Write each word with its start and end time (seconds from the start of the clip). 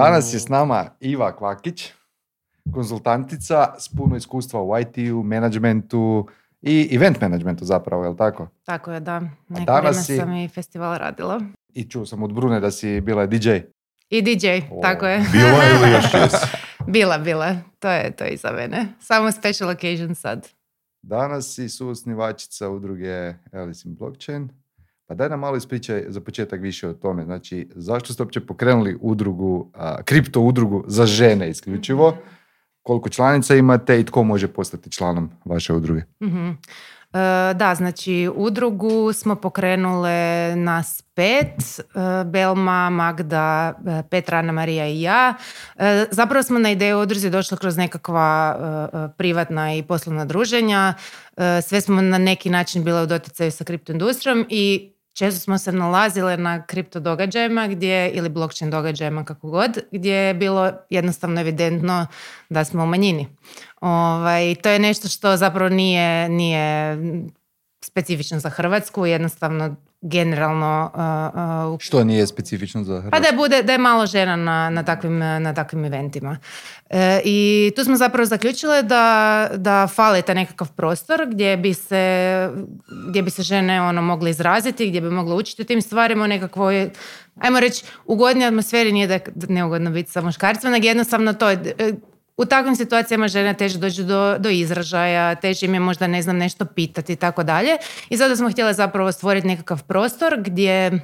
Danas 0.00 0.34
je 0.34 0.40
s 0.40 0.48
nama 0.48 0.86
Iva 1.00 1.32
Kvakić, 1.32 1.92
konzultantica 2.74 3.74
s 3.78 3.88
puno 3.88 4.16
iskustva 4.16 4.62
u 4.62 4.78
IT-u, 4.78 5.22
menadžmentu 5.22 6.26
i 6.62 6.88
event 6.92 7.20
managementu 7.20 7.64
zapravo, 7.64 8.04
je 8.04 8.10
li 8.10 8.16
tako? 8.16 8.48
Tako 8.64 8.92
je, 8.92 9.00
da. 9.00 9.20
Neko 9.48 9.64
danas 9.64 9.82
vrijeme 9.82 10.02
si- 10.02 10.16
sam 10.18 10.32
i 10.34 10.48
festival 10.48 10.98
radila. 10.98 11.40
I 11.68 11.84
čuo 11.84 12.06
sam 12.06 12.22
od 12.22 12.32
Brune 12.32 12.60
da 12.60 12.70
si 12.70 13.00
bila 13.00 13.26
DJ. 13.26 13.50
I 14.10 14.22
DJ, 14.22 14.46
O, 14.70 14.80
tako 14.82 15.06
je. 15.06 15.18
Bila 15.32 15.46
ili 15.66 15.92
još 15.92 16.04
jesi? 16.14 16.46
bila, 16.86 17.18
bila. 17.18 17.56
To 17.78 17.90
je 17.90 18.10
to 18.10 18.24
je 18.24 18.30
iza 18.30 18.52
mene. 18.52 18.86
Samo 19.00 19.32
special 19.32 19.70
occasion 19.70 20.14
sad. 20.14 20.48
Danas 21.02 21.46
si 21.46 21.68
suosnivačica 21.68 22.68
udruge 22.68 23.34
Alice 23.52 23.88
in 23.88 23.94
Blockchain. 23.94 24.48
Pa 25.10 25.14
daj 25.14 25.28
nam 25.28 25.40
malo 25.40 25.56
ispričaj 25.56 26.04
za 26.08 26.20
početak 26.20 26.60
više 26.60 26.88
o 26.88 26.92
tome. 26.92 27.24
Znači, 27.24 27.68
zašto 27.74 28.12
ste 28.12 28.22
uopće 28.22 28.40
pokrenuli 28.40 28.98
udrugu, 29.00 29.70
a, 29.74 30.02
kripto 30.02 30.40
udrugu 30.40 30.84
za 30.86 31.06
žene 31.06 31.50
isključivo? 31.50 32.16
Koliko 32.82 33.08
članica 33.08 33.54
imate 33.54 34.00
i 34.00 34.04
tko 34.04 34.22
može 34.22 34.48
postati 34.48 34.90
članom 34.90 35.30
vaše 35.44 35.72
udruge? 35.72 36.02
Mhm. 36.22 36.48
E, 36.48 36.54
da, 37.54 37.74
znači 37.74 38.30
udrugu 38.34 39.12
smo 39.12 39.34
pokrenule 39.34 40.56
nas 40.56 41.02
pet, 41.14 41.80
e, 41.80 42.24
Belma, 42.24 42.90
Magda, 42.90 43.72
e, 43.86 44.02
Petra, 44.10 44.38
Ana 44.38 44.52
Marija 44.52 44.86
i 44.86 45.00
ja. 45.02 45.34
E, 45.76 46.06
zapravo 46.10 46.42
smo 46.42 46.58
na 46.58 46.70
ideju 46.70 47.00
udruzi 47.00 47.30
došli 47.30 47.58
kroz 47.58 47.76
nekakva 47.76 48.56
e, 48.92 49.08
privatna 49.18 49.74
i 49.74 49.82
poslovna 49.82 50.24
druženja. 50.24 50.94
Sve 51.62 51.80
smo 51.80 52.02
na 52.02 52.18
neki 52.18 52.50
način 52.50 52.84
bile 52.84 53.02
u 53.02 53.06
doticaju 53.06 53.50
sa 53.50 53.64
kriptoindustrijom 53.64 54.46
i 54.48 54.92
često 55.12 55.40
smo 55.40 55.58
se 55.58 55.72
nalazile 55.72 56.36
na 56.36 56.66
kripto 56.66 57.00
događajima 57.00 57.66
gdje, 57.66 58.10
ili 58.10 58.28
blockchain 58.28 58.70
događajima 58.70 59.24
kako 59.24 59.48
god, 59.48 59.78
gdje 59.92 60.14
je 60.14 60.34
bilo 60.34 60.72
jednostavno 60.90 61.40
evidentno 61.40 62.06
da 62.48 62.64
smo 62.64 62.82
u 62.82 62.86
manjini. 62.86 63.28
Ovaj, 63.80 64.54
to 64.54 64.68
je 64.68 64.78
nešto 64.78 65.08
što 65.08 65.36
zapravo 65.36 65.68
nije, 65.68 66.28
nije 66.28 66.96
specifično 67.84 68.38
za 68.38 68.50
Hrvatsku, 68.50 69.06
jednostavno 69.06 69.76
generalno 70.02 70.90
uh, 70.94 71.72
uh, 71.72 71.80
Što 71.80 72.04
nije 72.04 72.26
specifično 72.26 72.84
za 72.84 73.00
Hrvatsku? 73.00 73.10
pa 73.10 73.30
da 73.30 73.36
bude, 73.36 73.62
da 73.62 73.72
je 73.72 73.78
malo 73.78 74.06
žena 74.06 74.36
na, 74.36 74.70
na, 74.70 74.82
takvim, 74.82 75.18
na 75.18 75.54
takvim 75.54 75.84
eventima. 75.84 76.38
E, 76.90 77.20
I 77.24 77.72
tu 77.76 77.84
smo 77.84 77.96
zapravo 77.96 78.26
zaključile 78.26 78.82
da, 78.82 79.48
da 79.56 79.86
fali 79.86 80.22
taj 80.22 80.34
nekakav 80.34 80.72
prostor 80.72 81.26
gdje 81.30 81.56
bi 81.56 81.74
se, 81.74 82.50
gdje 83.08 83.22
bi 83.22 83.30
se 83.30 83.42
žene 83.42 83.82
ono 83.82 84.02
mogle 84.02 84.30
izraziti, 84.30 84.88
gdje 84.88 85.00
bi 85.00 85.10
mogle 85.10 85.34
učiti 85.34 85.62
o 85.62 85.64
tim 85.64 85.82
stvarima 85.82 86.24
u 86.24 86.28
nekakvoj, 86.28 86.90
ajmo 87.40 87.60
reći, 87.60 87.84
ugodnoj 88.06 88.46
atmosferi, 88.46 88.92
nije 88.92 89.06
da 89.06 89.14
je 89.14 89.22
neugodno 89.48 89.90
biti 89.90 90.10
sa 90.10 90.20
muškarcima, 90.20 90.72
nego 90.72 90.86
jednostavno 90.86 91.32
to 91.32 91.50
je, 91.50 91.74
e, 91.78 91.92
u 92.40 92.44
takvim 92.44 92.76
situacijama 92.76 93.28
žene 93.28 93.54
teže 93.54 93.78
dođu 93.78 94.04
do, 94.04 94.38
do 94.38 94.48
izražaja, 94.48 95.34
teže 95.34 95.66
im 95.66 95.74
je 95.74 95.80
možda 95.80 96.06
ne 96.06 96.22
znam 96.22 96.36
nešto 96.36 96.64
pitati 96.64 97.12
i 97.12 97.16
tako 97.16 97.42
dalje. 97.42 97.76
I 98.08 98.16
zato 98.16 98.36
smo 98.36 98.50
htjele 98.50 98.74
zapravo 98.74 99.12
stvoriti 99.12 99.46
nekakav 99.46 99.82
prostor 99.82 100.36
gdje 100.38 101.00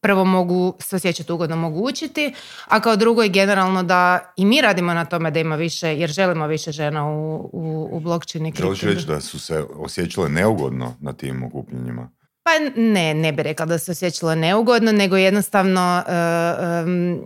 prvo 0.00 0.24
mogu 0.24 0.76
se 0.80 0.96
osjećati 0.96 1.32
ugodno, 1.32 1.56
mogu 1.56 1.80
učiti, 1.88 2.34
a 2.66 2.80
kao 2.80 2.96
drugo 2.96 3.22
i 3.22 3.28
generalno 3.28 3.82
da 3.82 4.32
i 4.36 4.44
mi 4.44 4.60
radimo 4.60 4.94
na 4.94 5.04
tome 5.04 5.30
da 5.30 5.40
ima 5.40 5.56
više, 5.56 5.88
jer 5.88 6.10
želimo 6.10 6.46
više 6.46 6.72
žena 6.72 7.10
u, 7.10 7.50
u, 7.52 7.88
u 7.92 8.00
blockchain 8.00 8.46
i 8.46 8.52
Želiš 8.56 8.80
reći 8.80 9.06
da 9.06 9.20
su 9.20 9.38
se 9.38 9.64
osjećale 9.74 10.28
neugodno 10.28 10.96
na 11.00 11.12
tim 11.12 11.44
okupljenjima? 11.44 12.10
Pa 12.42 12.50
ne, 12.76 13.14
ne 13.14 13.32
bi 13.32 13.42
rekla 13.42 13.66
da 13.66 13.78
se 13.78 13.90
osjećala 13.90 14.34
neugodno, 14.34 14.92
nego 14.92 15.16
jednostavno 15.16 16.02
e, 16.08 16.12
em, 16.64 17.22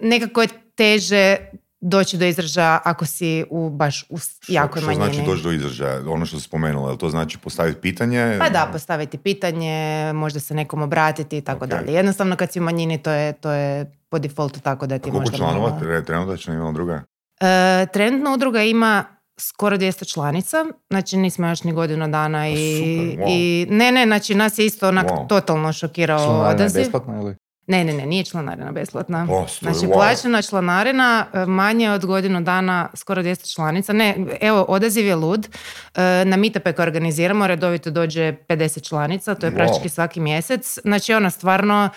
nekako 0.00 0.42
je 0.42 0.48
teže 0.74 1.36
doći 1.80 2.16
do 2.16 2.24
izražaja 2.24 2.80
ako 2.84 3.06
si 3.06 3.44
u 3.50 3.70
baš 3.70 4.04
u 4.08 4.18
jakoj 4.48 4.80
što, 4.80 4.90
što 4.90 4.98
manjini. 4.98 5.14
znači 5.14 5.30
doći 5.30 5.42
do 5.42 5.52
izražaja? 5.52 6.00
Ono 6.10 6.26
što 6.26 6.36
si 6.36 6.44
spomenula, 6.44 6.88
jel 6.88 6.96
to 6.96 7.10
znači 7.10 7.38
postaviti 7.38 7.80
pitanje? 7.80 8.36
Pa 8.38 8.48
da, 8.48 8.68
postaviti 8.72 9.18
pitanje, 9.18 10.12
možda 10.14 10.40
se 10.40 10.54
nekom 10.54 10.82
obratiti 10.82 11.38
i 11.38 11.40
tako 11.40 11.66
dalje. 11.66 11.92
Jednostavno 11.92 12.36
kad 12.36 12.52
si 12.52 12.60
u 12.60 12.62
manjini 12.62 13.02
to 13.02 13.10
je, 13.10 13.32
to 13.32 13.50
je 13.50 13.92
po 14.08 14.18
defaultu 14.18 14.60
tako 14.60 14.86
da 14.86 14.94
A 14.94 14.98
ti 14.98 15.02
koliko 15.02 15.20
možda 15.20 15.36
članova 15.36 15.80
trenutačno 16.06 16.54
ima 16.54 16.72
druga? 16.72 17.02
E, 17.40 17.86
trenutno 17.92 18.34
udruga 18.34 18.62
ima 18.62 19.04
skoro 19.38 19.76
200 19.76 20.12
članica, 20.12 20.64
znači 20.90 21.16
nismo 21.16 21.48
još 21.48 21.64
ni 21.64 21.72
godinu 21.72 22.08
dana 22.08 22.48
i, 22.48 22.54
super, 22.54 23.24
wow. 23.24 23.28
i 23.28 23.66
ne, 23.70 23.92
ne, 23.92 24.06
znači 24.06 24.34
nas 24.34 24.58
je 24.58 24.66
isto 24.66 24.88
onak 24.88 25.06
Wow. 25.06 25.28
totalno 25.28 25.72
šokirao 25.72 26.50
odaziv. 26.50 26.80
besplatna 26.80 27.20
ili? 27.20 27.36
Ne, 27.68 27.84
ne, 27.84 27.92
ne, 27.92 28.06
nije 28.06 28.24
članarina 28.24 28.72
besplatna. 28.72 29.26
O, 29.30 29.46
to 29.60 29.68
je 29.68 29.72
Znači, 29.72 29.86
wow. 29.86 29.92
plaćena 29.92 30.42
članarina 30.42 31.26
e, 31.34 31.46
manje 31.46 31.90
od 31.90 32.06
godinu 32.06 32.40
dana, 32.40 32.88
skoro 32.94 33.22
200 33.22 33.54
članica. 33.54 33.92
Ne, 33.92 34.16
evo, 34.40 34.62
odaziv 34.62 35.06
je 35.06 35.16
lud. 35.16 35.48
E, 35.94 36.24
Na 36.24 36.36
meetupe 36.36 36.72
koje 36.72 36.82
organiziramo 36.82 37.46
redovito 37.46 37.90
dođe 37.90 38.20
50 38.48 38.82
članica, 38.82 39.34
to 39.34 39.46
je 39.46 39.52
Wow. 39.52 39.56
praktički 39.56 39.88
svaki 39.88 40.20
mjesec. 40.20 40.78
Znači, 40.82 41.12
ona 41.14 41.30
stvarno, 41.30 41.88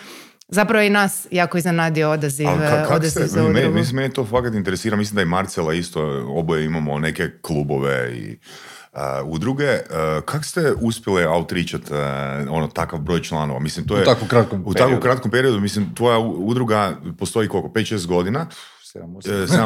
zapravo 0.48 0.82
i 0.82 0.90
nas 0.90 1.26
jako 1.30 1.58
iznenadio 1.58 2.10
odaziv, 2.10 2.48
Ali 2.48 2.60
ka, 2.60 2.68
kak 2.68 2.90
odaziv 2.90 3.10
ste, 3.10 3.26
za 3.26 3.44
udrugu. 3.44 3.70
mislim, 3.70 3.96
mene 3.96 4.08
to 4.10 4.24
fakat 4.26 4.54
interesira, 4.54 4.96
mislim 4.96 5.16
da 5.16 5.22
i 5.22 5.26
Marcela 5.26 5.74
isto, 5.74 6.02
oboje 6.28 6.64
imamo 6.64 6.98
neke 6.98 7.30
klubove 7.42 8.12
i 8.14 8.38
udruge. 9.24 9.72
Uh, 9.72 9.78
kako 10.24 10.44
ste 10.44 10.72
uspjeli 10.72 11.24
outreachat 11.26 11.80
uh, 11.82 11.96
ono, 12.50 12.68
takav 12.68 12.98
broj 12.98 13.22
članova? 13.22 13.60
Mislim, 13.60 13.86
to 13.86 13.96
je, 13.96 14.02
U 14.02 14.04
tako 14.04 14.26
kratkom 14.26 14.60
u 14.60 14.74
tako 14.74 14.84
periodu. 14.84 15.02
kratkom 15.02 15.30
periodu, 15.30 15.60
mislim, 15.60 15.94
tvoja 15.94 16.18
udruga 16.18 16.90
postoji 17.18 17.48
koliko? 17.48 17.68
5-6 17.70 18.06
godina, 18.06 18.46
Sedam, 18.82 19.14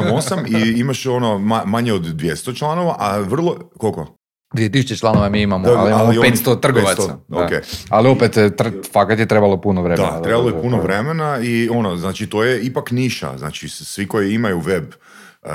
e, 0.05 0.11
osam. 0.11 0.39
7-8 0.39 0.67
i 0.67 0.79
imaš 0.79 1.05
ono 1.05 1.37
ma- 1.37 1.65
manje 1.65 1.93
od 1.93 2.03
200 2.05 2.55
članova, 2.55 2.95
a 2.99 3.17
vrlo, 3.19 3.57
koliko? 3.77 4.17
2000 4.53 4.95
članova 4.95 5.29
mi 5.29 5.41
imamo, 5.41 5.65
Da, 5.65 5.71
ali 5.71 5.89
imamo 5.89 6.03
ali 6.03 6.17
oni- 6.17 6.31
500 6.31 6.59
trgovaca. 6.59 7.01
500, 7.01 7.07
Da. 7.27 7.37
ok. 7.37 7.51
Ali 7.89 8.09
opet, 8.09 8.37
e, 8.37 8.49
tr- 8.49 8.91
fakat 8.91 9.19
je 9.19 9.25
trebalo 9.25 9.57
puno 9.57 9.81
vremena. 9.81 10.11
Da, 10.11 10.21
trebalo 10.21 10.49
je 10.49 10.61
puno 10.61 10.77
vremena 10.77 11.39
i 11.39 11.69
ono, 11.69 11.97
znači 11.97 12.27
to 12.27 12.43
je 12.43 12.61
ipak 12.61 12.91
niša, 12.91 13.37
znači 13.37 13.69
svi 13.69 14.07
koji 14.07 14.33
imaju 14.33 14.59
web 14.59 14.83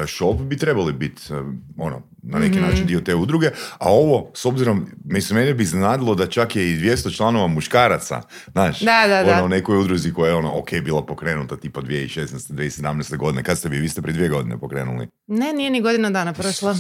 shop 0.09 0.37
bi 0.37 0.57
trebali 0.57 0.93
biti 0.93 1.23
e, 1.31 1.37
ono, 1.79 2.03
na 2.23 2.39
neki 2.39 2.59
Mhm. 2.59 2.67
način 2.67 2.87
dio 2.87 3.01
te 3.01 3.15
udruge, 3.15 3.47
a 3.73 3.91
ovo, 3.91 4.31
s 4.35 4.45
obzirom, 4.45 4.87
mislim, 5.05 5.39
mene 5.39 5.55
bi 5.55 5.63
iznenadilo 5.63 6.15
da 6.15 6.27
čak 6.27 6.57
je 6.57 6.73
i 6.73 6.77
200 6.77 7.11
članova 7.11 7.47
muškaraca, 7.47 8.21
znaš, 8.47 8.81
Da, 8.81 9.05
da, 9.09 9.23
da. 9.23 9.33
ono, 9.33 9.45
u 9.45 9.49
nekoj 9.49 9.79
udruzi 9.79 10.13
koja 10.13 10.29
je 10.29 10.37
ono, 10.37 10.53
ok, 10.53 10.71
bila 10.75 11.07
pokrenuta 11.07 11.57
tipa 11.57 11.81
2016. 11.81 12.53
2017. 12.53 13.17
godine, 13.17 13.43
kad 13.43 13.59
ste 13.59 13.69
vi, 13.69 13.79
vi 13.79 13.89
ste 13.89 14.03
prije 14.03 14.15
dvije 14.15 14.29
godine 14.29 14.59
pokrenuli. 14.59 15.09
Ne, 15.27 15.53
nije 15.53 15.71
ni 15.71 15.81
godina 15.81 16.11
dana 16.11 16.33
prošla. 16.33 16.75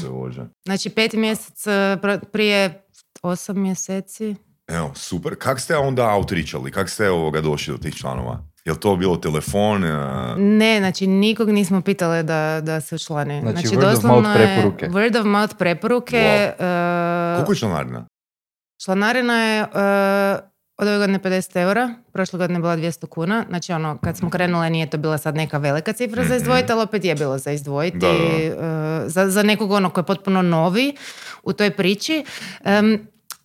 Znači, 0.64 0.90
peti 0.90 1.16
mjesec 1.16 1.66
e, 1.66 1.96
prije 2.32 2.82
osam 3.22 3.60
mjeseci. 3.60 4.34
Evo, 4.68 4.92
super. 4.94 5.34
Kak 5.38 5.60
ste 5.60 5.76
onda 5.76 6.08
outreachali? 6.08 6.70
Kak 6.70 6.88
ste 6.90 7.10
ovoga 7.10 7.40
došli 7.40 7.72
do 7.72 7.78
tih 7.78 7.94
članova? 7.94 8.44
Jel 8.64 8.76
to 8.76 8.96
bilo 8.96 9.16
telefon? 9.16 9.84
e, 9.84 9.88
Ne, 10.36 10.78
znači 10.78 11.06
nikog 11.06 11.50
nismo 11.50 11.80
pitale 11.80 12.22
da, 12.22 12.60
da 12.60 12.80
se 12.80 12.94
učlani. 12.94 13.40
Znači, 13.42 13.66
word 13.68 13.76
of 13.76 13.82
doslovno 13.84 14.20
mouth 14.20 14.40
je 14.40 14.46
preporuke. 14.46 14.86
Word 14.88 15.18
of 15.18 15.26
mouth 15.26 15.54
preporuke. 15.56 16.16
e, 16.16 16.54
Koliko 17.34 17.52
je 17.52 17.56
članarina? 17.56 18.06
članarina 18.78 19.34
je 19.36 19.60
e, 19.60 19.66
od 20.78 20.88
ove 20.88 20.98
godine 20.98 21.18
50 21.18 21.56
eura, 21.56 21.94
prošle 22.12 22.36
godine 22.36 22.56
je 22.56 22.62
bila 22.62 22.76
200 22.76 23.06
kuna. 23.06 23.44
Znači 23.48 23.72
ono, 23.72 23.98
kad 23.98 24.16
smo 24.16 24.30
krenule 24.30 24.70
nije 24.70 24.86
to 24.86 24.98
bila 24.98 25.18
sad 25.18 25.36
neka 25.36 25.58
velika 25.58 25.92
cifra 25.92 26.22
za 26.22 26.28
Mhm. 26.28 26.36
izdvojiti, 26.36 26.72
ali 26.72 26.82
opet 26.82 27.04
je 27.04 27.14
bilo 27.14 27.38
za 27.38 27.52
izdvojiti. 27.52 27.98
Da, 27.98 28.08
e, 28.08 28.52
za, 29.06 29.28
za 29.28 29.42
nekog 29.42 29.70
ono 29.70 29.90
koji 29.90 30.02
je 30.02 30.06
potpuno 30.06 30.42
novi 30.42 30.96
u 31.42 31.52
toj 31.52 31.70
priči. 31.70 32.24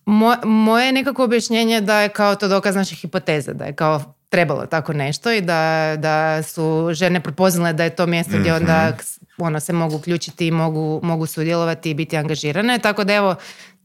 Mo- 0.06 0.44
moje 0.44 0.92
nekako 0.92 1.24
objašnjenje 1.24 1.80
da 1.80 2.00
je 2.00 2.08
kao 2.08 2.34
to 2.34 2.48
dokaz 2.48 2.76
naše 2.76 2.94
hipoteze, 2.96 3.52
da 3.52 3.64
je 3.64 3.74
kao 3.74 4.14
trebalo 4.28 4.66
tako 4.66 4.92
nešto 4.92 5.32
i 5.32 5.40
da, 5.40 5.94
da 5.98 6.42
su 6.42 6.88
žene 6.92 7.20
prepoznale 7.20 7.72
da 7.72 7.84
je 7.84 7.96
to 7.96 8.06
mjesto 8.06 8.38
gdje 8.38 8.54
onda 8.54 8.92
ono, 9.38 9.60
se 9.60 9.72
mogu 9.72 9.96
uključiti 9.96 10.46
i 10.46 10.50
mogu, 10.50 11.00
mogu 11.02 11.26
sudjelovati 11.26 11.90
i 11.90 11.94
biti 11.94 12.16
angažirane. 12.16 12.78
Tako 12.78 13.04
da 13.04 13.14
evo, 13.14 13.34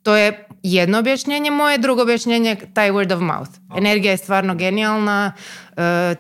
to 0.04 0.16
je 0.16 0.48
jedno 0.64 1.00
objašnjenje 1.00 1.52
moje, 1.52 1.78
drugo 1.78 2.02
objašnjenje 2.02 2.50
je 2.50 2.74
taj 2.74 2.92
word 2.92 3.14
of 3.16 3.22
mouth. 3.22 3.52
Energija 3.78 4.12
je 4.12 4.18
stvarno 4.18 4.56
genijalna, 4.56 5.34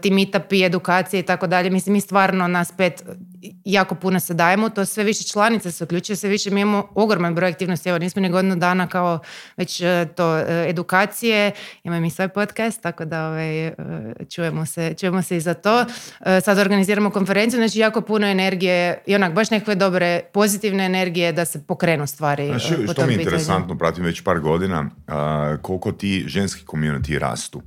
ti 0.01 0.11
meetupi, 0.11 0.63
edukacije 0.63 1.19
i 1.19 1.23
tako 1.23 1.47
dalje. 1.47 1.69
Mislim, 1.69 1.93
mi 1.93 2.01
stvarno 2.01 2.47
nas 2.47 2.71
pet 2.77 3.03
jako 3.65 3.95
puno 3.95 4.19
se 4.19 4.33
dajemo, 4.33 4.69
to 4.69 4.85
sve 4.85 5.03
više 5.03 5.23
članice 5.23 5.71
se 5.71 5.83
uključuje, 5.83 6.15
sve 6.15 6.29
više 6.29 6.51
mi 6.51 6.61
imamo 6.61 6.87
ogroman 6.95 7.35
broj 7.35 7.49
aktivnosti, 7.49 7.89
evo 7.89 7.97
nismo 7.97 8.21
ni 8.21 8.29
godinu 8.29 8.55
dana 8.55 8.87
kao 8.87 9.19
već 9.57 9.81
e, 9.81 10.07
to 10.15 10.37
e, 10.37 10.65
edukacije, 10.69 11.51
imamo 11.83 12.05
i 12.05 12.09
svoj 12.09 12.27
podcast, 12.27 12.81
tako 12.81 13.05
da 13.05 13.27
ovaj, 13.27 13.67
e, 13.67 13.73
čujemo, 14.29 14.65
se, 14.65 14.93
čujemo 14.93 15.21
se 15.21 15.37
i 15.37 15.41
za 15.41 15.53
to. 15.53 15.85
E, 16.25 16.41
Sad 16.41 16.57
organiziramo 16.57 17.09
konferenciju, 17.09 17.57
znači 17.57 17.79
jako 17.79 18.01
puno 18.01 18.27
energije 18.27 19.03
i 19.05 19.15
onak 19.15 19.33
baš 19.33 19.51
nekakve 19.51 19.75
dobre 19.75 20.21
pozitivne 20.33 20.85
energije 20.85 21.31
da 21.31 21.45
se 21.45 21.63
pokrenu 21.67 22.07
stvari 22.07 22.47
e, 22.47 22.53
po 22.53 22.59
što 22.59 22.71
mi 22.71 22.83
je 22.83 22.87
pitanju. 22.93 23.21
interesantno, 23.21 23.77
pratim 23.77 24.03
već 24.03 24.21
par 24.21 24.39
godina, 24.39 24.89
koliko 25.61 25.91
ti 25.91 26.23
ženski 26.27 26.65
community 26.65 27.19
rastu. 27.19 27.61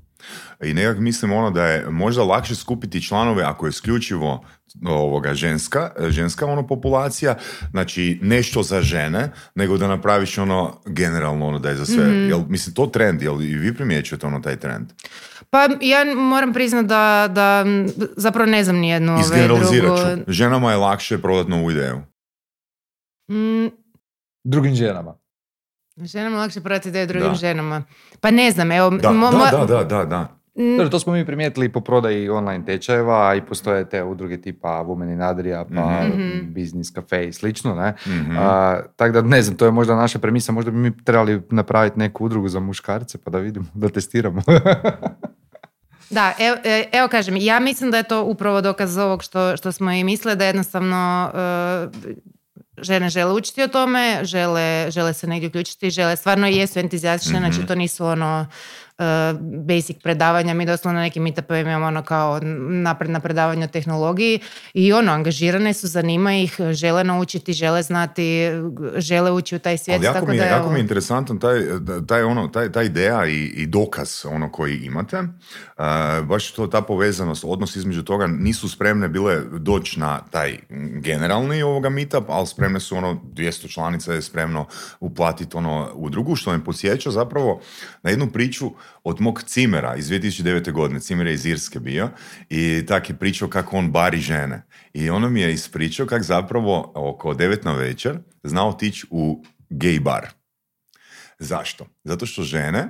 I 0.65 0.75
nekak 0.75 0.99
mislim 0.99 1.33
ono 1.33 1.51
da 1.51 1.67
je 1.67 1.91
možda 1.91 2.23
lakše 2.23 2.55
skupiti 2.55 3.03
članove 3.03 3.43
ako 3.43 3.67
je 3.67 3.71
isključivo 3.71 4.45
ovoga 4.85 5.35
ženska, 5.35 5.91
ženska 6.09 6.47
ono 6.47 6.67
populacija, 6.67 7.35
znači 7.71 8.19
nešto 8.23 8.63
za 8.63 8.83
žene, 8.83 9.33
nego 9.55 9.77
da 9.77 9.89
napraviš 9.89 10.39
ono 10.39 10.81
generalno 10.87 11.47
ono 11.47 11.59
da 11.59 11.69
je 11.69 11.77
za 11.77 11.87
sve. 11.87 12.05
Mhm. 12.05 12.29
Jel, 12.29 12.41
mislim, 12.49 12.75
to 12.75 12.87
trend, 12.87 13.23
jel 13.23 13.43
i 13.43 13.55
vi 13.55 13.75
primjećujete 13.75 14.27
ono 14.27 14.41
taj 14.41 14.57
trend? 14.57 14.87
Pa 15.51 15.69
ja 15.81 16.15
moram 16.17 16.53
priznati 16.53 16.89
da, 16.89 17.29
da 17.31 17.65
zapravo 18.17 18.51
ne 18.51 18.65
znam 18.65 18.77
nijednu 18.77 19.13
ove 19.13 19.43
drugu... 19.43 19.63
ću. 19.65 20.33
Ženama 20.33 20.71
je 20.71 20.77
lakše 20.77 21.19
prodati 21.19 21.51
novu 21.51 21.71
ideju. 21.71 22.03
Mm, 23.31 23.67
Drugim 24.45 24.75
ženama. 24.75 25.19
Ženama 25.99 26.37
lakše 26.37 26.61
prodati 26.61 26.89
ideju 26.89 27.07
drugim 27.07 27.29
Da. 27.29 27.35
ženama. 27.35 27.83
Pa 28.21 28.31
ne 28.31 28.51
znam, 28.51 28.73
evo... 28.73 28.91
Da, 28.93 29.09
mo- 29.11 29.31
mo- 29.33 29.51
da, 29.51 29.59
da, 29.59 29.67
da, 29.67 29.85
da, 29.87 30.05
da. 30.05 30.29
m, 30.57 30.71
Dobro, 30.71 30.89
to 30.89 30.99
smo 30.99 31.13
mi 31.13 31.27
primijetili 31.27 31.69
po 31.69 31.81
prodaji 31.81 32.29
online 32.29 32.65
tečajeva 32.65 33.35
i 33.35 33.43
postoje 33.43 33.89
te 33.89 34.03
udruge 34.05 34.37
tipa 34.39 34.69
Women 34.79 35.13
in 35.13 35.23
Adria, 35.23 35.65
pa 35.67 36.03
Mhm. 36.05 36.53
Business 36.55 36.93
Cafe 36.93 37.25
i 37.25 37.33
slično, 37.33 37.75
ne? 37.75 37.95
Mhm. 38.07 38.37
A, 38.39 38.81
tako 38.97 39.13
da 39.13 39.23
ne 39.23 39.43
znam, 39.43 39.57
to 39.57 39.65
je 39.65 39.71
možda 39.71 39.97
naša 39.97 40.19
premisa, 40.19 40.53
možda 40.53 40.71
bi 40.71 40.77
mi 40.79 41.05
trebali 41.05 41.43
napraviti 41.51 41.99
neku 41.99 42.25
udrugu 42.25 42.49
za 42.49 42.61
muškarce 42.61 43.19
pa 43.19 43.31
da 43.31 43.39
vidimo, 43.39 43.67
da 43.75 43.89
testiramo. 43.89 44.43
Da, 46.11 46.33
evo, 46.41 46.57
e, 46.65 46.85
evo 46.93 47.09
kažem, 47.09 47.35
ja 47.37 47.61
mislim 47.61 47.91
da 47.91 47.97
je 47.97 48.03
to 48.03 48.25
upravo 48.25 48.61
dokaz 48.61 48.99
ovog 48.99 49.23
što, 49.23 49.57
što 49.57 49.73
smo 49.73 49.93
i 49.93 50.05
mislili, 50.05 50.37
da 50.37 50.45
jednostavno 50.45 51.31
e, 51.35 51.39
žene 52.79 53.11
žele 53.11 53.33
učiti 53.33 53.63
o 53.63 53.69
tome, 53.69 54.21
žele, 54.23 54.87
žele 54.91 55.15
se 55.15 55.27
negdje 55.27 55.49
uključiti, 55.49 55.91
žele, 55.91 56.17
stvarno 56.17 56.47
jesu 56.47 56.79
entuzijastične, 56.79 57.41
Mhm. 57.41 57.51
znači 57.51 57.67
to 57.67 57.75
nisu 57.75 58.07
ono 58.07 58.47
basic 59.41 59.97
predavanja, 60.03 60.55
mi 60.55 60.67
doslovno 60.67 60.99
na 60.99 61.05
nekim 61.05 61.23
meetupovima 61.23 61.71
imamo 61.71 61.87
ono 61.87 62.03
kao 62.03 62.41
napredna 62.69 63.21
predavanja 63.21 63.65
o 63.65 63.69
tehnologiji 63.69 64.41
i 64.75 64.93
ono, 64.93 65.13
angažirane 65.13 65.75
su, 65.75 65.89
zanima 65.89 66.35
ih, 66.35 66.57
žele 66.71 67.05
naučiti, 67.05 67.53
žele 67.53 67.83
znati, 67.83 68.51
žele 68.97 69.31
ući 69.31 69.57
u 69.57 69.59
taj 69.59 69.79
svijet. 69.79 69.99
Ali 69.99 70.05
jako, 70.05 70.15
tako 70.15 70.27
mi, 70.27 70.37
je, 70.37 70.41
da, 70.41 70.47
jako 70.47 70.65
evo, 70.65 70.73
mi 70.73 70.79
je 70.79 70.83
interesantan 70.83 71.39
taj, 71.39 71.61
taj, 72.07 72.23
ono, 72.23 72.49
taj, 72.49 72.73
ta 72.73 72.83
ideja 72.83 73.27
i, 73.27 73.45
i 73.45 73.67
dokaz 73.67 74.23
ono 74.25 74.53
koji 74.53 74.77
imate. 74.77 75.19
Uh, 75.19 76.27
baš 76.27 76.53
to, 76.53 76.67
ta 76.67 76.81
povezanost, 76.81 77.45
odnos 77.47 77.77
između 77.77 78.03
toga 78.03 78.27
nisu 78.27 78.69
spremne 78.69 79.09
bile 79.09 79.43
doći 79.59 80.01
na 80.01 80.21
taj 80.31 80.59
generalni 81.01 81.63
ovoga 81.63 81.89
meetup, 81.89 82.25
ali 82.29 82.47
spremne 82.47 82.81
su 82.81 82.97
ono 82.97 83.21
200 83.35 83.73
članica 83.73 84.13
je 84.13 84.23
spremno 84.23 84.67
uplatiti 85.01 85.57
ono 85.57 85.91
u 85.95 86.11
drugu, 86.11 86.37
što 86.37 86.53
me 86.53 86.65
podsjeća 86.65 87.11
zapravo 87.11 87.61
na 88.03 88.11
jednu 88.11 88.27
priču 88.27 88.71
od 89.05 89.21
mog 89.21 89.43
Cimera 89.43 89.97
iz 89.97 90.09
2009. 90.09 90.73
godine. 90.73 91.01
Cimer 91.01 91.27
je 91.27 91.35
iz 91.35 91.47
Irske 91.47 91.81
bio 91.81 92.11
i 92.49 92.85
tak 92.89 93.11
je 93.11 93.17
pričao 93.17 93.49
kako 93.49 93.77
on 93.77 93.91
bari 93.93 94.21
žene. 94.21 94.63
I 94.93 95.11
ono 95.11 95.31
mi 95.31 95.41
je 95.41 95.53
ispričao 95.53 96.07
kako 96.07 96.25
zapravo 96.25 96.93
oko 96.95 97.35
9 97.35 97.65
na 97.65 97.73
večer 97.73 98.19
znao 98.43 98.69
otići 98.69 99.07
u 99.11 99.45
gay 99.71 100.01
bar. 100.01 100.27
Zašto? 101.39 101.87
Zato 102.05 102.27
što 102.27 102.43
žene 102.43 102.89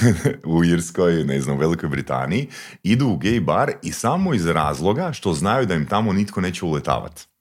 u 0.56 0.64
Irskoj, 0.64 1.24
ne 1.24 1.40
znam, 1.40 1.56
u 1.56 1.60
Velikoj 1.60 1.88
Britaniji 1.88 2.48
idu 2.82 3.06
u 3.06 3.18
gay 3.18 3.40
bar 3.40 3.72
i 3.82 3.92
samo 3.92 4.34
iz 4.34 4.46
razloga 4.46 5.12
što 5.12 5.32
znaju 5.32 5.66
da 5.66 5.74
im 5.74 5.86
tamo 5.86 6.12
nitko 6.12 6.40
neće 6.40 6.64
uletavati. 6.64 7.31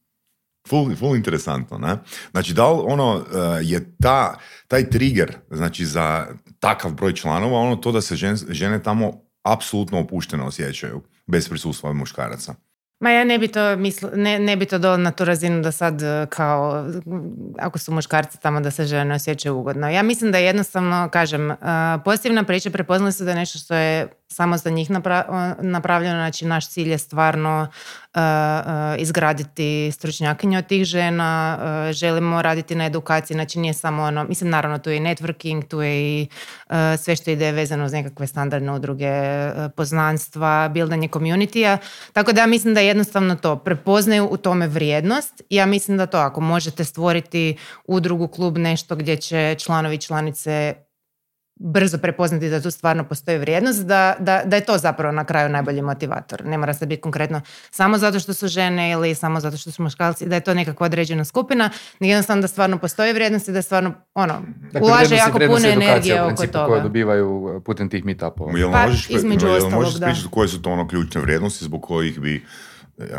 Full, 0.70 0.96
full 0.96 1.16
interesantno, 1.16 1.78
ne? 1.78 1.98
Znači, 2.32 2.54
da 2.54 2.72
li 2.72 2.82
ono 2.86 3.16
uh, 3.16 3.24
je 3.62 3.96
ta, 4.02 4.38
taj 4.68 4.90
trigger, 4.90 5.38
znači 5.52 5.86
za 5.86 6.28
takav 6.60 6.92
broj 6.92 7.14
članova, 7.14 7.60
ono 7.60 7.76
to 7.76 7.92
da 7.92 8.02
se 8.02 8.16
žen- 8.16 8.52
žene 8.54 8.84
tamo 8.84 9.14
apsolutno 9.44 10.00
opušteno 10.00 10.46
osjećaju 10.46 11.02
bez 11.28 11.50
prisustva 11.50 11.94
muškaraca. 11.94 12.56
Ma 13.02 13.10
ja 13.10 13.24
ne 13.24 13.38
bi 13.38 13.48
to 13.48 13.76
misl, 13.76 14.08
ne, 14.14 14.40
ne 14.40 14.56
bi 14.56 14.66
to 14.66 14.78
dala 14.78 14.98
na 14.98 15.12
tu 15.12 15.26
razinu 15.26 15.62
da 15.62 15.72
sad 15.72 16.02
e, 16.02 16.28
kao 16.30 16.86
ako 17.60 17.80
su 17.80 17.94
muškarci 17.94 18.42
tamo 18.42 18.62
da 18.62 18.72
se 18.72 18.86
žene 18.86 19.16
osjećaju 19.16 19.58
ugodno. 19.58 19.90
Ja 19.90 20.04
mislim 20.04 20.32
da 20.32 20.38
jednostavno, 20.38 21.10
kažem, 21.12 21.52
e, 21.52 21.56
pozitivna 22.06 22.44
priča 22.44 22.70
prepoznali 22.70 23.14
su 23.14 23.24
da 23.24 23.32
je 23.32 23.36
nešto 23.36 23.60
što 23.60 23.76
je 23.76 24.08
samo 24.32 24.58
za 24.58 24.70
njih 24.70 24.90
napra- 24.90 25.56
napravljeno, 25.62 26.16
znači 26.16 26.46
naš 26.46 26.70
cilj 26.70 26.92
je 26.92 26.98
stvarno 26.98 27.68
e, 28.14 28.20
izgraditi 28.98 29.92
stručnjakinje 29.92 30.58
od 30.58 30.68
tih 30.68 30.84
žena, 30.86 31.60
e, 31.90 31.94
želimo 31.94 32.42
raditi 32.42 32.76
na 32.76 32.86
edukaciji, 32.86 33.36
znači 33.36 33.60
nije 33.60 33.74
samo 33.74 34.04
ono, 34.04 34.24
mislim 34.24 34.50
naravno 34.50 34.78
tu 34.78 34.90
je 34.90 34.98
i 34.98 35.00
networking, 35.00 35.68
tu 35.68 35.82
je 35.82 36.02
i 36.02 36.28
e, 36.70 36.98
sve 36.98 37.16
što 37.16 37.32
ide 37.32 37.52
vezano 37.52 37.86
uz 37.86 37.94
nekakve 37.94 38.28
standardne 38.28 38.72
udruge, 38.72 39.12
poznanstva, 39.76 40.70
bildanje 40.74 41.08
community 41.08 41.78
tako 42.14 42.32
da 42.32 42.42
ja 42.42 42.48
mislim 42.48 42.74
da 42.74 42.82
jednostavno 42.92 43.36
to 43.36 43.56
prepoznaju 43.56 44.28
u 44.32 44.38
tome 44.38 44.68
vrijednost. 44.68 45.42
Ja 45.50 45.66
mislim 45.66 45.98
da 45.98 46.06
to 46.06 46.18
ako 46.18 46.42
možete 46.42 46.84
stvoriti 46.84 47.58
udrugu, 47.88 48.28
klub, 48.28 48.58
nešto 48.58 48.96
gdje 48.96 49.18
će 49.18 49.56
članovi 49.60 49.98
članice 49.98 50.76
brzo 51.64 51.98
prepoznati 51.98 52.50
da 52.50 52.62
tu 52.62 52.72
stvarno 52.72 53.04
postoji 53.04 53.38
vrijednost, 53.38 53.86
da, 53.86 54.16
da, 54.20 54.42
da 54.46 54.56
je 54.56 54.66
to 54.66 54.78
zapravo 54.78 55.12
na 55.12 55.26
kraju 55.26 55.50
najbolji 55.50 55.82
motivator. 55.82 56.46
Ne 56.46 56.58
mora 56.58 56.74
se 56.74 56.86
biti 56.86 57.02
konkretno 57.02 57.42
samo 57.72 57.98
zato 57.98 58.20
što 58.20 58.34
su 58.34 58.48
žene 58.48 58.92
ili 58.92 59.16
samo 59.16 59.40
zato 59.40 59.58
što 59.58 59.72
su 59.72 59.84
muškalci, 59.84 60.26
da 60.26 60.36
je 60.36 60.42
to 60.42 60.54
nekakva 60.54 60.86
određena 60.86 61.26
skupina, 61.26 61.70
nego 62.00 62.10
jednostavno 62.10 62.42
da 62.42 62.48
stvarno 62.48 62.78
postoji 62.78 63.14
vrijednost 63.14 63.48
i 63.48 63.52
da 63.52 63.62
stvarno 63.62 63.94
ono, 64.14 64.42
ulaže 64.82 65.06
vrijednost 65.06 65.12
je 65.12 65.18
jako 65.18 65.40
puno 65.40 65.68
energije 65.68 66.24
u 66.24 66.28
oko 66.28 66.48
toga. 66.48 66.68
Koje 66.68 66.82
dobivaju 66.82 67.62
putem 67.66 67.90
tih 67.90 68.06
meetupova. 68.06 68.60
Jel 68.60 68.72
Pa, 68.72 68.86
možeš, 68.86 69.10
između 69.10 69.48
jel 69.48 69.56
ostalog, 69.56 69.84
možeš 69.84 70.00
da. 70.00 70.06
pričati 70.06 70.28
koje 70.32 70.48
su 70.48 70.62
to 70.62 70.70
ono 70.70 70.88
ključne 70.88 71.22
vrijednosti 71.22 71.66
zbog 71.66 71.82
kojih 71.82 72.20
bi 72.20 72.46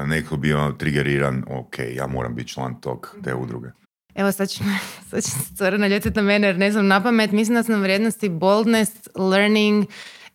neko 0.06 0.36
bio 0.36 0.72
triggeriran, 0.78 1.44
ok, 1.50 1.74
ja 1.94 2.06
moram 2.06 2.34
biti 2.34 2.48
član 2.48 2.80
tog, 2.80 3.16
te 3.24 3.34
udruge. 3.34 3.68
Evo 4.14 4.32
sad 4.32 4.48
će, 4.48 4.64
sad 5.10 5.24
će 5.24 5.30
se 5.30 5.54
Cora 5.56 5.78
naljutiti 5.78 6.16
na 6.16 6.22
mene 6.22 6.46
jer 6.46 6.58
ne 6.58 6.72
znam 6.72 6.86
na 6.86 7.02
pamet. 7.02 7.32
Mislim 7.32 7.54
da 7.54 7.62
su 7.62 7.72
nam 7.72 7.80
vrijednosti 7.82 8.28
boldness, 8.28 8.92
learning, 9.16 9.86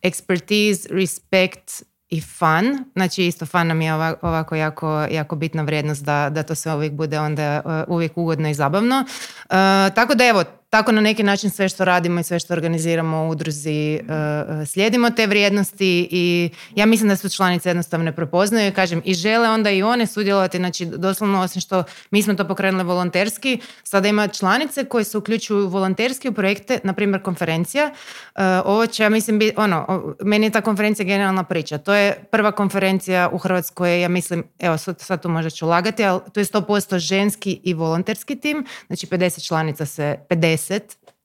expertise, 0.02 0.86
respect 0.90 1.82
i 2.08 2.20
fun. 2.20 2.84
Znači 2.96 3.26
isto 3.26 3.46
fun 3.46 3.66
nam 3.66 3.80
je 3.80 3.94
ova- 3.94 4.14
ovako 4.22 4.54
jako, 4.56 5.06
jako 5.10 5.36
bitna 5.36 5.62
vrijednost 5.62 6.04
da, 6.04 6.30
da 6.30 6.42
to 6.42 6.54
sve 6.54 6.74
uvijek 6.74 6.92
bude 6.92 7.20
onda 7.20 7.62
uh, 7.64 7.94
uvijek 7.94 8.12
ugodno 8.18 8.48
i 8.48 8.54
zabavno. 8.54 9.00
Uh, 9.00 9.50
tako 9.94 10.14
da 10.14 10.24
evo, 10.26 10.44
tako 10.70 10.92
na 10.92 11.00
neki 11.00 11.22
način 11.22 11.50
sve 11.50 11.68
što 11.68 11.84
radimo 11.84 12.20
i 12.20 12.22
sve 12.22 12.38
što 12.38 12.54
organiziramo 12.54 13.24
u 13.24 13.28
udruzi 13.28 14.00
uh, 14.02 14.08
uh, 14.08 14.68
slijedimo 14.68 15.10
te 15.10 15.26
vrijednosti 15.26 16.08
i 16.10 16.50
ja 16.74 16.86
mislim 16.86 17.08
da 17.08 17.16
su 17.16 17.28
članice 17.28 17.68
jednostavno 17.68 18.04
ne 18.04 18.16
prepoznaju 18.16 18.68
i 18.68 18.74
kažem 18.74 19.02
i 19.04 19.14
žele 19.14 19.48
onda 19.48 19.70
i 19.70 19.82
one 19.82 20.06
sudjelovati, 20.06 20.58
znači 20.58 20.86
doslovno 20.86 21.40
osim 21.40 21.60
što 21.60 21.84
mi 22.10 22.22
smo 22.22 22.34
to 22.34 22.48
pokrenuli 22.48 22.84
volonterski, 22.84 23.60
sada 23.82 24.08
ima 24.08 24.28
članice 24.28 24.84
koje 24.84 25.04
se 25.04 25.18
uključuju 25.18 25.68
volonterski 25.68 26.28
u 26.28 26.32
projekte, 26.32 26.78
na 26.84 26.92
primjer 26.92 27.22
konferencija. 27.22 27.84
Uh, 27.84 28.42
ovo 28.64 28.86
će, 28.86 29.02
ja 29.02 29.08
mislim, 29.08 29.38
biti, 29.38 29.54
ono, 29.56 30.14
meni 30.22 30.46
je 30.46 30.50
ta 30.50 30.60
konferencija 30.60 31.06
generalna 31.06 31.44
priča. 31.44 31.78
To 31.78 31.94
je 31.94 32.14
prva 32.30 32.52
konferencija 32.52 33.28
u 33.32 33.38
Hrvatskoj, 33.38 34.00
ja 34.00 34.08
mislim, 34.08 34.44
evo 34.58 34.78
sad, 34.78 35.00
sad 35.00 35.22
tu 35.22 35.28
možda 35.28 35.50
ću 35.50 35.66
lagati, 35.66 36.04
ali 36.04 36.20
to 36.32 36.40
je 36.40 36.44
100% 36.44 36.98
ženski 36.98 37.60
i 37.64 37.74
volonterski 37.74 38.36
tim, 38.36 38.66
znači 38.86 39.06
50 39.06 39.46
članica 39.46 39.86
se, 39.86 40.16
50 40.30 40.57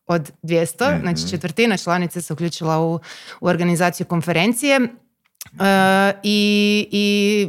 od 0.08 0.32
200, 0.44 1.02
znači 1.02 1.30
četvrtina 1.30 1.78
članica 1.78 2.22
se 2.22 2.34
uključila 2.34 2.80
u, 2.80 3.00
u 3.42 3.48
organizaciju 3.48 4.06
konferencije. 4.06 4.80
E, 5.60 6.14
i, 6.24 6.88
I 6.92 7.48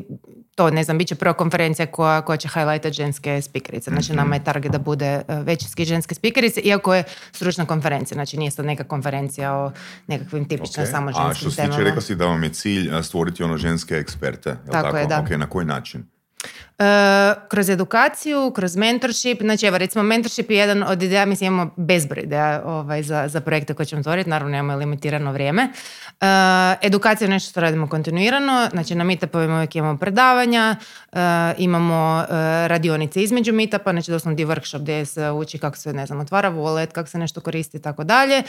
to, 0.54 0.70
ne 0.70 0.84
znam, 0.84 0.98
bit 0.98 1.08
će 1.08 1.14
prva 1.14 1.32
konferencija 1.32 1.86
koja, 1.86 2.22
koja 2.22 2.36
će 2.36 2.48
highlightat 2.48 2.92
ženske 2.92 3.42
spikerice. 3.42 3.90
Znači, 3.90 4.12
nama 4.12 4.34
je 4.34 4.44
target 4.44 4.72
da 4.72 4.78
bude 4.78 5.06
e, 5.06 5.22
većinski 5.28 5.84
ženske 5.84 6.14
spikerice, 6.14 6.60
iako 6.60 6.94
je 6.94 7.04
stručna 7.32 7.66
konferencija. 7.66 8.14
Znači, 8.14 8.36
nije 8.36 8.50
sad 8.50 8.66
neka 8.66 8.84
konferencija 8.84 9.54
o 9.54 9.72
nekakvim 10.06 10.48
tipično 10.48 10.82
Ok. 10.82 10.88
samo 10.90 11.08
A 11.08 11.12
ženskim 11.12 11.34
što 11.34 11.50
se 11.50 11.56
temama. 11.56 11.74
tiče, 11.74 11.84
rekao 11.84 12.00
si 12.00 12.14
da 12.14 12.26
vam 12.26 12.44
je 12.44 12.50
cilj 12.50 12.94
a, 12.94 13.02
stvoriti 13.02 13.42
ono 13.42 13.56
ženske 13.56 13.94
eksperte. 13.94 14.48
jel 14.48 14.72
Tako 14.72 14.96
je, 14.96 15.06
da. 15.06 15.20
Ok, 15.20 15.30
na 15.30 15.46
koji 15.46 15.66
način? 15.66 16.04
E, 16.78 17.34
kroz 17.48 17.68
edukaciju, 17.68 18.52
kroz 18.54 18.76
mentorship, 18.76 19.40
znači 19.42 19.66
evo 19.66 19.78
recimo 19.78 20.02
mentorship 20.02 20.50
je 20.50 20.56
jedan 20.56 20.82
od 20.82 21.02
ideja, 21.02 21.26
mislim 21.26 21.52
imamo 21.52 21.70
bezbroj 21.76 22.22
ideja 22.22 22.62
ovaj, 22.64 23.02
za, 23.02 23.28
za 23.28 23.40
projekte 23.40 23.74
koje 23.74 23.86
ćemo 23.86 24.00
otvoriti, 24.00 24.30
naravno 24.30 24.56
imamo 24.56 24.78
limitirano 24.78 25.32
vrijeme. 25.32 25.62
E, 25.62 26.26
edukacija 26.82 27.26
je 27.26 27.30
nešto 27.30 27.50
što 27.50 27.60
radimo 27.60 27.88
kontinuirano, 27.88 28.68
znači 28.72 28.94
na 28.94 29.04
meetupovima 29.04 29.54
uvijek 29.54 29.76
imamo 29.76 29.98
predavanja, 29.98 30.76
e, 31.12 31.18
imamo 31.58 32.20
e, 32.22 32.26
radionice 32.68 33.22
između 33.22 33.52
meetupa, 33.52 33.92
znači 33.92 34.10
doslovno 34.10 34.36
di 34.36 34.44
workshop 34.44 34.78
gdje 34.78 35.06
se 35.06 35.30
uči 35.30 35.58
kako 35.58 35.76
se, 35.76 35.92
ne 35.92 36.06
znam, 36.06 36.20
otvara 36.20 36.50
wallet, 36.50 36.92
kako 36.92 37.08
se 37.08 37.18
nešto 37.18 37.40
koristi 37.40 37.76
i 37.76 37.82
tako 37.82 38.04
dalje. 38.04 38.42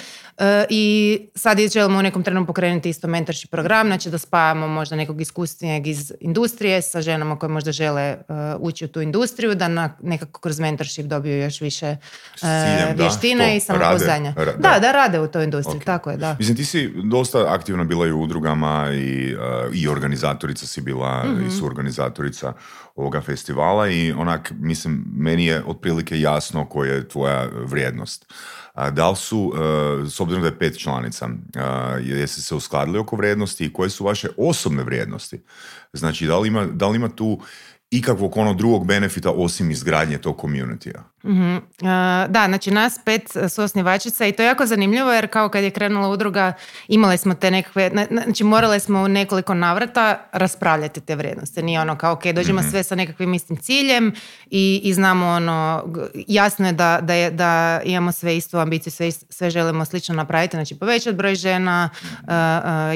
I 0.69 1.19
sad 1.35 1.57
želimo 1.73 1.99
u 1.99 2.01
nekom 2.01 2.23
trenutku 2.23 2.47
pokrenuti 2.47 2.89
isto 2.89 3.07
mentorship 3.07 3.51
program, 3.51 3.87
znači 3.87 4.09
da 4.09 4.17
spajamo 4.17 4.67
možda 4.67 4.95
nekog 4.95 5.21
iskusnijeg 5.21 5.87
iz 5.87 6.13
industrije 6.19 6.81
sa 6.81 7.01
ženama 7.01 7.39
koje 7.39 7.49
možda 7.49 7.71
žele 7.71 8.14
ući 8.59 8.85
u 8.85 8.87
tu 8.87 9.01
industriju, 9.01 9.55
da 9.55 9.67
na, 9.67 9.97
nekako 10.01 10.39
kroz 10.39 10.59
mentorship 10.59 11.05
dobiju 11.05 11.37
još 11.37 11.61
više 11.61 11.95
ciljem, 12.35 12.95
da, 12.97 13.03
vještina 13.03 13.53
i 13.53 13.59
samopouzdanja. 13.59 14.33
ra- 14.33 14.45
da. 14.57 14.69
da. 14.69 14.79
da, 14.79 14.91
rade 14.91 15.19
u 15.19 15.27
toj 15.27 15.43
industriji, 15.43 15.77
Ok. 15.77 15.83
tako 15.83 16.11
je, 16.11 16.17
da. 16.17 16.35
Mislim, 16.39 16.57
ti 16.57 16.65
si 16.65 16.91
dosta 17.03 17.45
aktivna 17.49 17.83
bila 17.83 18.07
i 18.07 18.11
u 18.11 18.21
udrugama 18.21 18.89
i, 18.93 19.35
uh, 19.35 19.41
i 19.75 19.87
organizatorica 19.87 20.65
si 20.65 20.81
bila 20.81 21.23
Mhm. 21.25 21.47
i 21.47 21.51
suorganizatorica 21.51 22.53
ovoga 22.95 23.21
festivala 23.21 23.89
i 23.89 24.11
onak, 24.11 24.51
mislim, 24.55 25.05
meni 25.11 25.45
je 25.45 25.63
otprilike 25.65 26.19
jasno 26.19 26.65
koja 26.65 26.93
je 26.93 27.07
tvoja 27.07 27.47
vrijednost. 27.55 28.25
A 28.73 28.89
da 28.89 29.09
li 29.09 29.15
su, 29.15 29.39
uh, 29.39 29.59
s 30.09 30.19
obzirom 30.19 30.41
da 30.41 30.47
je 30.47 30.59
pet 30.59 30.77
članica, 30.79 31.25
uh, 31.25 31.61
jeste 32.01 32.41
se 32.41 32.55
uskladili 32.55 32.97
oko 32.99 33.15
vrijednosti 33.15 33.65
i 33.65 33.73
koje 33.73 33.89
su 33.89 34.05
vaše 34.05 34.27
osobne 34.37 34.83
vrijednosti? 34.83 35.41
Znači, 35.93 36.27
da 36.27 36.39
li 36.39 36.47
ima, 36.47 36.65
da 36.65 36.87
li 36.87 36.95
ima 36.95 37.09
tu 37.09 37.39
ikakvog 37.97 38.37
ono 38.37 38.53
drugog 38.53 38.85
benefita 38.85 39.31
osim 39.31 39.71
izgradnje 39.71 40.17
tog 40.17 40.37
communitya? 40.37 41.03
Mhm. 41.25 41.55
Uh, 41.55 41.61
da, 42.29 42.45
znači 42.47 42.71
nas 42.71 42.99
pet 43.05 43.21
uh, 43.35 43.49
suosnivačica 43.49 44.25
i 44.25 44.31
to 44.31 44.43
je 44.43 44.47
jako 44.47 44.65
zanimljivo 44.65 45.11
jer 45.11 45.27
kao 45.27 45.49
kad 45.49 45.63
je 45.63 45.71
krenula 45.71 46.09
udruga 46.09 46.53
imali 46.87 47.17
smo 47.17 47.33
te 47.33 47.51
nekakve, 47.51 47.89
na- 47.89 48.07
na- 48.09 48.21
znači 48.21 48.43
morali 48.43 48.79
smo 48.79 48.99
u 49.01 49.07
nekoliko 49.07 49.53
navrata 49.53 50.29
raspravljati 50.31 51.01
te 51.01 51.15
vrijednosti. 51.15 51.63
Nije 51.63 51.81
ono 51.81 51.95
kao 51.97 52.13
ok, 52.13 52.23
dođemo 52.25 52.61
sve 52.63 52.83
sa 52.83 52.95
nekakvim 52.95 53.33
istim 53.33 53.57
ciljem 53.57 54.13
i, 54.45 54.81
i 54.83 54.93
znamo 54.93 55.27
ono, 55.27 55.83
jasno 56.27 56.67
je 56.67 56.73
da, 56.73 56.99
da, 57.01 57.13
je, 57.13 57.31
da 57.31 57.81
imamo 57.83 58.11
sve 58.11 58.37
istu 58.37 58.57
ambiciju, 58.57 58.91
sve, 58.91 59.11
sve 59.11 59.49
želimo 59.49 59.85
slično 59.85 60.15
napraviti, 60.15 60.57
znači 60.57 60.75
povećati 60.75 61.15
broj 61.15 61.35
žena, 61.35 61.89
uh, 61.93 62.27
uh, 62.27 62.29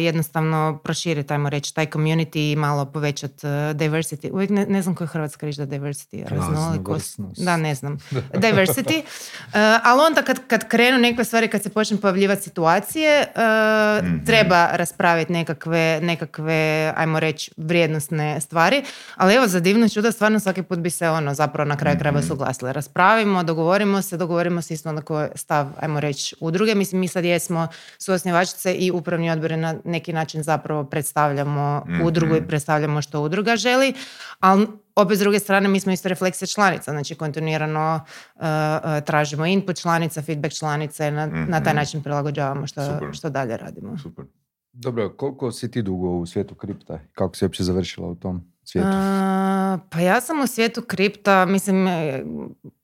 jednostavno 0.04 0.80
proširiti, 0.84 1.34
ajmo 1.34 1.50
reći, 1.50 1.76
taj 1.76 1.86
community 1.86 2.52
i 2.52 2.56
malo 2.56 2.86
povećati 2.86 3.48
uh, 3.48 3.52
diversity. 3.52 4.32
Uvijek 4.34 4.50
ne, 4.50 4.66
ne 4.66 4.82
znam 4.82 4.96
koja 4.96 5.06
je 5.06 5.10
hrvatska 5.10 5.46
riječ 5.46 5.56
da 5.56 5.66
diversity, 5.66 6.26
raznolikost. 6.28 7.20
Da, 7.38 7.58
ne 7.58 7.76
znam. 7.76 7.98
Diversity. 8.44 9.00
Uh, 9.00 9.54
ali 9.84 10.02
onda 10.02 10.22
kad, 10.22 10.40
kad 10.48 10.68
krenu 10.68 10.98
neke 10.98 11.24
stvari, 11.24 11.48
kad 11.48 11.64
se 11.64 11.70
počne 11.70 11.98
pojavljivati 11.98 12.42
situacije, 12.42 13.26
uh, 13.36 14.26
treba 14.26 14.68
raspraviti 14.72 15.34
nekakve, 15.34 16.00
nekakve, 16.02 16.94
ajmo 16.96 17.20
reći, 17.20 17.52
vrijednostne 17.58 18.42
stvari. 18.42 18.84
Ali 19.16 19.36
evo, 19.36 19.48
za 19.48 19.60
divno 19.60 19.90
čudo, 19.90 20.12
stvarno 20.12 20.40
svaki 20.40 20.64
put 20.64 20.80
bi 20.80 20.90
se 20.90 21.10
ono 21.10 21.34
zapravo 21.34 21.68
na 21.68 21.78
kraju 21.78 22.00
krajeva 22.00 22.22
suglasili. 22.22 22.74
Raspravimo, 22.74 23.44
dogovorimo 23.44 24.02
se, 24.02 24.18
dogovorimo 24.18 24.62
se 24.62 24.74
isto 24.74 24.90
je 25.20 25.32
stav, 25.36 25.68
ajmo 25.80 26.00
reći, 26.00 26.36
udruge. 26.40 26.76
Mislim, 26.76 27.02
mi 27.02 27.08
sad 27.08 27.26
jesmo 27.26 27.68
suosnivačice 27.98 28.74
i 28.74 28.92
upravni 28.92 29.32
odbor 29.32 29.52
na 29.52 29.76
neki 29.86 30.14
način 30.14 30.44
zapravo 30.44 30.84
predstavljamo 30.84 31.86
udrugu 32.04 32.36
i 32.36 32.48
predstavljamo 32.48 33.02
što 33.02 33.22
udruga 33.22 33.56
želi, 33.56 33.94
ali 34.40 34.68
opet 34.96 35.18
s 35.18 35.20
druge 35.20 35.40
strane 35.40 35.68
mi 35.70 35.80
smo 35.80 35.92
isto 35.92 36.10
refleksija 36.10 36.48
članica, 36.48 36.92
znači 36.92 37.16
kontinuirano 37.16 38.00
uh, 38.36 38.42
uh, 38.42 39.06
tražimo 39.06 39.46
input 39.46 39.82
članica, 39.82 40.22
feedback 40.22 40.54
članice, 40.56 41.12
na, 41.12 41.26
na 41.26 41.64
taj 41.64 41.74
način 41.74 42.04
prilagođavamo 42.04 42.68
što, 42.68 42.86
Super. 42.86 43.10
što 43.14 43.30
dalje 43.30 43.58
radimo. 43.58 43.98
Super. 43.98 44.26
Dobro, 44.74 45.10
koliko 45.10 45.52
si 45.52 45.72
ti 45.72 45.82
dugo 45.82 46.10
u 46.10 46.26
svijetu 46.26 46.56
kripta? 46.56 47.00
Kako 47.12 47.36
si 47.36 47.46
uopće 47.46 47.64
završila 47.64 48.08
u 48.08 48.16
tom 48.16 48.42
svijetu? 48.64 48.90
A, 48.92 49.78
pa 49.90 50.00
ja 50.00 50.22
sam 50.22 50.42
u 50.42 50.48
svijetu 50.48 50.82
kripta, 50.82 51.46
mislim, 51.46 51.88
e, 51.88 52.24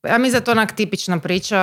ja 0.08 0.18
mislim 0.18 0.32
da 0.32 0.38
je 0.38 0.44
to 0.44 0.52
onak 0.52 0.72
tipična 0.72 1.20
priča 1.20 1.60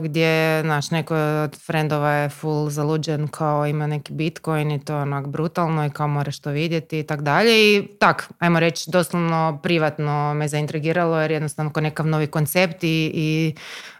gdje, 0.00 0.60
znaš, 0.62 0.90
neko 0.90 1.14
od 1.16 1.56
frendova 1.66 2.12
je 2.12 2.28
full 2.28 2.70
zaluđen 2.70 3.28
kao 3.28 3.66
ima 3.66 3.86
neki 3.86 4.12
bitcoin 4.12 4.70
i 4.70 4.84
to 4.84 4.96
onak 4.98 5.28
brutalno 5.28 5.86
i 5.86 5.90
kao 5.90 6.08
moraš 6.08 6.40
to 6.40 6.50
vidjeti 6.50 6.98
i 6.98 7.02
tak 7.02 7.22
dalje 7.22 7.76
i 7.76 7.88
tak, 7.98 8.32
ajmo 8.38 8.60
reći, 8.60 8.90
doslovno 8.90 9.60
privatno 9.62 10.34
me 10.34 10.48
zaintrigiralo 10.48 11.20
jer 11.20 11.30
jednostavno 11.30 11.72
ko 11.72 11.80
nekav 11.80 12.06
novi 12.06 12.26
koncept 12.26 12.84
i, 12.84 13.12
i 13.14 13.54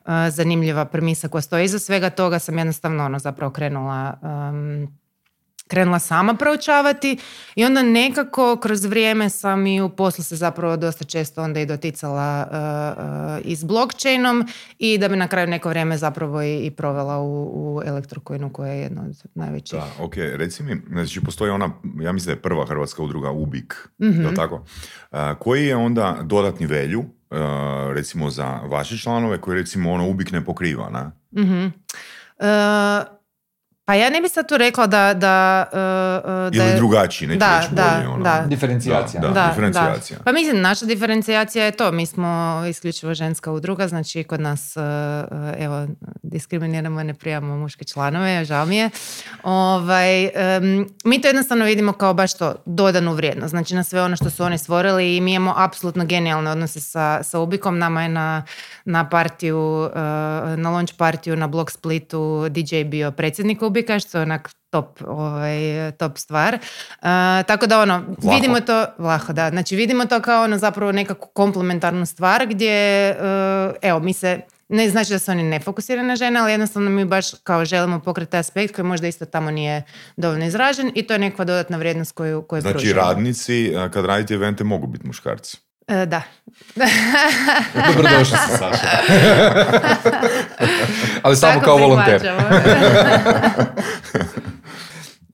e, 0.06 0.30
zanimljiva 0.30 0.84
premisa 0.84 1.28
koja 1.28 1.42
stoji 1.42 1.64
iza 1.64 1.78
svega 1.78 2.10
toga 2.10 2.38
sam 2.38 2.58
jednostavno 2.58 3.04
ono 3.04 3.18
zapravo 3.18 3.52
krenula 3.52 4.18
krenula 5.72 5.98
sama 5.98 6.34
proučavati 6.34 7.18
i 7.54 7.64
onda 7.64 7.82
nekako 7.82 8.56
kroz 8.56 8.84
vrijeme 8.84 9.30
sam 9.30 9.66
i 9.66 9.80
u 9.80 9.88
poslu 9.88 10.24
se 10.24 10.36
zapravo 10.36 10.76
dosta 10.76 11.04
često 11.04 11.42
onda 11.42 11.60
i 11.60 11.66
doticala 11.66 12.46
uh, 12.46 12.56
uh, 13.40 13.46
i 13.46 13.56
s 13.56 13.64
blockchainom 13.64 14.46
i 14.78 14.98
da 14.98 15.08
bi 15.08 15.16
na 15.16 15.28
kraju 15.28 15.46
neko 15.46 15.68
vrijeme 15.68 15.96
zapravo 15.96 16.42
i, 16.42 16.58
i 16.58 16.70
provela 16.70 17.18
u, 17.18 17.42
u 17.44 17.82
elektrocoinu 17.84 18.50
koja 18.52 18.72
je 18.72 18.80
jedna 18.80 19.02
od 19.02 19.22
najvećih. 19.34 19.78
Da, 19.78 20.04
ok, 20.04 20.14
reci 20.16 20.62
mi, 20.62 20.76
znači 20.90 21.20
postoji 21.20 21.50
ona, 21.50 21.70
ja 22.00 22.12
mislim 22.12 22.26
da 22.26 22.38
je 22.38 22.42
prva 22.42 22.66
hrvatska 22.66 23.02
udruga 23.02 23.30
UBIK, 23.30 23.74
Mhm. 24.02 24.22
je 24.22 24.34
tako? 24.34 24.64
A, 25.10 25.34
koji 25.34 25.66
je 25.66 25.76
onda 25.76 26.18
dodatni 26.22 26.66
velju, 26.66 27.04
recimo 27.94 28.30
za 28.30 28.46
vaše 28.46 28.98
članove, 28.98 29.40
koji 29.40 29.56
recimo 29.56 29.92
ono 29.92 30.08
UBIK 30.08 30.32
ne 30.32 30.44
pokriva, 30.44 30.90
na? 30.90 31.12
Mhm. 31.42 31.66
Pa 33.92 33.96
ja 33.96 34.10
ne 34.10 34.20
bi 34.20 34.28
sad 34.28 34.48
tu 34.48 34.56
rekla 34.56 34.86
da... 34.86 35.14
da, 35.14 35.64
uh, 35.72 35.78
uh, 35.78 36.58
da 36.58 36.64
Ili 36.64 36.76
drugačiji, 36.76 37.28
neću 37.28 37.38
Da, 37.38 37.58
reći 37.60 37.74
da, 37.74 37.94
bolje, 37.96 38.08
ono. 38.08 38.24
da. 38.24 38.44
Diferencijacija. 38.46 39.20
Da, 39.20 39.28
Da, 39.28 39.48
diferencijacija. 39.48 40.18
da. 40.18 40.24
Pa 40.24 40.32
mislim, 40.32 40.60
naša 40.60 40.86
diferencijacija 40.86 41.64
je 41.64 41.70
to. 41.70 41.92
Mi 41.92 42.06
smo 42.06 42.62
isključivo 42.70 43.14
ženska 43.14 43.52
udruga, 43.52 43.88
znači 43.88 44.24
kod 44.24 44.40
nas, 44.40 44.76
uh, 44.76 44.82
uh, 44.82 45.64
evo, 45.64 45.86
diskriminiramo 46.22 47.00
i 47.00 47.04
ne 47.04 47.14
prijavamo 47.14 47.56
muške 47.56 47.84
članove, 47.84 48.44
žao 48.44 48.66
mi 48.66 48.76
je. 48.76 48.90
Ovaj, 49.42 50.24
em, 50.24 50.86
mi 51.04 51.20
to 51.20 51.28
jednostavno 51.28 51.64
vidimo 51.64 51.92
kao 51.92 52.14
baš 52.14 52.34
to, 52.34 52.54
dodanu 52.66 53.14
vrijednost. 53.14 53.50
Znači 53.50 53.74
na 53.74 53.84
sve 53.84 54.02
ono 54.02 54.16
što 54.16 54.30
su 54.30 54.44
oni 54.44 54.58
stvorili 54.58 55.16
i 55.16 55.20
mi 55.20 55.34
imamo 55.34 55.54
apsolutno 55.56 56.04
genijalne 56.04 56.50
odnose 56.50 56.80
sa, 56.80 57.22
sa 57.22 57.38
Ubikom. 57.38 57.78
Nama 57.78 58.02
je 58.02 58.08
na, 58.08 58.44
na 58.84 59.08
partiju, 59.08 59.58
uh, 59.58 59.92
na 60.56 60.70
launch 60.70 60.94
partiju 60.96 61.36
na 61.36 61.46
Blog 61.46 61.70
Splitu 61.70 62.48
DJ 62.48 62.82
bio 62.84 63.10
predsjednik 63.10 63.62
Ubika, 63.62 63.81
što 64.00 64.18
je 64.18 64.22
onak 64.22 64.50
top, 64.70 65.02
ovaj, 65.06 65.92
top 65.98 66.18
stvar. 66.18 66.54
Uh, 66.54 67.08
tako 67.46 67.66
da 67.66 67.80
ono, 67.80 68.04
Vlaho. 68.18 68.36
vidimo 68.36 68.60
to, 68.60 68.86
Vlaho, 68.98 69.32
da, 69.32 69.50
znači 69.50 69.76
vidimo 69.76 70.06
to 70.06 70.20
kao 70.20 70.44
ono 70.44 70.58
zapravo 70.58 70.92
nekakvu 70.92 71.28
komplementarnu 71.34 72.06
stvar 72.06 72.46
gdje, 72.46 73.10
uh, 73.10 73.74
evo, 73.82 74.00
mi 74.00 74.12
se, 74.12 74.40
ne 74.68 74.90
znači 74.90 75.10
da 75.10 75.18
su 75.18 75.30
oni 75.30 75.42
ne 75.42 75.60
fokusirani 75.60 76.08
na 76.08 76.16
žene, 76.16 76.40
ali 76.40 76.52
jednostavno 76.52 76.90
mi 76.90 77.04
baš 77.04 77.26
kao 77.42 77.64
želimo 77.64 78.00
pokriti 78.00 78.36
aspekt 78.36 78.74
koji 78.74 78.84
možda 78.84 79.06
isto 79.06 79.24
tamo 79.24 79.50
nije 79.50 79.82
dovoljno 80.16 80.46
izražen 80.46 80.92
i 80.94 81.02
to 81.02 81.12
je 81.12 81.18
neka 81.18 81.44
dodatna 81.44 81.76
vrijednost 81.76 82.12
koju, 82.12 82.42
koju 82.42 82.60
Znači 82.60 82.72
pružamo. 82.72 83.00
radnici, 83.00 83.72
a, 83.76 83.90
kad 83.90 84.04
radite 84.04 84.34
evente, 84.34 84.64
mogu 84.64 84.86
biti 84.86 85.06
muškarci. 85.06 85.71
E, 85.92 86.06
da. 86.06 86.22
Dobrodošli 87.86 88.24
si, 88.38 88.50
Saša. 88.50 88.88
Ali 91.22 91.36
samo 91.36 91.52
Tako 91.52 91.64
kao 91.64 91.76
volonter. 91.78 92.20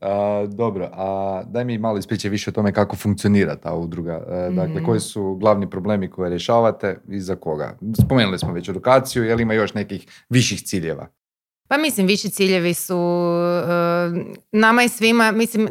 A, 0.00 0.10
dobro, 0.48 0.90
a 0.92 1.42
daj 1.46 1.64
mi 1.64 1.78
malo 1.78 1.98
ispričaj 1.98 2.30
više 2.30 2.50
o 2.50 2.52
tome 2.52 2.72
kako 2.72 2.96
funkcionira 2.96 3.56
ta 3.56 3.74
udruga. 3.74 4.24
E, 4.28 4.50
Dakle, 4.50 4.74
Mhm. 4.74 4.84
koji 4.84 5.00
su 5.00 5.34
glavni 5.34 5.70
problemi 5.70 6.10
koje 6.10 6.30
rješavate 6.30 6.98
i 7.08 7.20
za 7.20 7.36
koga? 7.36 7.76
Spomenuli 7.98 8.38
smo 8.38 8.52
već 8.52 8.68
edukaciju, 8.68 9.24
je 9.24 9.34
li 9.34 9.42
ima 9.42 9.54
još 9.54 9.74
nekih 9.74 10.06
viših 10.28 10.62
ciljeva? 10.62 11.06
Pa 11.68 11.76
mislim, 11.76 12.06
viši 12.06 12.30
ciljevi 12.30 12.74
su 12.74 12.96
e, 12.96 14.10
nama 14.52 14.82
i 14.82 14.88
svima, 14.88 15.32
mislim, 15.32 15.68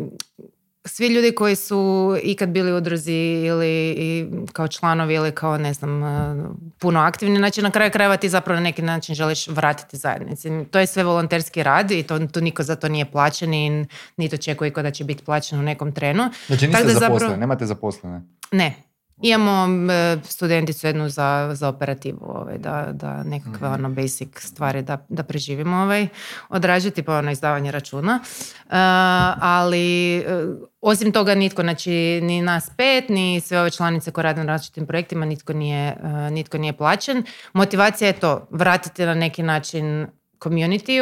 svi 0.88 1.08
ljudi 1.08 1.32
koji 1.32 1.56
su 1.56 1.78
ikad 2.24 2.50
bili 2.50 2.74
u 2.74 2.78
udruzi 2.78 3.14
ili 3.46 3.68
i 3.90 4.26
kao 4.54 4.68
članovi 4.68 5.14
ili 5.14 5.32
kao 5.32 5.58
ne 5.58 5.74
znam 5.74 6.04
e, 6.04 6.36
puno 6.80 7.00
aktivni, 7.00 7.38
znači 7.38 7.62
na 7.62 7.72
kraju 7.72 7.92
krajeva 7.92 8.18
ti 8.18 8.30
zapravo 8.30 8.56
na 8.56 8.64
neki 8.64 8.82
način 8.82 9.16
želiš 9.16 9.48
vratiti 9.48 9.98
zajednici. 9.98 10.50
To 10.72 10.80
je 10.80 10.88
sve 10.88 11.04
volonterski 11.04 11.64
rad 11.64 11.92
i 11.92 12.04
to, 12.04 12.20
tu 12.20 12.42
niko 12.42 12.64
za 12.64 12.76
to 12.76 12.90
nije 12.90 13.06
plaćen 13.06 13.54
i 13.54 13.86
niti 14.18 14.36
očekuje 14.36 14.72
da 14.72 14.92
će 14.92 15.04
biti 15.04 15.24
plaćen 15.24 15.60
u 15.60 15.64
nekom 15.64 15.92
trenu. 15.92 16.24
Znači 16.48 16.66
Tako 16.66 16.78
niste 16.78 16.84
da 16.84 17.00
zaposleni, 17.00 17.20
zapravo- 17.20 17.40
nemate 17.40 17.66
zaposlene. 17.66 18.22
Ne. 18.52 18.87
Imamo 19.22 19.92
e, 19.92 20.18
studenticu 20.24 20.88
jednu 20.88 21.10
za, 21.10 21.50
za 21.54 21.70
operativu, 21.70 22.20
ovaj, 22.22 22.58
da, 22.58 22.88
da 22.92 23.24
nekakve 23.24 23.68
ono 23.68 23.90
basic 23.90 24.30
stvari 24.40 24.82
da, 24.82 25.06
da 25.10 25.24
preživimo 25.24 25.78
ovaj, 25.78 26.08
odrađuje, 26.50 26.92
tipa 26.92 27.18
ono 27.18 27.32
izdavanje 27.32 27.72
računa. 27.72 28.20
E, 28.24 28.66
ali 29.42 30.18
e, 30.18 30.24
osim 30.82 31.12
toga 31.12 31.36
nitko, 31.36 31.62
znači 31.62 32.22
ni 32.22 32.42
nas 32.42 32.70
pet, 32.78 33.10
ni 33.10 33.42
sve 33.42 33.60
ove 33.60 33.70
članice 33.70 34.12
koje 34.12 34.24
rade 34.24 34.44
na 34.44 34.54
različitim 34.54 34.88
projektima, 34.88 35.26
nitko 35.26 35.54
nije, 35.54 35.88
e, 35.88 36.32
nitko 36.32 36.58
nije 36.58 36.74
plaćen. 36.74 37.24
Motivacija 37.54 38.08
je 38.08 38.20
to, 38.20 38.48
vratiti 38.52 39.06
na 39.06 39.14
neki 39.14 39.44
način 39.44 40.08
community 40.40 41.02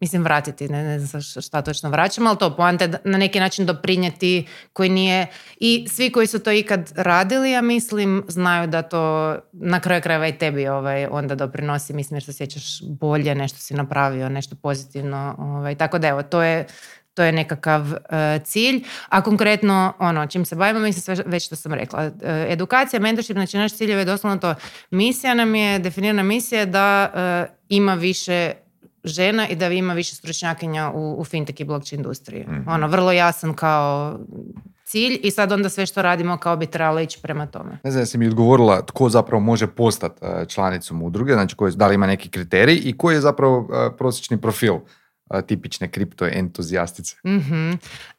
mislim 0.00 0.22
vratiti, 0.22 0.68
ne, 0.68 0.82
ne 0.82 0.98
znam 0.98 1.22
šta- 1.22 1.62
točno 1.62 1.90
vraćamo, 1.90 2.28
ali 2.28 2.38
to 2.38 2.56
poanta 2.56 2.88
na 3.04 3.18
neki 3.18 3.40
način 3.40 3.66
doprinijeti 3.66 4.46
koji 4.72 4.88
nije, 4.88 5.26
i 5.56 5.86
svi 5.88 6.12
koji 6.12 6.26
su 6.26 6.38
to 6.38 6.52
ikad 6.52 6.92
radili, 6.96 7.50
ja 7.50 7.62
mislim, 7.62 8.24
znaju 8.28 8.66
da 8.66 8.82
to 8.82 9.36
na 9.52 9.80
kraju 9.80 10.02
krajeva 10.02 10.28
i 10.28 10.38
tebi 10.38 10.68
ovaj, 10.68 11.06
onda 11.10 11.34
doprinosi, 11.34 11.92
mislim 11.92 12.16
jer 12.16 12.24
se 12.24 12.32
sjećaš 12.32 12.82
bolje, 12.82 13.34
nešto 13.34 13.58
si 13.58 13.74
napravio, 13.74 14.28
nešto 14.28 14.56
pozitivno, 14.56 15.34
ovaj, 15.38 15.74
tako 15.74 15.98
da 15.98 16.08
evo, 16.08 16.22
to 16.22 16.42
je 16.42 16.66
to 17.14 17.22
je 17.22 17.32
nekakav 17.32 17.92
e, 17.92 18.40
cilj, 18.44 18.84
a 19.08 19.22
konkretno 19.22 19.92
ono 19.98 20.26
čim 20.26 20.44
se 20.44 20.56
bavimo, 20.56 20.80
mislim 20.80 21.02
sve 21.02 21.24
već 21.26 21.46
što 21.46 21.56
sam 21.56 21.72
rekla. 21.72 22.02
E, 22.02 22.46
edukacija, 22.48 23.00
mentorship, 23.00 23.36
znači 23.36 23.56
naš 23.56 23.72
cilj 23.72 23.90
je 23.90 24.04
doslovno 24.04 24.38
to. 24.38 24.54
Misija 24.90 25.34
nam 25.34 25.54
je, 25.54 25.78
definirana 25.78 26.22
misija 26.22 26.60
je 26.60 26.66
da 26.66 27.12
e, 27.14 27.52
ima 27.68 27.94
više 27.94 28.52
žena 29.06 29.48
i 29.48 29.56
da 29.56 29.66
ima 29.66 29.94
više 29.94 30.14
stručnjakinja 30.14 30.90
u, 30.94 31.20
u 31.20 31.24
fintech 31.24 31.60
i 31.60 31.64
blockchain 31.64 32.00
industriji. 32.00 32.44
Mhm. 32.48 32.68
Ono, 32.68 32.88
vrlo 32.88 33.12
jasan 33.12 33.54
kao 33.54 34.18
cilj 34.84 35.20
i 35.22 35.30
sad 35.30 35.52
onda 35.52 35.68
sve 35.68 35.86
što 35.86 36.02
radimo 36.02 36.36
kao 36.36 36.56
bi 36.56 36.66
trebalo 36.66 37.00
ići 37.00 37.18
prema 37.22 37.46
tome. 37.46 37.78
Ne 37.84 37.90
znam, 37.90 38.02
jesi 38.02 38.18
mi 38.18 38.26
odgovorila 38.26 38.86
tko 38.86 39.08
zapravo 39.08 39.40
može 39.40 39.66
postati 39.66 40.24
e, 40.24 40.44
članicom 40.48 41.02
udruge, 41.02 41.32
znači 41.32 41.56
koji, 41.56 41.72
da 41.76 41.86
li 41.86 41.94
ima 41.94 42.06
neki 42.06 42.28
kriterij 42.28 42.80
i 42.84 42.96
koji 42.98 43.14
je 43.14 43.20
zapravo 43.20 43.68
e, 43.72 43.96
prosječni 43.96 44.40
profil 44.40 44.74
e, 45.30 45.42
tipične 45.46 45.90
kripto 45.90 46.26
entuzijastice. 46.26 47.16
Mhm. 47.26 47.72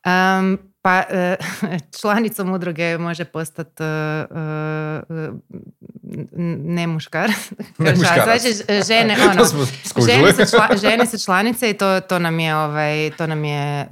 Em, 0.03 0.57
pa 0.87 1.03
e, 1.09 1.35
članicom 2.01 2.51
udruge 2.51 2.97
može 2.97 3.25
postati 3.25 3.83
ne 6.57 6.87
muškar. 6.87 7.29
Ne 7.77 7.95
muškarac. 7.95 8.41
Znači 8.41 8.83
žene, 8.87 9.17
ono, 9.31 9.45
žene, 10.07 10.33
su 10.33 10.57
čla- 10.57 10.81
žene 10.81 11.05
su 11.05 11.25
članice 11.25 11.69
i 11.69 11.73
to, 11.73 11.99
to 11.99 12.19
nam 12.19 12.39
je, 12.39 12.55
ovaj, 12.55 13.11
to 13.17 13.27
nam 13.27 13.45
je 13.45 13.79
e, 13.81 13.87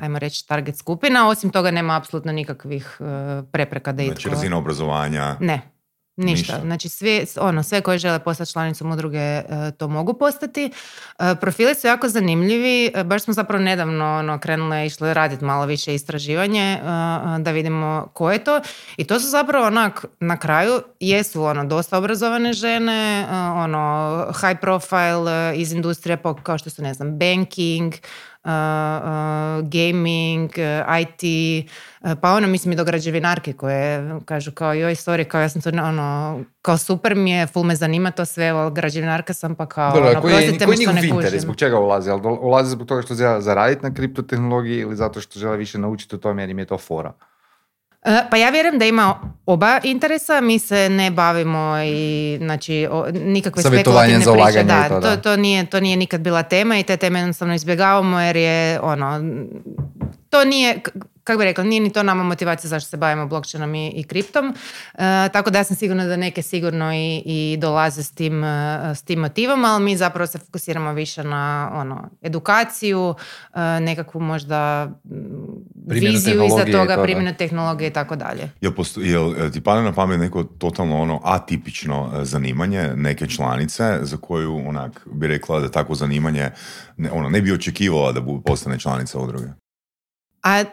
ajmo 0.00 0.18
reći, 0.18 0.48
target 0.48 0.76
skupina. 0.76 1.28
Osim 1.28 1.50
toga 1.50 1.70
nema 1.70 1.96
apsolutno 1.96 2.32
nikakvih 2.32 2.98
e, 3.00 3.04
prepreka 3.52 3.92
da 3.92 4.02
Znači 4.04 4.20
itko... 4.20 4.30
razina 4.30 4.58
obrazovanja. 4.58 5.36
Ne. 5.40 5.77
Ništa. 6.18 6.52
Ništa. 6.52 6.66
Znači 6.66 6.88
sve, 6.88 7.24
ono, 7.40 7.62
sve 7.62 7.80
koji 7.80 7.98
žele 7.98 8.18
postati 8.18 8.52
članicom 8.52 8.92
udruge 8.92 9.18
e, 9.18 9.44
to 9.78 9.88
mogu 9.88 10.14
postati. 10.14 10.70
E, 11.18 11.34
profili 11.40 11.74
su 11.74 11.86
jako 11.86 12.08
zanimljivi. 12.08 12.90
E, 12.94 13.04
baš 13.04 13.22
smo 13.22 13.34
zapravo 13.34 13.64
nedavno 13.64 14.18
ono, 14.18 14.38
krenule 14.38 14.86
išle 14.86 15.14
raditi 15.14 15.44
malo 15.44 15.66
više 15.66 15.94
istraživanje 15.94 16.78
da 17.38 17.50
vidimo 17.50 18.08
ko 18.12 18.30
je 18.30 18.44
to. 18.44 18.60
I 18.96 19.04
to 19.04 19.20
su 19.20 19.28
zapravo 19.28 19.66
onak 19.66 20.04
na 20.20 20.36
kraju 20.36 20.80
jesu 21.00 21.44
ono 21.44 21.64
dosta 21.64 21.98
obrazovane 21.98 22.52
žene, 22.52 23.26
ono 23.54 24.26
high 24.40 24.60
profile 24.60 25.52
iz 25.56 25.72
industrije 25.72 26.18
kao 26.42 26.58
što 26.58 26.70
su 26.70 26.82
ne 26.82 26.94
znam 26.94 27.18
banking, 27.18 27.94
gaming, 29.62 30.50
uh, 30.56 31.00
IT, 31.00 31.22
uh, 32.00 32.10
pa 32.20 32.32
ono 32.32 32.46
mislim 32.46 32.72
i 32.72 32.76
do 32.76 32.84
građevinarke 32.84 33.52
koje 33.52 34.20
kažu 34.24 34.52
kao 34.52 34.74
joj 34.74 34.94
sorry, 34.94 35.24
kao 35.24 35.40
ja 35.40 35.48
sam 35.48 35.62
to 35.62 35.70
ono, 35.70 36.40
kao 36.62 36.78
super 36.78 37.14
mi 37.14 37.30
je, 37.30 37.46
ful 37.46 37.62
me 37.62 37.76
zanima 37.76 38.10
to 38.10 38.24
sve, 38.24 38.48
ali 38.48 38.72
građevinarka 38.72 39.32
sam 39.32 39.54
pa 39.54 39.66
kao, 39.66 39.92
Dobro, 39.92 40.10
ono, 40.10 40.20
koji 40.20 40.32
je, 40.32 40.38
koji 40.38 40.74
je 40.74 40.86
što 40.86 40.92
njihov 40.92 40.94
ne 40.94 41.08
interes? 41.08 41.42
Zbog 41.42 41.56
čega 41.56 41.78
ulaze? 41.78 42.10
Jel 42.10 42.20
do- 42.20 42.38
ulaze 42.40 42.70
zbog 42.70 42.86
toga 42.86 43.02
što 43.02 43.14
žele 43.14 43.40
zaraditi 43.40 43.82
na 43.82 43.94
kriptotehnologiji 43.94 44.78
ili 44.78 44.96
zato 44.96 45.20
što 45.20 45.38
žele 45.38 45.56
više 45.56 45.78
naučiti 45.78 46.14
o 46.14 46.18
tome 46.18 46.42
jer 46.42 46.50
im 46.50 46.58
je 46.58 46.64
to 46.64 46.78
fora? 46.78 47.12
E, 48.02 48.22
Pa 48.30 48.36
ja 48.36 48.50
vjerujem 48.50 48.78
da 48.78 48.84
ima 48.84 49.20
oba 49.46 49.80
interesa, 49.82 50.40
mi 50.40 50.58
se 50.58 50.88
ne 50.88 51.10
bavimo 51.10 51.76
i 51.84 52.38
znači 52.40 52.88
o, 52.90 53.06
nikakve 53.10 53.62
spekulativne 53.62 54.24
za 54.24 54.32
priče, 54.32 54.62
da, 54.62 54.84
i 54.86 54.88
to, 54.88 54.94
to, 54.94 55.00
da. 55.00 55.16
to 55.16 55.36
nije, 55.36 55.66
to 55.66 55.80
nije 55.80 55.96
nikad 55.96 56.20
bila 56.20 56.42
tema 56.42 56.78
i 56.78 56.82
te 56.82 56.96
teme 56.96 57.18
jednostavno 57.18 57.54
izbjegavamo 57.54 58.20
jer 58.20 58.36
je 58.36 58.80
ono, 58.80 59.20
to 60.30 60.44
nije, 60.44 60.80
kako 61.24 61.38
bi 61.38 61.44
rekla, 61.44 61.64
nije 61.64 61.80
ni 61.80 61.92
to 61.92 62.02
nama 62.02 62.22
motivacija 62.22 62.68
zašto 62.68 62.90
se 62.90 62.96
bavimo 62.96 63.26
blockchainom 63.26 63.74
i, 63.74 63.88
i 63.88 64.04
kriptom, 64.04 64.54
E, 64.94 65.28
tako 65.32 65.50
da 65.50 65.58
ja 65.58 65.64
sam 65.64 65.76
sigurna 65.76 66.04
da 66.04 66.16
neke 66.16 66.42
sigurno 66.42 66.94
i, 66.94 67.22
i 67.24 67.56
dolaze 67.60 68.02
s 68.02 68.10
tim, 68.10 68.44
e, 68.44 68.94
s 68.94 69.02
tim 69.02 69.18
motivom, 69.18 69.64
ali 69.64 69.84
mi 69.84 69.96
zapravo 69.96 70.26
se 70.26 70.38
fokusiramo 70.38 70.92
više 70.92 71.24
na 71.24 71.70
ono, 71.74 72.10
edukaciju, 72.22 73.14
e, 73.54 73.60
nekakvu 73.80 74.20
možda 74.20 74.90
viziju 75.90 76.44
iza 76.44 76.64
toga, 76.72 76.94
to, 76.96 77.02
primjenu 77.02 77.34
tehnologije 77.34 77.88
i 77.88 77.92
tako 77.92 78.16
dalje. 78.16 78.50
Jel, 78.60 78.72
posto- 78.72 79.00
jel 79.00 79.34
e, 79.38 79.50
ti 79.52 79.60
pada 79.60 79.82
na 79.82 79.92
pamet 79.92 80.20
neko 80.20 80.44
totalno 80.44 81.00
ono 81.00 81.20
atipično 81.24 82.10
e, 82.12 82.24
zanimanje 82.24 82.92
neke 82.96 83.26
članice 83.26 83.98
za 84.02 84.16
koju 84.16 84.68
onak 84.68 85.06
bi 85.06 85.26
rekla 85.26 85.60
da 85.60 85.68
takvo 85.70 85.94
zanimanje 85.94 86.50
ne, 86.96 87.10
ono, 87.10 87.28
ne 87.28 87.40
bi 87.42 87.52
očekivala 87.52 88.12
da 88.12 88.20
postane 88.44 88.78
članica 88.78 89.18
udruge? 89.18 89.46
A 90.42 90.64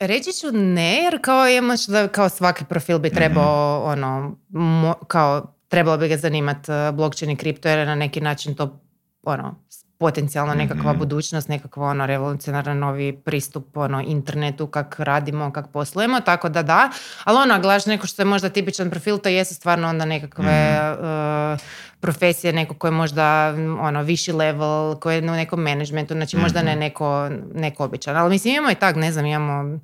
reći 0.00 0.32
ću 0.32 0.46
ne, 0.52 0.94
jer 0.94 1.18
kao 1.20 1.48
imaš 1.48 1.86
da 1.86 2.08
kao 2.08 2.28
svaki 2.28 2.64
profil 2.64 2.98
bi 2.98 3.10
trebao 3.10 3.82
ono, 3.84 4.36
mo- 4.50 5.04
kao 5.06 5.54
trebalo 5.68 5.98
bi 5.98 6.08
ga 6.08 6.16
zanimati 6.16 6.62
blockchain 6.92 7.30
i 7.30 7.36
kripto 7.36 7.68
jer 7.68 7.78
je 7.78 7.86
na 7.86 7.94
neki 7.94 8.20
način 8.20 8.54
to 8.54 8.80
ono, 9.22 9.64
potencijalno 9.98 10.54
nekakva 10.54 10.90
Mhm. 10.90 10.98
budućnost, 10.98 11.48
nekakva 11.48 11.86
ono 11.88 12.06
revolucionarno 12.06 12.74
novi 12.74 13.12
pristup 13.24 13.76
ono 13.76 14.00
internetu, 14.00 14.66
kak 14.66 14.94
radimo, 14.98 15.52
kak 15.52 15.66
poslujemo, 15.72 16.20
tako 16.20 16.48
da 16.48 16.62
da, 16.62 16.90
ali 17.24 17.38
ono, 17.38 17.60
gledaš 17.60 17.86
neko 17.86 18.06
što 18.06 18.22
je 18.22 18.26
možda 18.26 18.48
tipičan 18.48 18.90
profil, 18.90 19.18
to 19.18 19.28
jesu 19.28 19.54
stvarno 19.54 19.88
onda 19.88 20.04
nekakve 20.04 20.78
uh, 20.92 21.60
profesije, 22.00 22.52
neko 22.52 22.74
ko 22.74 22.86
je 22.86 22.90
možda 22.90 23.54
ono, 23.80 24.02
viši 24.02 24.32
level, 24.32 24.96
ko 24.96 25.10
je 25.10 25.18
u 25.22 25.34
nekom 25.34 25.60
managementu, 25.62 26.14
znači 26.14 26.36
možda 26.36 26.62
ne 26.62 26.76
neko, 26.76 27.28
neko 27.54 27.84
običan, 27.84 28.16
ali 28.16 28.30
mislim 28.30 28.54
imamo 28.54 28.70
i 28.70 28.74
tak, 28.74 28.96
ne 28.96 29.12
znam, 29.12 29.26
imamo 29.26 29.78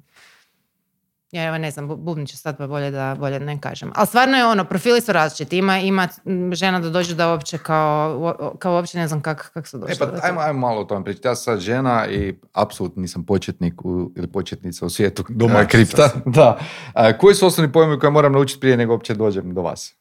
ja 1.35 1.45
evo 1.45 1.59
ne 1.59 1.71
znam, 1.71 1.89
bu- 1.89 1.97
bubnit 1.97 2.29
ću 2.29 2.37
sad 2.37 2.59
pa 2.59 2.67
bolje 2.67 2.91
da, 2.91 3.17
bolje 3.19 3.39
da 3.39 3.45
ne 3.45 3.61
kažem. 3.61 3.93
Ali 3.95 4.07
stvarno 4.07 4.37
je 4.37 4.47
ono, 4.47 4.65
profili 4.65 5.01
su 5.01 5.13
različiti. 5.13 5.59
Ima, 5.59 5.79
ima 5.79 6.09
žena 6.53 6.81
da 6.81 6.91
dođe 6.91 7.15
da 7.15 7.31
uopće 7.31 7.59
kao, 7.59 8.35
kao 8.59 8.73
uopće 8.73 8.99
ne 8.99 9.09
znam 9.09 9.21
kak, 9.21 9.51
kak 9.55 9.67
su 9.67 9.77
E 9.77 9.81
došli. 9.81 9.97
pa 9.99 10.05
do 10.07 10.11
toga. 10.11 10.21
ajmo, 10.25 10.41
ajmo 10.41 10.59
malo 10.61 10.81
o 10.81 10.85
tome 10.85 11.05
pričati. 11.05 11.29
Ja 11.29 11.35
sam 11.35 11.45
sad 11.45 11.61
žena 11.61 12.07
i 12.07 12.35
apsolutno 12.53 13.01
nisam 13.03 13.27
početnik 13.27 13.85
u, 13.85 14.13
ili 14.17 14.27
početnica 14.27 14.87
u 14.87 14.91
svijetu 14.91 15.25
e, 15.61 15.69
kripta. 15.69 16.11
Da. 16.27 16.59
A, 16.95 17.19
koji 17.19 17.35
su 17.35 17.47
osnovni 17.47 17.73
pojmovi 17.73 17.99
koje 17.99 18.11
moram 18.11 18.33
naučiti 18.33 18.61
prije 18.61 18.77
nego 18.77 18.93
uopće 18.93 19.15
dođem 19.15 19.55
do 19.55 19.63
vas? 19.63 19.95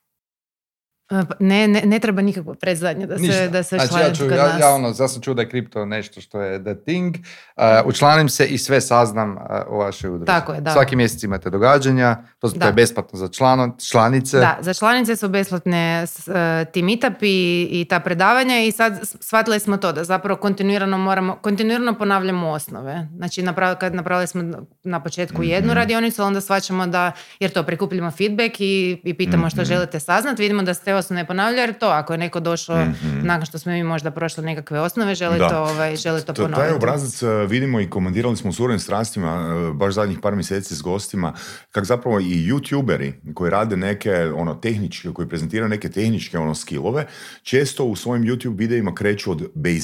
Ne, 1.39 1.67
ne, 1.67 1.82
ne 1.86 1.99
treba 1.99 2.21
nikakvo 2.21 2.54
predzadnje 2.54 3.08
da 3.08 3.17
se, 3.17 3.21
Ništa. 3.21 3.47
da 3.47 3.63
se 3.63 3.76
znači, 3.76 3.84
ja, 3.84 3.97
učlanite 3.97 4.15
ću, 4.15 4.23
kod 4.23 4.32
ja, 4.32 4.43
nas. 4.43 4.62
ja, 4.62 4.69
ono, 4.69 4.93
ja 4.99 5.08
sam 5.08 5.21
čuo 5.21 5.34
da 5.34 5.41
je 5.41 5.49
kripto 5.49 5.86
nešto 5.86 6.21
što 6.21 6.41
je 6.41 6.63
the 6.63 6.76
thing. 6.78 7.15
Uh, 7.15 7.63
učlanim 7.86 8.30
se 8.30 8.45
i 8.45 8.58
sve 8.58 8.82
saznam 8.82 9.32
uh, 9.32 9.38
o 9.67 9.78
vašoj 9.78 10.10
udruzi. 10.10 10.26
Tako 10.26 10.54
je, 10.54 10.62
da. 10.62 10.71
Svaki 10.71 10.95
mjesec 10.95 11.23
imate 11.23 11.49
događanja, 11.49 12.17
to, 12.39 12.49
to 12.49 12.65
je 12.65 12.73
besplatno 12.73 13.19
za 13.19 13.28
člano, 13.28 13.76
članice. 13.89 14.38
Da, 14.39 14.58
za 14.62 14.73
članice 14.73 15.15
su 15.15 15.30
besplatne 15.30 16.04
e, 16.04 16.65
ti 16.65 16.82
meetup 16.84 17.13
i, 17.21 17.67
i 17.71 17.86
ta 17.86 17.99
predavanja 17.99 18.60
i 18.60 18.71
sad 18.71 18.99
shvatili 19.21 19.60
smo 19.60 19.78
to 19.78 19.91
da 19.91 20.04
zapravo 20.04 20.39
kontinuirano 20.39 20.97
moramo, 20.97 21.36
kontinuirano 21.36 21.97
ponavljamo 21.97 22.49
osnove. 22.49 23.08
Znači 23.17 23.41
naprav, 23.43 23.76
kad 23.76 23.95
napravili 23.95 24.28
smo 24.28 24.43
na 24.84 25.04
početku 25.04 25.41
Mhm. 25.41 25.49
jednu 25.52 25.73
radionicu, 25.73 26.23
onda 26.23 26.41
shvaćamo 26.41 26.88
da, 26.88 27.12
jer 27.39 27.52
to 27.52 27.63
prikupljamo 27.63 28.12
feedback 28.12 28.56
i, 28.60 29.02
i 29.04 29.13
pitamo 29.13 29.38
Mhm. 29.45 29.49
što 29.49 29.63
želite 29.65 29.99
saznati, 29.99 30.41
vidimo 30.41 30.63
da 30.63 30.73
se 31.03 31.13
ne 31.13 31.27
ponavljaju, 31.27 31.59
jer 31.59 31.79
to 31.79 31.87
ako 31.87 32.13
je 32.13 32.17
neko 32.17 32.39
došao 32.39 32.85
nakon 33.23 33.45
što 33.45 33.59
smo 33.59 33.71
mi 33.71 33.83
možda 33.83 34.11
prošli 34.11 34.43
nekakve 34.43 34.79
osnove, 34.79 35.15
želi 35.15 35.39
Da. 35.39 35.49
to, 35.49 35.59
ovaj, 35.59 35.95
želi 35.95 36.21
to 36.21 36.25
To- 36.25 36.33
ponoviti. 36.33 36.59
Taj 36.59 36.71
obrazac 36.71 37.23
e, 37.23 37.45
vidimo 37.45 37.79
i 37.79 37.89
komentirali 37.89 38.37
smo 38.37 38.49
u 38.49 38.53
surovim 38.53 38.79
strastima 38.79 39.29
e, 39.69 39.73
baš 39.73 39.93
zadnjih 39.93 40.19
par 40.19 40.35
mjeseci 40.35 40.75
s 40.75 40.81
gostima, 40.81 41.33
kak 41.71 41.85
zapravo 41.85 42.19
i 42.19 42.23
youtuberi 42.23 43.13
koji 43.33 43.51
rade 43.51 43.77
neke 43.77 44.13
ono 44.35 44.55
tehničke, 44.55 45.09
koji 45.13 45.29
prezentiraju 45.29 45.69
neke 45.69 45.89
tehničke 45.89 46.37
ono 46.37 46.55
skillove, 46.55 47.07
često 47.43 47.85
u 47.85 47.95
svojim 47.95 48.23
YouTube 48.23 48.57
videima 48.57 48.95
kreću 48.95 49.31
od 49.31 49.51
basica. 49.55 49.83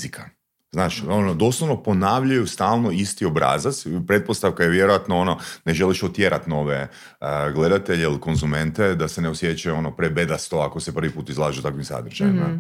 Znaš, 0.72 1.04
ono, 1.04 1.34
doslovno 1.34 1.84
ponavljaju 1.84 2.48
stalno 2.48 2.92
isti 2.92 3.26
obrazac. 3.26 3.76
Pretpostavka 4.08 4.64
je 4.64 4.70
vjerojatno 4.70 5.18
ono, 5.18 5.38
ne 5.66 5.74
želiš 5.74 6.04
otjerat 6.04 6.48
nove 6.48 6.76
e, 6.76 6.88
gledatelje 7.54 8.04
ili 8.04 8.20
konzumente 8.20 8.96
da 8.96 9.08
se 9.08 9.22
ne 9.22 9.30
osjećaju 9.30 9.76
ono 9.76 9.92
prebedasto 9.92 10.60
ako 10.60 10.80
se 10.80 10.94
prvi 10.94 11.10
put 11.10 11.30
izlažu 11.30 11.62
takvim 11.62 11.84
sadržajima. 11.86 12.48
Mhm. 12.48 12.60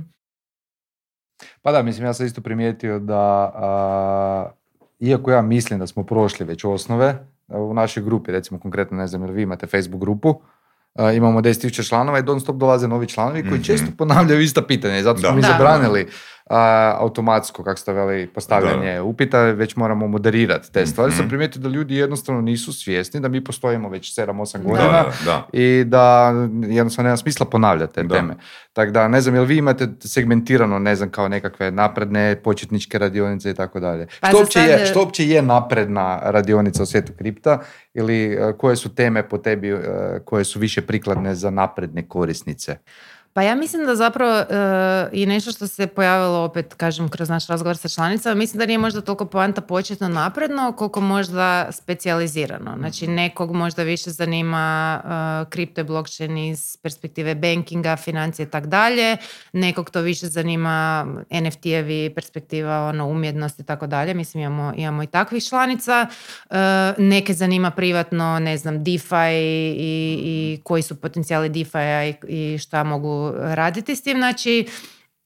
Pa 1.61 1.71
da, 1.71 1.81
mislim, 1.83 2.05
ja 2.05 2.13
sam 2.13 2.25
isto 2.25 2.41
primijetio 2.41 2.99
da, 2.99 3.15
a, 3.55 4.51
iako 4.99 5.31
ja 5.31 5.41
mislim 5.41 5.79
da 5.79 5.87
smo 5.87 6.03
prošli 6.03 6.45
već 6.45 6.63
osnove, 6.63 7.07
a, 7.47 7.57
u 7.57 7.73
našoj 7.73 8.03
grupi, 8.03 8.31
recimo 8.31 8.59
konkretno, 8.59 8.97
ne 8.97 9.07
znam, 9.07 9.21
jer 9.21 9.31
vi 9.31 9.41
imate 9.41 9.67
Facebook 9.67 10.01
grupu, 10.01 10.41
a, 10.93 11.11
imamo 11.11 11.41
10.000 11.41 11.87
članova 11.87 12.19
i 12.19 12.23
non 12.23 12.39
stop 12.39 12.55
dolaze 12.55 12.87
novi 12.87 13.07
članovi 13.07 13.41
koji 13.41 13.53
Mhm. 13.53 13.63
često 13.63 13.87
ponavljaju 13.97 14.41
ista 14.41 14.61
pitanja 14.61 14.97
i 14.97 15.03
zato 15.03 15.19
smo 15.19 15.29
Da. 15.29 15.35
mi 15.35 15.41
Da. 15.41 15.47
zabranili 15.47 16.07
a, 16.49 16.59
automatsko, 16.99 17.63
kako 17.63 17.79
ste 17.79 17.93
veli, 17.93 18.27
postavljanje 18.27 18.93
Da. 18.93 19.03
upita, 19.03 19.41
već 19.41 19.75
moramo 19.75 20.07
moderirati 20.07 20.71
te 20.71 20.85
stvari. 20.85 21.11
Sam 21.11 21.19
Mhm. 21.19 21.29
primijetio 21.29 21.61
da 21.61 21.69
ljudi 21.69 21.95
jednostavno 21.95 22.41
nisu 22.41 22.73
svjesni 22.73 23.19
da 23.19 23.27
mi 23.27 23.43
postojimo 23.43 23.89
već 23.89 24.13
7-8 24.13 24.27
Da. 24.57 24.63
godina 24.63 24.87
Da, 24.93 25.03
da, 25.25 25.25
da. 25.25 25.47
i 25.53 25.83
da 25.83 26.33
jednostavno 26.63 27.07
nema 27.07 27.17
smisla 27.17 27.45
ponavljati 27.45 27.93
te 27.93 28.03
Da. 28.03 28.15
teme. 28.15 28.35
Tako 28.73 28.91
da, 28.91 29.07
ne 29.07 29.21
znam, 29.21 29.35
jel 29.35 29.43
vi 29.43 29.57
imate 29.57 29.87
segmentirano, 30.01 30.79
ne 30.79 30.95
znam, 30.95 31.09
kao 31.09 31.27
nekakve 31.27 31.71
napredne 31.71 32.35
početničke 32.35 32.99
radionice 32.99 33.49
i 33.49 33.53
tako 33.53 33.79
dalje. 33.79 34.07
Pa 34.21 34.27
Što 34.27 34.37
uopće 34.37 34.59
je, 34.59 34.85
što 34.85 34.99
uopće 34.99 35.25
je 35.25 35.41
napredna 35.41 36.19
radionica 36.23 36.83
u 36.83 36.85
svijetu 36.85 37.11
kripta 37.13 37.59
ili 37.93 38.23
e, 38.25 38.53
koje 38.53 38.75
su 38.75 38.95
teme 38.95 39.23
po 39.23 39.37
tebi 39.37 39.69
e, 39.69 39.79
koje 40.25 40.43
su 40.43 40.59
više 40.59 40.81
prikladne 40.81 41.35
za 41.35 41.49
napredne 41.49 42.07
korisnice? 42.07 42.77
Pa 43.39 43.43
ja 43.43 43.55
mislim 43.55 43.85
da 43.85 43.95
zapravo 43.95 44.39
uh, 44.39 44.45
i 45.11 45.25
nešto 45.25 45.51
što 45.51 45.67
se 45.67 45.87
pojavilo 45.87 46.43
opet, 46.43 46.73
kažem, 46.73 47.09
kroz 47.09 47.29
naš 47.29 47.47
razgovor 47.47 47.77
sa 47.77 47.89
članicama, 47.89 48.35
mislim 48.35 48.59
da 48.59 48.65
nije 48.65 48.77
možda 48.77 49.01
toliko 49.01 49.25
poanta 49.25 49.61
početno 49.61 50.07
napredno, 50.07 50.71
koliko 50.71 51.01
možda 51.01 51.71
specijalizirano. 51.71 52.75
Znači, 52.77 53.05
Mhm. 53.05 53.13
nekog 53.13 53.51
možda 53.51 53.83
više 53.83 54.09
zanima 54.09 55.01
uh, 55.03 55.49
kripto 55.49 55.81
i 55.81 55.83
blockchain 55.83 56.37
iz 56.37 56.77
perspektive 56.77 57.35
bankinga, 57.35 57.95
financije 57.95 58.43
i 58.45 58.49
tak 58.49 58.67
dalje, 58.67 59.17
nekog 59.53 59.89
to 59.89 60.01
više 60.01 60.27
zanima 60.27 61.05
NFT-evi, 61.29 62.13
perspektiva 62.15 62.87
ono, 62.89 63.07
umjetnost 63.07 63.59
i 63.59 63.63
tako 63.63 63.87
dalje. 63.87 64.13
Mislim, 64.13 64.43
imamo, 64.43 64.73
imamo 64.75 65.03
i 65.03 65.07
takvih 65.07 65.43
članica. 65.43 66.07
Uh, 66.49 66.55
neke 66.97 67.33
zanima 67.33 67.71
privatno, 67.71 68.39
ne 68.39 68.57
znam, 68.57 68.83
DeFi 68.83 69.31
i, 69.33 70.19
i 70.23 70.59
koji 70.63 70.81
su 70.81 70.95
potencijali 70.95 71.49
DeFi-a 71.49 72.05
i, 72.05 72.13
i 72.27 72.57
šta 72.57 72.83
mogu 72.83 73.28
raditi 73.37 73.95
s 73.95 74.01
tim. 74.03 74.17
Znači, 74.17 74.67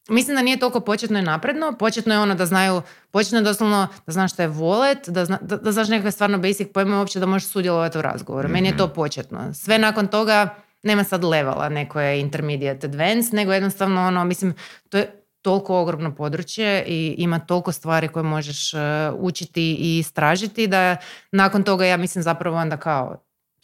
Mislim 0.10 0.36
da 0.36 0.42
nije 0.42 0.60
toliko 0.60 0.80
početno 0.80 1.20
i 1.20 1.22
napredno. 1.22 1.74
Početno 1.80 2.14
je 2.14 2.20
ono 2.20 2.36
da 2.36 2.46
znaju, 2.46 2.82
početno 3.12 3.38
je 3.38 3.44
doslovno 3.44 3.88
da 4.06 4.12
znaš 4.12 4.34
šta 4.34 4.44
je 4.44 4.50
wallet, 4.50 5.10
da, 5.10 5.26
zna, 5.26 5.38
da, 5.42 5.58
da 5.58 5.72
znaš 5.72 5.88
nekakve 5.88 6.12
stvarno 6.12 6.38
basic 6.38 6.68
pojme 6.74 6.98
uopće 6.98 7.20
da 7.20 7.26
možeš 7.26 7.50
sudjelovati 7.50 7.98
u 7.98 8.02
razgovoru. 8.02 8.50
Meni 8.50 8.68
je 8.68 8.78
to 8.78 8.88
početno. 8.88 9.54
Sve 9.54 9.80
nakon 9.80 10.08
toga 10.08 10.56
nema 10.84 11.04
sad 11.04 11.24
levela, 11.24 11.70
neko 11.70 12.00
je 12.00 12.20
intermediate 12.20 12.88
advanced, 12.88 13.34
nego 13.34 13.54
jednostavno 13.54 14.08
ono, 14.08 14.24
mislim, 14.24 14.54
to 14.90 14.98
je 14.98 15.24
toliko 15.42 15.80
ogromno 15.80 16.16
područje 16.16 16.84
i 16.88 17.16
ima 17.18 17.40
toliko 17.40 17.72
stvari 17.72 18.08
koje 18.08 18.24
možeš 18.24 18.74
uh, 18.74 18.80
učiti 19.18 19.76
i 19.80 19.98
istražiti 19.98 20.68
da 20.68 20.98
nakon 21.32 21.64
toga 21.64 21.86
ja 21.86 21.98
mislim 21.98 22.24
zapravo 22.24 22.58
onda 22.58 22.78
kao 22.78 23.24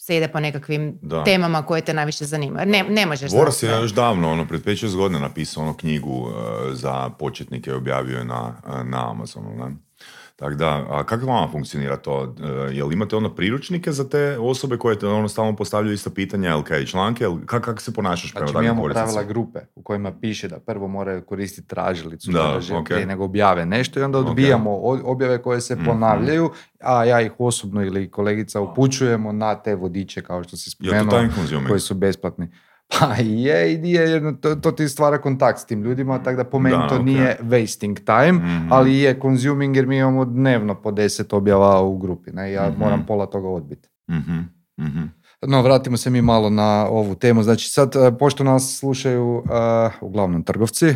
se 0.09 0.17
ide 0.17 0.27
po 0.27 0.39
nekakvim 0.39 0.99
Da. 1.01 1.23
temama 1.23 1.65
koje 1.65 1.81
te 1.81 1.93
najviše 1.93 2.25
zanimaju. 2.25 2.65
Ne, 2.67 2.83
ne 2.89 3.05
možeš 3.05 3.31
Boras 3.31 3.63
je 3.63 3.69
još 3.69 3.91
davno, 3.91 4.31
ono, 4.31 4.47
pred 4.47 4.63
5-6 4.65 4.95
godina 4.95 5.19
napisao 5.19 5.63
ono 5.63 5.77
knjigu 5.77 6.29
e, 6.29 6.75
za 6.75 7.09
početnike, 7.09 7.73
objavio 7.73 8.17
je 8.17 8.25
na, 8.25 8.53
e, 8.67 8.83
na 8.83 9.11
Amazonu, 9.11 9.55
ne? 9.55 9.75
Tako 10.39 10.53
da, 10.53 10.85
a 10.89 11.03
kako 11.03 11.25
vama 11.25 11.47
funkcionira 11.47 11.97
to? 11.97 12.35
E, 12.69 12.75
jel 12.75 12.91
imate 12.91 13.15
ono 13.15 13.29
priručnike 13.29 13.91
za 13.91 14.03
te 14.05 14.37
osobe 14.39 14.77
koje 14.77 14.99
te 14.99 15.07
ono 15.07 15.27
stalno 15.27 15.55
postavljaju 15.55 15.93
ista 15.93 16.09
pitanja, 16.09 16.49
jel 16.49 16.63
kaj 16.63 16.85
članke, 16.85 17.23
jel 17.23 17.37
kako 17.45 17.65
kak 17.65 17.81
se 17.81 17.93
ponašaš 17.93 18.33
prema 18.33 18.47
Znači, 18.47 18.59
mi 18.59 18.65
imamo 18.65 18.83
pravila 18.85 19.23
grupe 19.23 19.59
u 19.75 19.83
kojima 19.83 20.11
piše 20.11 20.47
da 20.47 20.59
prvo 20.59 20.87
moraju 20.87 21.21
koristiti 21.21 21.67
tražilicu 21.67 22.31
Da, 22.31 22.39
kada 22.39 22.61
žele- 22.61 22.79
ok. 22.79 22.85
prije 22.85 23.05
nego 23.05 23.23
objave 23.23 23.65
nešto 23.65 23.99
i 23.99 24.03
onda 24.03 24.19
odbijamo 24.19 24.71
o- 24.73 24.99
objave 25.03 25.37
koje 25.37 25.61
se 25.61 25.75
Mhm. 25.75 25.85
ponavljaju, 25.85 26.51
a 26.79 27.03
ja 27.03 27.21
ih 27.21 27.31
osobno 27.39 27.83
ili 27.83 28.11
kolegica 28.11 28.61
upućujemo 28.61 29.31
na 29.31 29.55
te 29.55 29.75
vodiče 29.75 30.21
kao 30.21 30.43
što 30.43 30.57
si 30.57 30.65
to 30.67 30.71
spomenuo, 30.85 31.29
koji 31.67 31.79
su 31.79 31.93
besplatni. 31.95 32.49
Pa 32.89 33.13
je 33.15 33.73
i 33.73 33.77
nije, 33.77 34.01
jer 34.01 34.39
to, 34.39 34.55
to 34.55 34.71
ti 34.71 34.89
stvara 34.89 35.17
kontakt 35.17 35.59
s 35.59 35.65
tim 35.65 35.83
ljudima, 35.83 36.23
tako 36.23 36.37
da 36.37 36.43
po 36.43 36.59
meni 36.59 36.77
Da, 36.77 36.87
to 36.87 36.95
ok. 36.95 37.01
nije 37.01 37.37
wasting 37.41 37.95
time, 37.97 38.31
Mhm. 38.55 38.71
ali 38.71 38.97
je 38.97 39.19
consuming 39.21 39.75
jer 39.75 39.87
mi 39.87 39.97
imamo 39.97 40.25
dnevno 40.25 40.75
po 40.75 40.91
deset 40.91 41.33
objava 41.33 41.81
u 41.81 41.97
grupi. 41.97 42.31
Ne? 42.31 42.51
Ja 42.51 42.69
Mhm. 42.69 42.79
moram 42.79 43.05
pola 43.05 43.25
toga 43.25 43.47
odbiti. 43.47 43.89
Mhm, 44.09 44.37
mhm. 44.79 45.03
No, 45.41 45.61
vratimo 45.61 45.97
se 45.97 46.09
mi 46.09 46.21
malo 46.21 46.49
na 46.49 46.87
ovu 46.87 47.15
temu. 47.15 47.43
Znači, 47.43 47.69
sad, 47.69 47.95
e, 47.95 48.17
pošto 48.17 48.43
nas 48.43 48.77
slušaju 48.79 49.43
e, 49.45 49.49
uglavnom 50.01 50.43
trgovci, 50.43 50.87
e, 50.87 50.95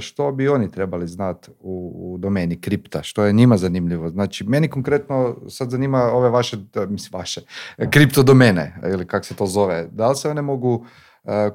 što 0.00 0.32
bi 0.32 0.48
oni 0.48 0.70
trebali 0.70 1.08
znati 1.08 1.50
u, 1.60 1.92
u 1.96 2.18
domeni 2.18 2.60
kripta? 2.60 3.02
Što 3.02 3.24
je 3.24 3.32
njima 3.32 3.56
zanimljivo? 3.56 4.08
Znači, 4.08 4.44
meni 4.44 4.68
konkretno 4.68 5.36
sad 5.48 5.70
zanima 5.70 6.02
ove 6.02 6.28
vaše, 6.28 6.56
mislim 6.88 7.10
vaše, 7.12 7.40
e, 7.78 7.90
kripto 7.90 8.22
domene, 8.22 8.76
ili 8.84 9.06
kako 9.06 9.24
se 9.26 9.34
to 9.34 9.46
zove. 9.46 9.88
Da 9.92 10.08
li 10.08 10.16
se 10.16 10.30
one 10.30 10.42
mogu, 10.42 10.86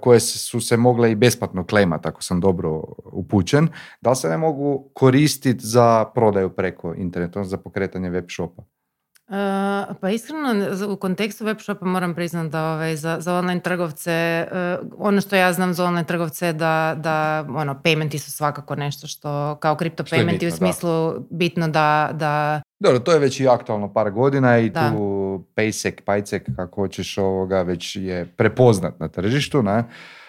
koje 0.02 0.20
su 0.20 0.62
se 0.62 0.78
mogle 0.78 1.12
i 1.12 1.16
besplatno 1.16 1.66
klejmati, 1.66 2.08
ako 2.08 2.24
sam 2.24 2.40
dobro 2.40 2.84
upućen, 3.12 3.68
da 4.02 4.10
li 4.10 4.16
se 4.16 4.28
one 4.28 4.38
mogu 4.38 4.90
koristiti 4.94 5.66
za 5.66 6.06
prodaju 6.16 6.50
preko 6.50 6.94
interneta, 6.98 7.44
za 7.44 7.58
pokretanje 7.58 8.10
web 8.10 8.26
shopa? 8.30 8.64
Uh, 9.30 9.96
pa 10.02 10.10
iskreno 10.10 10.56
u 10.94 10.96
kontekstu 10.96 11.46
web 11.46 11.58
shopa 11.60 11.86
moram 11.86 12.16
priznati 12.16 12.50
da 12.50 12.74
ovaj, 12.74 12.96
za, 12.96 13.18
za 13.20 13.34
online 13.34 13.62
trgovce, 13.62 14.48
uh, 14.52 14.88
ono 14.98 15.22
što 15.22 15.36
ja 15.36 15.54
znam 15.54 15.74
za 15.74 15.86
online 15.86 16.08
trgovce 16.08 16.46
je 16.46 16.54
da, 16.54 16.96
da 16.98 17.46
ono, 17.56 17.82
paymenti 17.84 18.18
su 18.18 18.32
svakako 18.32 18.76
nešto 18.76 19.08
što 19.08 19.56
kao 19.56 19.76
kripto 19.76 20.04
paymenti 20.04 20.32
bitno, 20.32 20.48
u 20.48 20.50
da. 20.50 20.56
smislu 20.56 21.14
bitno 21.30 21.68
da, 21.68 22.10
da 22.14 22.62
Dobro, 22.80 23.00
to 23.00 23.12
je 23.12 23.20
već 23.20 23.40
i 23.40 23.48
aktualno 23.48 23.94
par 23.94 24.12
godina 24.12 24.58
i 24.58 24.70
Da. 24.70 24.90
tu 24.90 25.44
Paysec, 25.56 26.02
Pajcek, 26.06 26.50
kako 26.56 26.82
hoćeš 26.82 27.18
ovoga, 27.18 27.62
već 27.62 27.96
je 27.96 28.26
prepoznat 28.26 29.00
na 29.00 29.08
tržištu, 29.08 29.64
ne? 29.64 29.84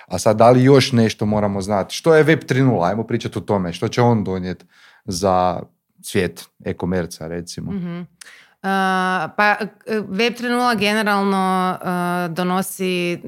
A 0.07 0.19
sad, 0.19 0.37
da 0.37 0.51
li 0.51 0.65
još 0.65 0.93
nešto 0.93 1.27
moramo 1.27 1.61
znati? 1.61 1.95
Što 1.95 2.15
je 2.15 2.23
Web 2.23 2.41
3.0? 2.41 2.89
Ajmo 2.89 3.05
pričati 3.05 3.39
o 3.39 3.43
tome. 3.43 3.73
Što 3.73 3.89
će 3.89 4.03
on 4.03 4.25
donijeti 4.25 4.65
za 5.05 5.63
svijet 6.03 6.45
e-komerca, 6.65 7.27
recimo? 7.27 7.73
Mhm. 7.73 8.01
Pa 9.37 9.57
uh, 9.61 9.66
Web 10.09 10.33
3.0 10.33 10.79
generalno 10.79 11.79
donosi 12.29 13.18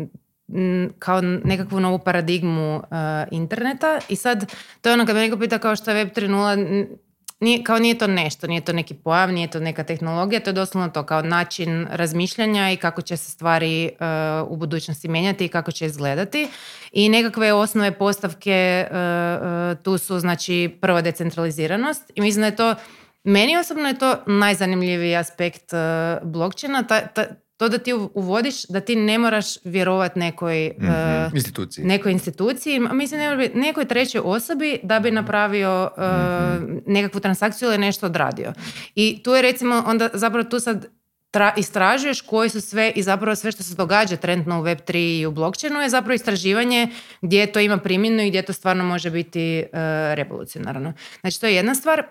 kao 0.99 1.21
nekakvu 1.21 1.81
novu 1.81 1.99
paradigmu 1.99 2.83
interneta 3.31 3.99
i 4.09 4.17
sad 4.17 4.53
to 4.81 4.89
je 4.89 4.93
ono 4.93 5.07
kad 5.07 5.15
me 5.17 5.23
neko 5.23 5.39
pita 5.39 5.59
kao 5.59 5.77
što 5.77 5.91
je 5.91 5.95
Web 5.95 6.09
3.0 6.09 6.53
n- 6.53 6.89
nije, 7.43 7.65
kao 7.65 7.79
nije 7.79 7.99
to 7.99 8.07
nešto, 8.07 8.47
nije 8.47 8.61
to 8.61 8.73
neki 8.73 8.95
pojam, 8.95 9.31
nije 9.31 9.51
to 9.51 9.61
neka 9.61 9.85
tehnologija, 9.85 10.41
to 10.41 10.51
je 10.51 10.55
doslovno 10.55 10.89
to 10.89 11.03
kao 11.03 11.23
način 11.23 11.87
razmišljanja 11.91 12.71
i 12.71 12.77
kako 12.77 13.03
će 13.03 13.17
se 13.17 13.31
stvari 13.31 13.91
uh, 13.93 14.51
u 14.51 14.57
budućnosti 14.57 15.09
mijenjati 15.09 15.45
i 15.45 15.49
kako 15.49 15.73
će 15.73 15.87
izgledati. 15.87 16.49
I 16.93 17.09
nekakve 17.09 17.53
osnove 17.53 17.99
postavke 17.99 18.87
uh, 18.91 19.79
tu 19.83 19.99
su 19.99 20.19
znači 20.19 20.79
prva 20.81 21.01
decentraliziranost 21.01 22.11
i 22.15 22.21
mislim 22.21 22.41
da 22.41 22.47
je 22.47 22.57
to 22.57 22.75
meni 23.25 23.57
osobno 23.57 23.89
je 23.89 23.99
to 23.99 24.17
najzanimljiviji 24.27 25.17
aspekt 25.17 25.73
uh, 25.73 25.79
blockchaina, 26.25 26.83
ta, 26.83 27.01
ta- 27.03 27.27
to 27.57 27.69
da 27.69 27.79
ti 27.79 27.93
uv- 27.93 28.09
uvodiš 28.15 28.65
da 28.65 28.81
ti 28.81 28.97
ne 28.97 29.19
moraš 29.19 29.65
vjerovat 29.65 30.17
nekoj, 30.17 30.67
uh, 30.69 30.85
Mhm. 30.85 31.37
Instituciji. 31.37 31.85
nekoj 31.85 32.13
instituciji, 32.13 32.81
mislim 32.83 33.21
ne 33.21 33.51
nekoj 33.57 33.85
trećoj 33.85 34.21
osobi 34.25 34.81
da 34.83 35.01
bi 35.01 35.11
napravio 35.11 35.91
uh, 35.97 36.03
nekakvu 36.87 37.21
transakciju 37.21 37.69
ili 37.69 37.79
nešto 37.79 38.07
odradio. 38.07 38.53
I 38.95 39.23
tu 39.23 39.31
je 39.31 39.43
recimo 39.43 39.85
onda 39.87 40.09
zapravo 40.13 40.45
tu 40.45 40.61
sad 40.61 40.87
tra- 41.33 41.53
istražuješ 41.57 42.21
koji 42.21 42.49
su 42.49 42.61
sve 42.61 42.93
i 42.93 43.03
zapravo 43.03 43.35
sve 43.35 43.53
što 43.53 43.63
se 43.63 43.75
događa 43.75 44.17
trenutno 44.17 44.61
u 44.61 44.65
Web3 44.65 44.91
i 45.21 45.27
u 45.27 45.33
blockchainu 45.33 45.81
je 45.81 45.89
zapravo 45.89 46.15
istraživanje 46.15 46.89
gdje 47.21 47.47
to 47.47 47.61
ima 47.61 47.79
primjenu 47.79 48.23
i 48.23 48.29
gdje 48.29 48.43
to 48.43 48.53
stvarno 48.53 48.85
može 48.85 49.11
biti 49.11 49.63
uh, 49.63 49.79
revolucionarno. 50.15 50.93
Znači 51.21 51.41
to 51.41 51.47
je 51.47 51.55
jedna 51.55 51.75
stvar. 51.75 52.03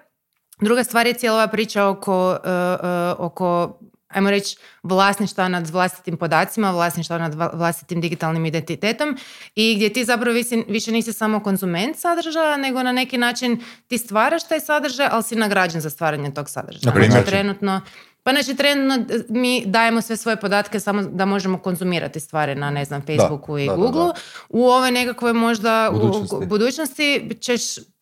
Druga 0.62 0.84
stvar 0.84 1.08
je 1.08 1.14
cijela 1.14 1.36
ova 1.36 1.48
priča 1.48 1.86
oko, 1.86 2.30
uh, 2.30 2.36
uh, 2.36 3.26
oko 3.26 3.78
ajmo 4.08 4.30
reći, 4.30 4.56
vlasništva 4.84 5.48
nad 5.48 5.70
vlastitim 5.70 6.18
podacima, 6.18 6.72
vlasništva 6.72 7.18
nad 7.18 7.34
vlastitim 7.54 8.02
digitalnim 8.02 8.46
identitetom 8.46 9.18
i 9.56 9.76
gdje 9.76 9.94
ti 9.94 10.06
zapravo 10.06 10.34
visi- 10.34 10.66
više 10.68 10.92
nisi 10.92 11.14
samo 11.14 11.40
konzument 11.40 11.98
sadržaja, 11.98 12.58
nego 12.58 12.84
na 12.84 12.92
neki 12.92 13.18
način 13.18 13.60
ti 13.88 13.98
stvaraš 13.98 14.48
taj 14.48 14.60
sadržaj, 14.60 15.08
ali 15.12 15.24
si 15.24 15.36
nagrađen 15.36 15.82
za 15.82 15.90
stvaranje 15.90 16.32
tog 16.32 16.50
sadržaja. 16.50 16.80
Znači, 16.94 17.10
način? 17.10 17.24
trenutno 17.26 17.82
pa 18.24 18.32
znači 18.32 18.56
trenutno 18.56 19.16
eh, 19.16 19.20
mi 19.30 19.64
dajemo 19.66 20.02
sve 20.02 20.18
svoje 20.18 20.36
podatke 20.38 20.80
samo 20.80 21.02
da 21.04 21.26
možemo 21.26 21.58
konzumirati 21.58 22.20
stvari 22.20 22.56
na 22.56 22.70
ne 22.72 22.86
znam 22.86 23.02
Facebooku 23.02 23.58
i 23.58 23.66
da, 23.66 23.72
da, 23.72 23.78
Googleu. 23.78 24.06
da. 24.06 24.14
U 24.50 24.66
ovoj 24.66 24.92
nekakvoj 24.92 25.34
možda 25.34 25.90
u- 25.90 25.94
Budućnosti. 25.94 26.36
u 26.36 26.40
budućnosti 26.42 27.38
ćeš 27.42 27.62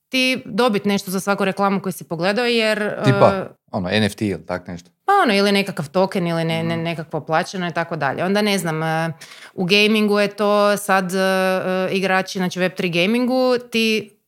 ti 0.10 0.41
dobiti 0.45 0.89
nešto 0.89 1.12
za 1.12 1.19
svaku 1.19 1.45
reklamu 1.45 1.82
koju 1.82 1.93
si 1.93 2.04
pogledao 2.04 2.45
jer 2.45 3.04
Tipa, 3.04 3.34
eh, 3.36 3.48
ono, 3.72 3.89
NFT 4.06 4.22
ili 4.22 4.45
tak 4.45 4.67
nešto. 4.67 4.89
pa 5.06 5.13
ono, 5.24 5.34
ili 5.34 5.52
nekakav 5.52 5.89
token 5.89 6.28
ili 6.28 6.43
ne, 6.43 6.63
ne, 6.63 6.78
nekakvo 6.78 7.22
plaćeno 7.22 7.67
i 7.67 7.74
tako 7.74 7.95
dalje. 7.95 8.24
Onda 8.24 8.41
ne 8.41 8.58
znam, 8.58 8.84
e, 8.84 9.13
u 9.54 9.65
gamingu 9.65 10.19
je 10.19 10.28
to 10.28 10.78
sad 10.78 11.12
e, 11.15 11.17
igrači, 11.91 12.39
znači 12.39 12.60
Web3 12.60 13.02
gamingu, 13.02 13.58
ti, 13.72 14.18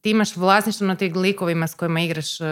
ti 0.00 0.10
imaš 0.10 0.36
vlasništvo 0.36 0.86
na 0.86 0.96
tim 0.96 1.16
likovima 1.16 1.66
s 1.66 1.74
kojima 1.74 2.00
igraš 2.00 2.40
e, 2.40 2.44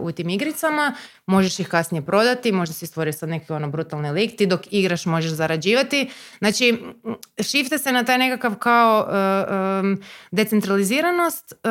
u 0.00 0.12
tim 0.12 0.28
igricama, 0.28 0.94
možeš 1.26 1.60
ih 1.60 1.68
kasnije 1.68 2.02
prodati, 2.02 2.52
možda 2.52 2.72
si 2.72 2.86
stvorio 2.86 3.12
sad 3.12 3.28
neki 3.28 3.52
ono 3.52 3.68
brutalni 3.68 4.10
lik, 4.10 4.36
ti 4.36 4.46
dok 4.46 4.60
igraš 4.70 5.06
možeš 5.06 5.30
zarađivati. 5.30 6.10
Znači, 6.38 6.78
šifte 7.42 7.78
se 7.78 7.92
na 7.92 8.04
taj 8.04 8.18
nekakav 8.18 8.54
kao 8.54 9.08
e, 9.10 9.54
em, 9.80 10.00
decentraliziranost, 10.30 11.52
e, 11.52 11.68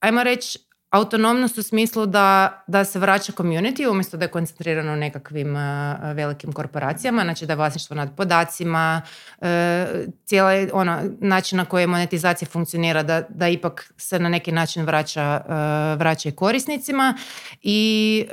ajmo 0.00 0.22
reći, 0.22 0.58
autonomnost 0.96 1.58
u 1.58 1.62
smislu 1.62 2.06
da, 2.06 2.62
da 2.66 2.84
se 2.84 2.98
vraća 2.98 3.32
community 3.32 3.90
umjesto 3.90 4.16
da 4.16 4.24
je 4.24 4.30
koncentrirano 4.30 4.92
u 4.92 4.96
nekakvim 4.96 5.56
e, 5.56 5.96
velikim 6.14 6.52
korporacijama, 6.52 7.22
znači 7.22 7.46
da 7.46 7.52
je 7.52 7.56
vlasništvo 7.56 7.96
nad 7.96 8.16
podacima, 8.16 9.02
e, 9.40 9.86
cijela 10.24 10.52
je, 10.52 10.70
ono, 10.72 11.02
način 11.20 11.56
na 11.56 11.64
koji 11.64 11.86
monetizacija 11.86 12.48
funkcionira, 12.48 13.02
da, 13.02 13.22
da 13.28 13.48
ipak 13.48 13.92
se 13.96 14.18
na 14.18 14.28
neki 14.28 14.52
način 14.52 14.84
vraća, 14.84 15.40
e, 15.48 15.96
vraća 15.96 16.30
korisnicima 16.30 17.14
i 17.62 18.26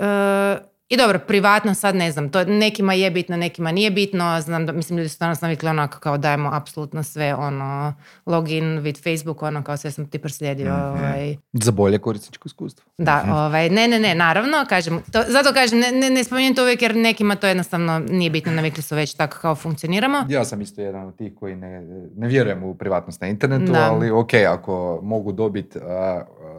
I 0.94 0.98
dobro, 0.98 1.20
privatno 1.20 1.74
sad 1.74 1.96
ne 1.96 2.12
znam, 2.12 2.30
to 2.30 2.46
nekima 2.46 2.94
je 2.94 3.12
bitno, 3.12 3.38
nekima 3.38 3.72
nije 3.72 3.92
bitno, 3.92 4.42
znam 4.42 4.66
da, 4.66 4.72
mislim, 4.72 4.98
ljudi 4.98 5.10
su 5.10 5.20
danas 5.20 5.42
navikli 5.42 5.70
onako 5.70 6.00
kao 6.00 6.18
dajemo 6.18 6.50
apsolutno 6.54 7.04
sve, 7.04 7.36
ono, 7.36 7.94
login 8.26 8.64
with 8.66 9.04
Facebook, 9.04 9.42
ono, 9.42 9.64
kao 9.64 9.78
sve 9.78 9.92
sam 9.92 10.06
ti 10.06 10.20
proslijedio, 10.20 10.74
ovaj, 10.74 11.36
Za 11.54 11.72
bolje 11.72 12.00
korisničko 12.00 12.48
iskustvo. 12.48 12.86
da, 12.98 13.24
ovaj, 13.32 13.70
ne, 13.70 13.88
ne, 13.88 14.00
ne, 14.00 14.16
naravno, 14.16 14.66
kažem, 14.70 15.00
to, 15.12 15.24
zato 15.28 15.54
kažem, 15.54 15.80
ne, 15.80 15.92
ne, 15.92 16.10
ne 16.10 16.24
spominjem 16.24 16.56
to 16.56 16.62
uvijek 16.62 16.82
jer 16.82 16.96
nekima 16.96 17.36
to 17.36 17.48
jednostavno 17.48 18.00
nije 18.00 18.30
bitno, 18.30 18.52
navikli 18.52 18.84
su 18.84 18.96
već 18.96 19.14
tako 19.14 19.38
kao 19.42 19.56
funkcioniramo. 19.56 20.26
Ja 20.30 20.46
sam 20.46 20.62
isto 20.62 20.82
jedan 20.82 21.08
od 21.08 21.16
tih 21.16 21.32
koji 21.40 21.56
ne, 21.56 21.82
ne 22.18 22.28
vjerujem 22.28 22.64
u 22.64 22.76
privatnost 22.76 23.22
na 23.22 23.28
internetu, 23.28 23.72
Da. 23.72 23.92
ali 23.92 24.12
ok, 24.12 24.34
ako 24.34 25.00
mogu 25.04 25.32
dobiti 25.32 25.80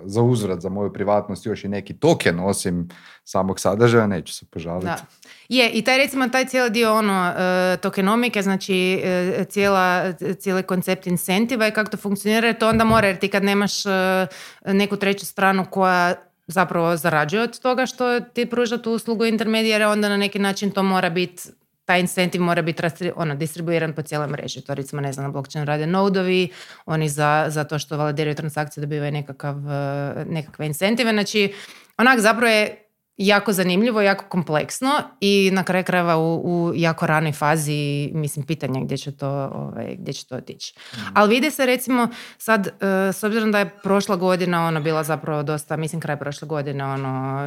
za 0.05 0.23
uzvrat 0.23 0.61
za 0.61 0.69
moju 0.69 0.93
privatnost 0.93 1.47
još 1.47 1.65
i 1.65 1.69
neki 1.69 1.95
token 1.95 2.41
osim 2.41 2.89
samog 3.25 3.61
sadržaja, 3.61 4.07
neću 4.07 4.35
se 4.35 4.47
požaliti. 4.51 4.87
Da. 4.87 4.97
Je, 5.49 5.71
i 5.71 5.83
taj 5.83 5.99
recimo 5.99 6.29
taj 6.29 6.47
cijeli 6.47 6.71
dio 6.71 6.95
ono, 6.95 7.33
e, 7.37 7.77
tokenomike, 7.77 8.43
znači 8.43 9.01
e, 9.05 9.45
cijela, 9.49 10.13
cijeli 10.39 10.63
koncept 10.63 11.07
incentiva 11.07 11.69
i 11.69 11.71
kako 11.71 11.91
to 11.91 11.97
funkcionira, 11.97 12.53
to 12.53 12.69
onda 12.69 12.85
mora, 12.85 13.07
jer 13.07 13.19
ti 13.19 13.29
kad 13.29 13.45
nemaš 13.45 13.87
e, 13.87 13.91
neku 14.65 14.97
treću 14.97 15.27
stranu 15.27 15.67
koja 15.71 16.15
zapravo 16.47 16.97
zarađuje 16.97 17.43
od 17.43 17.61
toga 17.61 17.87
što 17.87 18.21
ti 18.21 18.47
pruža 18.47 18.79
tu 18.79 18.93
uslugu 18.93 19.25
intermedijera, 19.25 19.89
onda 19.89 20.09
na 20.09 20.17
neki 20.17 20.39
način 20.39 20.71
to 20.71 20.83
mora 20.83 21.11
biti 21.11 21.43
taj 21.85 22.01
incentiv 22.01 22.43
mora 22.43 22.63
biti 22.63 22.83
ono, 23.17 23.35
distribuiran 23.35 23.93
po 23.93 24.03
cijeloj 24.03 24.29
mreži. 24.29 24.61
To 24.61 24.75
recimo, 24.75 25.03
ne 25.03 25.13
znam, 25.13 25.27
na 25.27 25.33
blockchain 25.33 25.67
rade 25.67 25.87
nodovi, 25.87 26.49
oni 26.87 27.09
za, 27.09 27.47
za 27.49 27.65
to 27.65 27.79
što 27.79 27.97
validiraju 27.97 28.35
transakcije 28.35 28.81
dobivaju 28.81 29.13
nekakav, 29.13 29.57
nekakve 30.27 30.67
incentive. 30.67 31.13
Znači, 31.13 31.55
onak 31.99 32.21
zapravo 32.21 32.53
je 32.53 32.84
jako 33.17 33.53
zanimljivo, 33.53 34.01
jako 34.01 34.25
kompleksno 34.29 34.91
i 35.21 35.51
na 35.53 35.65
kraju 35.65 35.85
krajeva 35.85 36.17
u, 36.17 36.41
u 36.45 36.73
jako 36.75 37.07
ranoj 37.07 37.33
fazi, 37.33 38.11
mislim, 38.15 38.47
pitanje 38.47 38.81
gdje 38.85 38.97
će 38.99 39.13
to, 39.13 39.29
ovaj, 39.55 39.97
gdje 39.99 40.13
će 40.13 40.27
to 40.27 40.37
otići. 40.37 40.75
Ali 41.15 41.35
vidi 41.35 41.51
se 41.51 41.67
recimo 41.67 42.09
sad, 42.39 42.67
e, 42.67 43.13
s 43.13 43.23
obzirom 43.23 43.53
da 43.53 43.59
je 43.59 43.79
prošla 43.83 44.17
godina 44.17 44.67
ona 44.67 44.81
bila 44.81 45.03
zapravo 45.03 45.43
dosta, 45.43 45.77
mislim 45.77 46.01
kraj 46.01 46.19
prošle 46.19 46.49
godine 46.49 46.85
ono, 46.85 47.47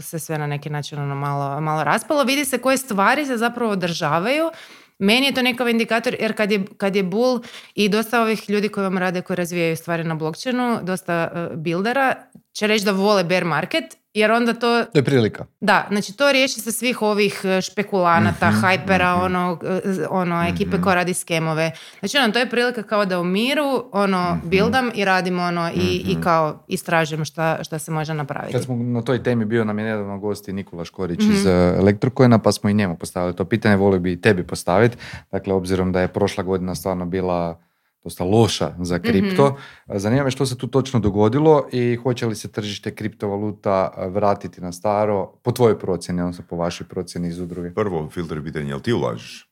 se 0.00 0.18
sve 0.18 0.38
na 0.38 0.46
neki 0.46 0.70
način 0.70 0.98
ono 0.98 1.14
malo, 1.14 1.60
malo 1.60 1.84
raspalo, 1.84 2.24
vidi 2.24 2.44
se 2.44 2.58
koje 2.58 2.76
stvari 2.76 3.26
se 3.26 3.36
zapravo 3.36 3.72
održavaju 3.72 4.50
meni 4.98 5.26
je 5.26 5.34
to 5.34 5.42
nekakav 5.42 5.68
indikator 5.68 6.16
jer 6.20 6.36
kad 6.36 6.52
je, 6.52 6.64
kad 6.76 6.96
je 6.96 7.02
bull 7.02 7.40
i 7.74 7.88
dosta 7.88 8.22
ovih 8.22 8.50
ljudi 8.50 8.68
koji 8.68 8.84
vam 8.84 8.98
rade, 8.98 9.22
koji 9.22 9.36
razvijaju 9.36 9.76
stvari 9.76 10.04
na 10.04 10.14
blockchainu, 10.14 10.78
dosta 10.82 11.30
uh, 11.32 11.56
buildera, 11.58 12.14
će 12.58 12.66
reći 12.66 12.84
da 12.84 12.92
vole 12.92 13.24
bear 13.24 13.44
market, 13.44 13.84
jer 14.14 14.32
onda 14.32 14.52
to 14.54 14.84
To 14.84 14.98
je 14.98 15.02
prilika. 15.04 15.46
da, 15.60 15.86
znači 15.90 16.16
to 16.16 16.32
riješi 16.32 16.60
se 16.60 16.72
svih 16.72 17.02
ovih 17.02 17.40
e, 17.44 17.60
špekulanata, 17.60 18.50
hajpera, 18.50 19.14
ono, 19.14 19.58
e, 19.64 20.06
ono 20.10 20.42
ekipe 20.42 20.80
koja 20.80 20.94
radi 20.94 21.14
skemove. 21.14 21.72
Znači 22.00 22.18
ono, 22.18 22.32
to 22.32 22.38
je 22.38 22.50
prilika 22.50 22.82
kao 22.82 23.04
da 23.04 23.20
u 23.20 23.24
miru 23.24 23.84
ono, 23.92 24.38
buildam 24.44 24.90
i 24.94 25.04
radim 25.04 25.38
ono 25.38 25.70
i, 25.74 26.04
i 26.08 26.16
kao 26.22 26.64
istražujem 26.68 27.24
šta, 27.24 27.58
šta 27.64 27.78
se 27.78 27.90
može 27.90 28.14
napraviti. 28.14 28.52
Kad 28.52 28.64
smo 28.64 28.76
na 28.76 29.02
toj 29.02 29.22
temi 29.22 29.44
bio 29.44 29.64
nam 29.64 29.78
je 29.78 29.84
nedavno 29.84 30.18
gosti 30.18 30.52
Nikola 30.52 30.84
Škorić 30.84 31.20
iz 31.22 31.46
uh, 31.46 31.52
Elektrokojena, 31.52 32.38
pa 32.38 32.52
smo 32.52 32.70
i 32.70 32.74
njemu 32.74 32.96
postavili 32.96 33.36
to 33.36 33.44
pitanje, 33.44 33.76
volio 33.76 34.00
bi 34.00 34.12
i 34.12 34.20
tebi 34.20 34.42
postaviti. 34.42 34.96
Dakle, 35.30 35.54
obzirom 35.54 35.92
da 35.92 36.00
je 36.00 36.08
prošla 36.08 36.44
godina 36.44 36.74
stvarno 36.74 37.06
bila 37.06 37.67
dosta 38.04 38.24
loša 38.24 38.74
za 38.80 38.98
kripto. 38.98 39.56
Zanima 39.86 40.24
me 40.24 40.30
što 40.30 40.46
se 40.46 40.58
tu 40.58 40.66
točno 40.66 41.00
dogodilo 41.00 41.68
i 41.72 41.96
hoće 41.96 42.26
li 42.26 42.34
se 42.36 42.52
tržište 42.52 42.94
kriptovaluta 42.94 43.92
vratiti 44.08 44.60
na 44.60 44.72
staro 44.72 45.26
po 45.42 45.52
tvojoj 45.52 45.78
procjeni, 45.78 46.20
odnosno 46.22 46.44
po 46.48 46.56
vašoj 46.56 46.86
procjeni 46.86 47.28
iz 47.28 47.40
udruge. 47.40 47.74
Prvo 47.74 48.10
filtr 48.10 48.36
je 48.36 48.44
pitanje, 48.44 48.68
jel 48.68 48.80
ti 48.80 48.92
ulažeš? 48.92 49.50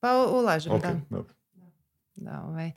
Pa 0.00 0.26
ulažem, 0.26 0.72
Ok, 0.72 0.82
da. 0.82 1.00
dobro. 1.10 1.35
Da, 2.16 2.42
ovaj. 2.48 2.66
E, 2.66 2.72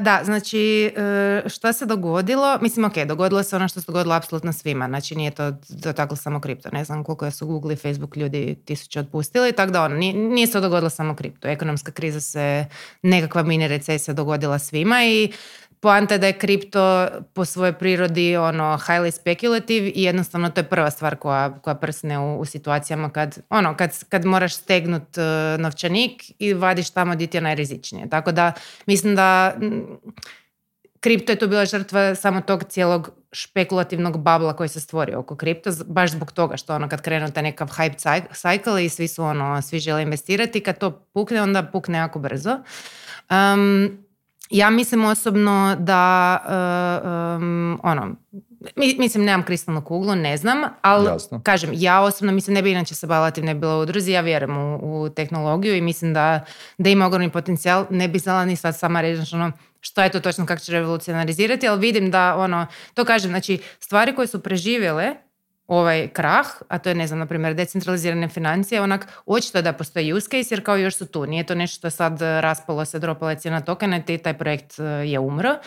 da, 0.00 0.20
znači, 0.24 0.92
e, 0.96 1.42
šta 1.48 1.72
se 1.72 1.86
dogodilo? 1.86 2.58
Mislim, 2.60 2.84
ok, 2.84 2.94
dogodilo 3.08 3.42
se 3.42 3.56
ono 3.56 3.68
što 3.68 3.80
se 3.80 3.86
dogodilo 3.86 4.14
apsolutno 4.14 4.52
svima. 4.52 4.86
Znači, 4.86 5.16
nije 5.16 5.30
to 5.30 5.52
dotaklo 5.68 6.16
samo 6.16 6.40
kripto. 6.40 6.68
Ne 6.72 6.84
znam 6.84 7.04
koliko 7.04 7.30
su 7.30 7.46
Google 7.46 7.72
i 7.72 7.76
Facebook 7.76 8.16
ljudi 8.16 8.56
tisuće 8.64 9.00
otpustili, 9.00 9.52
tako 9.52 9.72
da 9.72 9.82
ono, 9.82 9.96
nije, 9.96 10.14
nije 10.14 10.46
se 10.46 10.60
dogodilo 10.60 10.90
samo 10.90 11.16
kripto. 11.16 11.48
Ekonomska 11.48 11.92
kriza 11.92 12.20
se, 12.20 12.66
nekakva 13.02 13.42
mini 13.42 13.68
recesija 13.68 14.14
dogodila 14.14 14.58
svima 14.58 15.04
i 15.04 15.32
poanta 15.82 16.14
je 16.14 16.18
da 16.18 16.26
je 16.26 16.38
kripto 16.38 17.08
po 17.34 17.44
svojoj 17.44 17.72
prirodi 17.72 18.36
ono 18.36 18.64
highly 18.64 19.10
speculative 19.10 19.88
i 19.94 20.02
jednostavno 20.02 20.50
to 20.50 20.60
je 20.60 20.68
prva 20.68 20.90
stvar 20.90 21.16
koja, 21.16 21.58
koja 21.58 21.74
prsne 21.74 22.18
u, 22.18 22.38
u 22.38 22.44
situacijama 22.44 23.10
kad, 23.10 23.38
ono, 23.50 23.76
kad, 23.76 24.04
kad 24.08 24.24
moraš 24.24 24.54
stegnut 24.54 25.18
e, 25.18 25.22
novčanik 25.58 26.22
i 26.38 26.54
vadiš 26.54 26.90
tamo 26.90 27.14
gdje 27.14 27.26
ti 27.26 27.36
je 27.36 27.40
najrizičnije. 27.40 28.08
Tako 28.08 28.32
da 28.32 28.52
mislim 28.86 29.16
da 29.16 29.54
kripto 31.00 31.32
je 31.32 31.38
tu 31.38 31.48
bila 31.48 31.64
žrtva 31.64 32.14
samo 32.14 32.40
tog 32.40 32.64
cijelog 32.64 33.10
špekulativnog 33.32 34.18
babla 34.18 34.56
koji 34.56 34.68
se 34.68 34.80
stvorio 34.80 35.18
oko 35.18 35.36
kripto, 35.36 35.70
baš 35.86 36.10
zbog 36.10 36.32
toga 36.32 36.56
što 36.56 36.74
ono 36.74 36.88
kad 36.88 37.02
krenu 37.02 37.30
taj 37.30 37.42
nekav 37.42 37.68
hype 37.68 37.96
cy- 37.96 38.28
cycle 38.32 38.84
i 38.84 38.88
svi 38.88 39.08
su 39.08 39.24
ono, 39.24 39.62
svi 39.62 39.78
žele 39.78 40.02
investirati, 40.02 40.60
kad 40.60 40.78
to 40.78 40.90
pukne, 40.90 41.42
onda 41.42 41.62
pukne 41.62 41.98
jako 41.98 42.18
brzo. 42.18 42.58
Um, 43.30 44.04
ja 44.52 44.70
mislim 44.70 45.04
osobno 45.04 45.76
da, 45.78 46.38
uh, 46.44 47.42
um, 47.42 47.80
ono, 47.82 48.16
mi- 48.76 48.96
mislim, 48.98 49.24
nemam 49.24 49.42
kristalnu 49.42 49.82
kuglu, 49.84 50.14
ne 50.14 50.36
znam, 50.36 50.58
ali 50.82 51.06
Jasno. 51.06 51.40
kažem, 51.44 51.70
ja 51.74 52.00
osobno 52.00 52.32
mislim 52.32 52.54
ne 52.54 52.62
bi 52.62 52.70
inače 52.70 52.94
se 52.94 53.06
bavila 53.06 53.32
ne 53.36 53.54
bi 53.54 53.60
bila 53.60 53.76
u 53.76 53.80
udruzi, 53.80 54.12
ja 54.12 54.20
vjerujem 54.20 54.56
u, 54.56 55.02
u 55.02 55.08
tehnologiju 55.08 55.76
i 55.76 55.80
mislim 55.80 56.14
da, 56.14 56.44
da 56.78 56.90
ima 56.90 57.06
ogromni 57.06 57.30
potencijal, 57.30 57.86
ne 57.90 58.08
bi 58.08 58.18
znala 58.18 58.44
ni 58.44 58.56
sad 58.56 58.78
sama 58.78 59.00
reći 59.00 59.16
znači, 59.16 59.34
ono, 59.34 59.52
što 59.80 60.02
je 60.02 60.10
to 60.10 60.20
točno 60.20 60.46
kako 60.46 60.60
će 60.60 60.72
revolucionarizirati, 60.72 61.68
ali 61.68 61.80
vidim 61.80 62.10
da 62.10 62.36
ono, 62.36 62.66
to 62.94 63.04
kažem, 63.04 63.30
znači 63.30 63.58
stvari 63.78 64.14
koje 64.14 64.26
su 64.26 64.42
preživjele 64.42 65.14
ovaj 65.66 66.08
krah, 66.08 66.46
a 66.68 66.78
to 66.78 66.88
je, 66.88 66.94
ne 66.94 67.06
znam, 67.06 67.18
na 67.18 67.26
primjer, 67.26 67.54
decentralizirane 67.54 68.28
financije, 68.28 68.82
onak, 68.82 69.08
očito 69.26 69.62
da 69.62 69.72
postoji 69.72 70.12
use 70.12 70.28
case, 70.28 70.54
jer 70.54 70.64
kao 70.64 70.76
još 70.76 70.96
su 70.96 71.06
tu. 71.06 71.26
Nije 71.26 71.46
to 71.46 71.54
nešto 71.54 71.78
što 71.78 71.86
je 71.86 71.90
sad 71.90 72.22
eh, 72.22 72.40
raspalo 72.40 72.84
se, 72.84 72.98
dropala 72.98 73.30
je 73.30 73.38
cijena 73.38 73.60
tokena, 73.60 74.02
te 74.02 74.18
taj 74.18 74.38
projekt 74.38 74.78
eh, 74.78 74.82
je 74.84 75.18
umro. 75.18 75.50
Um, 75.50 75.58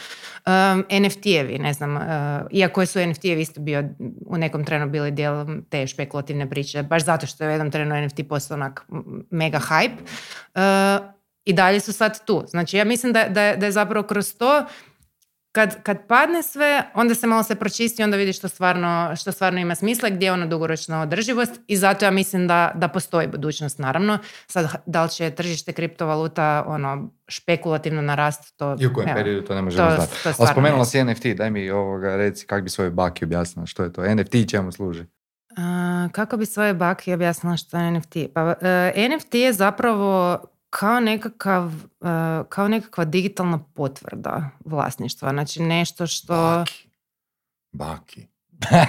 NFT-evi, 0.89 1.60
ne 1.60 1.73
znam, 1.73 1.97
eh, 1.97 2.41
iako 2.51 2.86
su 2.86 2.99
NFT-evi 2.99 3.39
isto 3.39 3.62
bio 3.62 3.84
u 4.25 4.38
nekom 4.38 4.65
trenu 4.65 4.89
bili 4.89 5.12
dijel 5.12 5.45
te 5.69 5.88
špekulativne 5.88 6.49
priče, 6.49 6.84
baš 6.84 7.05
zato 7.05 7.27
što 7.27 7.43
je 7.43 7.47
u 7.47 7.51
jednom 7.51 7.71
trenu 7.71 8.05
NFT 8.05 8.19
postao 8.29 8.55
onak 8.55 8.86
mega 9.29 9.60
hype. 9.60 9.97
Eh, 10.55 11.15
I 11.45 11.53
dalje 11.53 11.79
su 11.79 11.93
sad 11.93 12.25
tu. 12.25 12.43
Znači, 12.47 12.77
ja 12.77 12.86
mislim 12.86 13.13
da, 13.13 13.23
da, 13.23 13.55
da 13.55 13.65
je 13.65 13.71
zapravo 13.71 14.08
kroz 14.08 14.38
to 14.38 14.65
kad, 15.56 15.84
kad 15.84 16.08
padne 16.08 16.44
sve, 16.44 16.84
onda 16.94 17.15
se 17.15 17.28
malo 17.28 17.44
se 17.44 17.56
pročisti, 17.56 18.04
onda 18.04 18.18
vidi 18.18 18.34
što 18.34 18.48
stvarno, 18.48 19.15
što 19.15 19.32
stvarno 19.32 19.60
ima 19.60 19.76
smisla, 19.76 20.10
gdje 20.10 20.26
je 20.26 20.32
ono 20.32 20.48
dugoročna 20.48 21.02
održivost 21.02 21.62
i 21.68 21.78
zato 21.78 22.06
ja 22.06 22.12
mislim 22.12 22.48
da, 22.48 22.72
da 22.76 22.88
postoji 22.88 23.28
budućnost, 23.28 23.80
naravno. 23.80 24.18
Sad, 24.48 24.68
da 24.86 25.04
li 25.04 25.10
će 25.10 25.30
tržište 25.30 25.74
kriptovaluta 25.74 26.63
ono, 26.68 27.10
špekulativno 27.28 28.02
narast, 28.02 28.58
to... 28.58 28.76
I 28.80 28.88
u 28.88 28.94
kojem 28.94 29.10
evo, 29.10 29.18
periodu 29.18 29.48
to 29.48 29.56
ne 29.56 29.62
možemo 29.62 29.89
to- 29.89 29.96
znati. 29.96 30.24
to 30.24 30.34
Ali 30.39 30.48
spomenula 30.48 30.80
ne 30.80 30.86
si 30.86 31.04
NFT, 31.04 31.26
daj 31.26 31.52
mi 31.52 31.70
ovoga, 31.70 32.15
reci 32.15 32.46
kako 32.46 32.63
bi 32.63 32.70
svojoj 32.70 32.91
baki 32.91 33.26
objasnila 33.26 33.65
što 33.65 33.84
je 33.84 33.94
to. 33.94 34.15
NFT 34.15 34.50
čemu 34.50 34.72
služi? 34.72 35.06
A, 35.58 36.08
kako 36.12 36.38
bi 36.38 36.46
svoje 36.46 36.74
baki 36.74 37.13
objasnila 37.13 37.58
što 37.58 37.78
je 37.78 37.91
NFT? 37.91 38.15
Pa, 38.34 38.56
e, 38.62 39.10
NFT 39.10 39.34
je 39.34 39.54
zapravo 39.54 40.39
kao 40.76 41.00
nekakav, 41.00 41.72
e, 42.02 42.44
kao 42.50 42.68
nekakva 42.68 43.06
digitalna 43.06 43.60
potvrda 43.74 44.50
vlasništva. 44.66 45.30
Znači 45.30 45.62
nešto 45.62 46.08
što... 46.08 46.34
Baki. 46.34 46.90
Baki. 47.72 48.28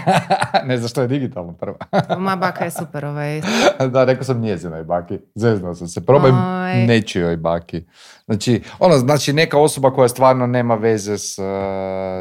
ne 0.68 0.76
znam 0.76 0.88
što 0.88 1.02
je 1.02 1.08
digitalno 1.08 1.52
prva. 1.52 1.76
Moja 2.18 2.36
baka 2.36 2.64
je 2.64 2.70
super 2.70 3.04
ovaj, 3.04 3.40
da, 3.92 4.04
rekao 4.04 4.24
sam 4.24 4.40
njezinoj 4.40 4.84
baki. 4.84 5.18
Zeznuo 5.34 5.74
sam 5.74 5.88
se. 5.88 6.06
Probaj 6.06 6.30
Oj. 6.30 6.86
nečijoj 6.86 7.36
baki. 7.36 7.84
Znači, 8.24 8.62
ono, 8.78 8.98
znači 8.98 9.32
neka 9.32 9.58
osoba 9.58 9.90
koja 9.90 10.08
stvarno 10.08 10.46
nema 10.46 10.74
veze 10.74 11.18
s 11.18 11.38
uh, 11.38 11.44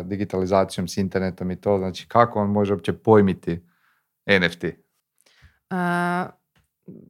digitalizacijom, 0.04 0.88
s 0.88 0.98
internetom 0.98 1.52
i 1.52 1.62
to, 1.62 1.78
znači 1.78 2.08
kako 2.08 2.42
on 2.42 2.50
može 2.50 2.74
uopće 2.74 2.94
pojmiti 2.94 3.62
NFT? 4.40 4.66
A, 5.70 6.26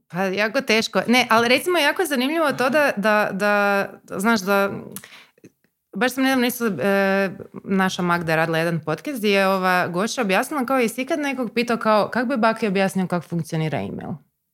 pa 0.07 0.23
jako 0.23 0.61
teško. 0.61 1.01
Ne, 1.07 1.27
ali 1.29 1.47
recimo 1.47 1.77
jako 1.77 2.01
je 2.01 2.07
zanimljivo 2.07 2.51
to 2.51 2.69
da, 2.69 2.91
da, 2.97 3.29
da 3.31 3.87
znaš 4.19 4.41
da 4.41 4.69
baš 5.95 6.13
sam 6.13 6.23
nedavno 6.23 6.47
isto 6.47 6.67
e, 6.67 7.29
naša 7.63 8.01
Magda 8.01 8.35
radila 8.35 8.57
jedan 8.57 8.79
podcast 8.85 9.17
gdje 9.17 9.29
je 9.29 9.47
ova 9.47 9.87
gošća 9.87 10.21
objasnila 10.21 10.65
kao 10.65 10.77
jesi 10.77 11.01
ikad 11.01 11.19
nekog 11.19 11.51
pitao 11.53 11.77
kao 11.77 12.09
kako 12.09 12.27
bi 12.27 12.37
baki 12.37 12.67
objasnio 12.67 13.07
kako 13.07 13.27
funkcionira 13.27 13.77
email? 13.77 14.09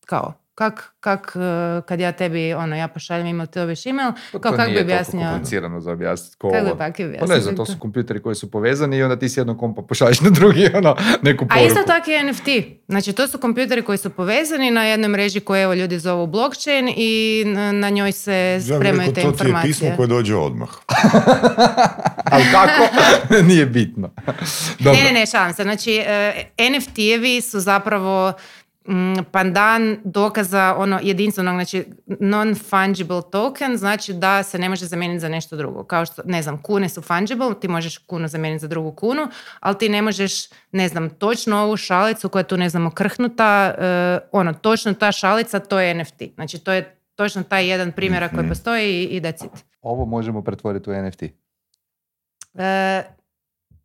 Kao, 0.06 0.34
kak, 0.62 0.94
kak, 1.00 1.34
uh, 1.36 1.42
kad 1.86 2.00
ja 2.00 2.12
tebi, 2.12 2.54
ono, 2.54 2.76
ja 2.76 2.88
pošaljem 2.88 3.28
email, 3.28 3.48
ti 3.48 3.60
dobiješ 3.60 3.86
email, 3.86 4.12
Pa 4.32 4.40
kao 4.40 4.52
to 4.52 4.58
kak 4.58 4.66
bi 4.66 4.72
nije 4.72 4.78
toliko 4.78 4.94
objasnio? 4.94 5.30
komplicirano 5.30 5.82
za 5.82 5.92
objasniti. 5.92 6.38
Ko 6.38 6.50
Kako 6.50 6.64
bi 6.64 6.70
Pa 6.70 6.86
objasnio? 7.06 7.28
ne 7.28 7.42
znam, 7.42 7.56
to 7.56 7.66
su 7.66 7.76
kompjuteri 7.80 8.22
koji 8.22 8.36
su 8.36 8.52
povezani 8.52 8.98
i 8.98 9.04
onda 9.04 9.20
ti 9.20 9.30
s 9.30 9.38
jednog 9.38 9.60
kompa 9.60 9.82
pošalješ 9.82 10.22
na 10.22 10.30
drugi 10.30 10.70
ono, 10.74 10.96
neku 11.22 11.46
A 11.46 11.48
poruku. 11.48 11.68
isto 11.68 11.84
tako 11.84 12.12
je 12.12 12.24
NFT. 12.24 12.48
Znači, 12.88 13.14
to 13.14 13.28
su 13.28 13.38
kompjuteri 13.38 13.82
koji 13.82 13.98
su 13.98 14.10
povezani 14.10 14.72
na 14.72 14.84
jednoj 14.84 15.10
mreži 15.10 15.40
koju 15.40 15.62
evo 15.62 15.74
ljudi 15.74 16.00
zovu 16.00 16.28
blockchain 16.28 16.94
i 16.98 17.44
na, 17.74 17.90
njoj 17.90 18.12
se 18.12 18.34
Ja 18.34 18.62
spremaju 18.62 19.00
rekao, 19.00 19.14
te 19.14 19.22
to 19.22 19.44
ti 19.44 19.50
je 19.50 19.56
pismo 19.56 19.60
informacije. 19.88 19.96
koje 19.98 20.08
dođe 20.08 20.36
odmah. 20.36 20.70
Ali 22.32 22.44
kako? 22.52 22.84
Nije 23.44 23.66
bitno. 23.66 24.10
Dobro. 24.80 24.94
Ne, 24.94 25.04
ne, 25.04 25.12
ne, 25.12 25.26
šalim 25.26 25.54
se. 25.54 25.64
Znači, 25.64 25.96
e, 25.98 26.34
NFT-evi 26.60 27.42
su 27.42 27.60
zapravo 27.60 28.34
pandan 29.32 29.98
dokaza 30.04 30.76
ono 30.78 31.00
jedinstvenog, 31.04 31.56
znači 31.56 31.86
non-fungible 32.08 33.32
token, 33.32 33.78
znači 33.78 34.14
da 34.14 34.44
se 34.44 34.60
ne 34.60 34.70
može 34.70 34.86
zamijeniti 34.86 35.20
za 35.20 35.30
nešto 35.30 35.56
drugo. 35.56 35.84
Kao 35.84 36.06
što, 36.06 36.22
ne 36.26 36.42
znam, 36.42 36.62
kune 36.62 36.90
su 36.90 37.02
fungible, 37.02 37.60
ti 37.60 37.68
možeš 37.68 37.98
kunu 37.98 38.28
zamijeniti 38.28 38.62
za 38.62 38.68
drugu 38.68 38.92
kunu, 38.92 39.28
ali 39.60 39.78
ti 39.78 39.90
ne 39.90 40.02
možeš, 40.02 40.32
ne 40.72 40.88
znam, 40.88 41.10
točno 41.10 41.58
ovu 41.58 41.78
šalicu 41.78 42.30
koja 42.30 42.40
je 42.40 42.48
tu, 42.48 42.58
ne 42.58 42.70
znam, 42.70 42.86
okrhnuta, 42.86 43.76
e, 43.78 44.20
ono, 44.32 44.54
točno 44.54 44.94
ta 44.94 45.12
šalica, 45.12 45.60
to 45.60 45.80
je 45.80 45.96
NFT. 45.96 46.22
Znači, 46.36 46.60
to 46.60 46.72
je 46.72 46.98
točno 47.16 47.44
taj 47.44 47.68
jedan 47.68 47.92
primjerak 47.92 48.36
koji 48.36 48.48
postoji 48.48 49.04
i, 49.04 49.04
i 49.04 49.22
that's 49.22 49.46
it. 49.46 49.66
Ovo 49.82 50.06
možemo 50.06 50.42
pretvoriti 50.44 50.90
u 50.90 50.94
NFT. 51.04 51.24
E, 51.24 53.04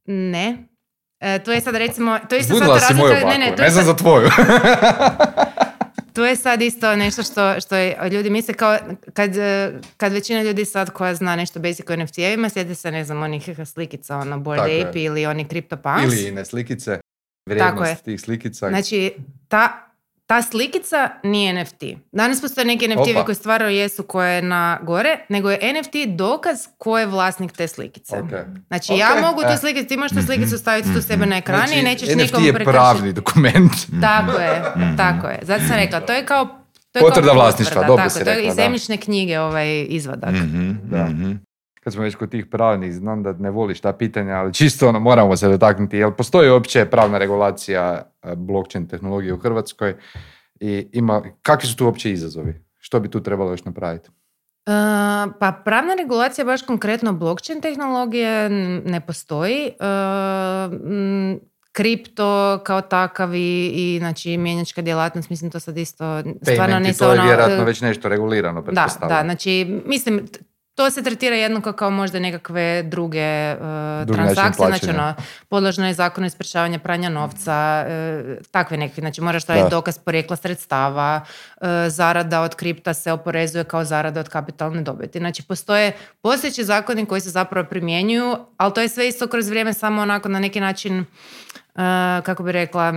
ne. 0.06 0.75
E, 1.20 1.38
to 1.38 1.52
je 1.52 1.60
sad 1.60 1.74
recimo, 1.74 2.18
to 2.28 2.34
je 2.34 2.40
isto 2.40 2.54
sad 2.54 2.82
si 2.88 2.94
moju 2.94 3.12
razlika, 3.12 3.28
ne, 3.28 3.38
ne, 3.38 3.44
baku, 3.44 3.56
to 3.56 3.62
ne 3.62 3.66
je 3.66 3.70
znam 3.70 3.84
sad, 3.84 3.96
za 3.96 3.96
tvoju. 3.96 4.28
to 6.14 6.26
je 6.26 6.36
sad 6.36 6.62
isto 6.62 6.96
nešto 6.96 7.22
što, 7.22 7.60
što 7.60 7.76
je, 7.76 7.98
ljudi 8.12 8.30
misle 8.30 8.54
kao, 8.54 8.78
kad, 9.12 9.30
kad 9.96 10.12
većina 10.12 10.42
ljudi 10.42 10.64
sad 10.64 10.90
koja 10.90 11.14
zna 11.14 11.36
nešto 11.36 11.60
basic 11.60 11.90
o 11.90 11.92
NFT-evima, 11.92 12.48
sjeti 12.52 12.74
se, 12.74 12.90
ne 12.90 13.04
znam, 13.04 13.22
onih 13.22 13.48
slikica, 13.64 14.16
ono, 14.16 14.38
Bored 14.38 14.64
Tako. 14.64 14.88
Ape 14.88 15.02
ili 15.02 15.26
oni 15.26 15.44
CryptoPunks. 15.44 16.04
Ili 16.04 16.28
ine 16.28 16.44
slikice. 16.44 16.90
Tako 16.90 17.00
Vrijednost 17.50 17.90
je. 17.90 18.04
tih 18.04 18.20
slikica. 18.20 18.68
Znači, 18.68 19.14
ta, 19.48 19.85
ta 20.26 20.42
slikica 20.42 21.10
nije 21.22 21.62
NFT. 21.62 21.82
Danas 22.12 22.40
postoje 22.40 22.64
neki 22.64 22.88
Opa. 22.96 23.24
koji 23.24 23.34
stvarno 23.34 23.68
jesu 23.68 24.02
koje 24.02 24.34
je 24.34 24.42
na 24.42 24.78
gore, 24.82 25.18
nego 25.28 25.50
je 25.50 25.58
NFT 25.74 26.16
dokaz 26.16 26.58
ko 26.78 26.98
je 26.98 27.06
vlasnik 27.06 27.52
te 27.52 27.68
slikice. 27.68 28.16
Ok. 28.18 28.30
Znači, 28.66 28.92
Ok, 28.92 28.98
ja 28.98 29.08
mogu 29.20 29.40
tu 29.40 29.52
e. 29.52 29.56
slikicu, 29.56 29.88
ti 29.88 29.96
možeš 29.96 30.16
tu 30.18 30.22
slikicu 30.22 30.58
staviti 30.58 30.94
tu 30.94 31.02
sebe 31.02 31.26
na 31.26 31.36
ekranu 31.36 31.72
i 31.72 31.82
nećeš 31.82 32.08
NFT 32.08 32.16
nikom 32.16 32.44
je 32.44 32.52
prekršiti. 32.52 32.72
pravni 32.72 33.12
dokument. 33.12 33.72
Tako 34.00 34.38
je, 34.38 34.62
tako 34.96 35.26
je. 35.26 35.38
Zato 35.42 35.64
sam 35.68 35.76
rekla, 35.76 36.00
to 36.00 36.12
je 36.12 36.26
kao 36.26 36.44
to 36.92 36.98
je 36.98 37.02
Potvrda 37.02 37.32
vlasništva, 37.32 37.82
dobro 37.82 37.96
tako, 37.96 38.10
si 38.10 38.24
to 38.24 38.30
je 38.30 38.36
rekla, 38.36 38.50
iz 38.50 38.54
zemljišne 38.54 38.96
knjige 38.96 39.40
ovaj 39.40 39.86
izvadak. 39.88 40.30
Mhm, 40.30 40.72
Da. 40.84 41.04
mhm. 41.04 41.32
Kad 41.86 41.92
smo 41.92 42.02
već 42.02 42.14
kod 42.14 42.30
tih 42.30 42.46
pravnih, 42.46 42.94
znam 42.94 43.22
da 43.22 43.32
ne 43.32 43.50
voliš 43.50 43.80
ta 43.80 43.92
pitanja, 43.92 44.34
ali 44.34 44.54
čisto 44.54 44.88
ono, 44.88 45.00
moramo 45.00 45.36
se 45.36 45.48
dotaknuti. 45.48 45.96
Jel 45.96 46.12
postoji 46.12 46.50
uopće 46.50 46.84
pravna 46.84 47.18
regulacija 47.18 48.02
e, 48.22 48.34
blockchain 48.36 48.88
tehnologije 48.88 49.34
u 49.34 49.38
Hrvatskoj? 49.38 49.94
I 50.60 50.88
ima, 50.92 51.22
kakvi 51.42 51.68
su 51.68 51.76
tu 51.76 51.84
uopće 51.84 52.12
izazovi? 52.12 52.54
Što 52.78 53.00
bi 53.00 53.10
tu 53.10 53.22
trebalo 53.22 53.50
još 53.50 53.64
napraviti? 53.64 54.08
E, 54.08 54.72
pa 55.40 55.62
pravna 55.64 55.94
regulacija 55.94 56.44
baš 56.44 56.62
konkretno 56.62 57.12
blockchain 57.12 57.60
tehnologije 57.60 58.48
ne 58.84 59.00
postoji. 59.00 59.66
E, 59.66 59.86
m, 60.84 61.40
kripto 61.72 62.60
kao 62.64 62.80
takav 62.80 63.34
i, 63.34 63.72
i 63.74 63.98
znači 63.98 64.36
mjenjačka 64.36 64.82
djelatnost, 64.82 65.30
mislim 65.30 65.50
to 65.50 65.60
sad 65.60 65.78
isto 65.78 66.22
stvarno 66.42 66.76
Paymenti, 66.76 66.82
nisam 66.82 67.06
to 67.06 67.12
je 67.12 67.20
ono, 67.20 67.28
vjerojatno 67.28 67.64
već 67.64 67.80
nešto 67.80 68.08
regulirano, 68.08 68.62
Da, 68.62 68.88
da, 69.08 69.20
znači 69.24 69.82
mislim 69.86 70.26
to 70.76 70.90
se 70.90 71.02
tretira 71.02 71.36
jednako 71.36 71.72
kao 71.72 71.90
možda 71.90 72.18
nekakve 72.18 72.82
druge 72.82 73.56
način 73.58 74.14
transakcije, 74.14 74.66
znači 74.68 74.90
ono, 74.90 75.14
podložno 75.48 75.86
je 75.86 75.94
zakonu 75.94 76.30
sprečavanja 76.30 76.78
pranja 76.78 77.08
novca, 77.08 77.84
e, 77.88 78.36
takve 78.50 78.76
neke, 78.76 79.00
znači 79.00 79.20
moraš 79.20 79.46
Da. 79.62 79.68
dokaz 79.68 79.98
porijekla 79.98 80.36
sredstava, 80.36 81.20
e, 81.60 81.66
zarada 81.88 82.40
od 82.40 82.54
kripta 82.54 82.94
se 82.94 83.12
oporezuje 83.12 83.64
kao 83.64 83.84
zarada 83.84 84.20
od 84.20 84.28
kapitalne 84.28 84.82
dobiti. 84.82 85.18
Znači 85.18 85.42
postoje 85.42 85.92
postojeći 86.22 86.64
zakoni 86.64 87.06
koji 87.06 87.20
se 87.20 87.30
zapravo 87.30 87.66
primjenjuju, 87.68 88.36
ali 88.56 88.74
to 88.74 88.80
je 88.80 88.88
sve 88.88 89.08
isto 89.08 89.26
kroz 89.26 89.48
vrijeme 89.48 89.72
samo 89.72 90.02
onako 90.02 90.28
na 90.28 90.38
neki 90.38 90.60
način, 90.60 91.04
kako 92.22 92.42
bi 92.42 92.52
rekla, 92.52 92.92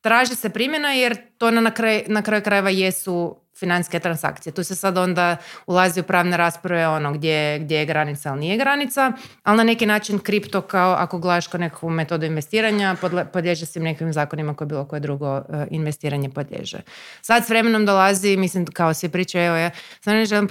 traži 0.00 0.34
se 0.34 0.50
primjena 0.50 0.92
jer 0.92 1.16
to 1.38 1.50
na, 1.50 1.70
kraj, 1.70 2.02
na 2.06 2.22
kraju 2.22 2.42
krajeva 2.42 2.70
jesu 2.70 3.36
financijske 3.58 4.00
transakcije. 4.00 4.52
Tu 4.52 4.64
se 4.64 4.74
sad 4.74 4.98
onda 4.98 5.36
ulazi 5.66 6.00
u 6.00 6.02
pravne 6.02 6.36
rasprave 6.36 6.88
ono 6.88 7.12
gdje, 7.12 7.58
gdje 7.58 7.76
je 7.76 7.86
granica, 7.86 8.30
ali 8.30 8.40
nije 8.40 8.56
granica, 8.56 9.12
ali 9.42 9.56
na 9.56 9.64
neki 9.64 9.86
način 9.86 10.18
kripto 10.18 10.60
kao 10.60 10.92
ako 10.92 11.18
gledaš 11.18 11.46
kao 11.46 11.58
nekakvu 11.58 11.90
metodu 11.90 12.26
investiranja 12.26 12.96
podliježe 13.32 13.66
svim 13.66 13.84
nekim 13.84 14.12
zakonima 14.12 14.54
koje 14.54 14.66
bilo 14.66 14.84
koje 14.84 15.00
drugo 15.00 15.36
e, 15.36 15.42
investiranje 15.70 16.30
podliježe. 16.30 16.78
Sad 17.22 17.46
s 17.46 17.48
vremenom 17.48 17.86
dolazi, 17.86 18.36
mislim 18.36 18.66
kao 18.66 18.94
svi 18.94 19.08
pričaju, 19.08 19.44
evo 19.44 19.56
ja 19.56 19.70
stvarno 20.00 20.18
ne 20.18 20.26
želim 20.26 20.48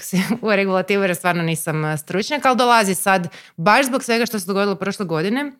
si, 0.00 0.16
u 0.42 0.50
regulativu 0.50 1.02
jer 1.02 1.16
stvarno 1.16 1.42
nisam 1.42 1.84
e, 1.84 1.96
stručnjak, 1.96 2.46
ali 2.46 2.56
dolazi 2.56 2.94
sad 2.94 3.28
baš 3.56 3.86
zbog 3.86 4.04
svega 4.04 4.26
što 4.26 4.40
se 4.40 4.46
dogodilo 4.46 4.76
prošle 4.76 5.06
godine, 5.06 5.52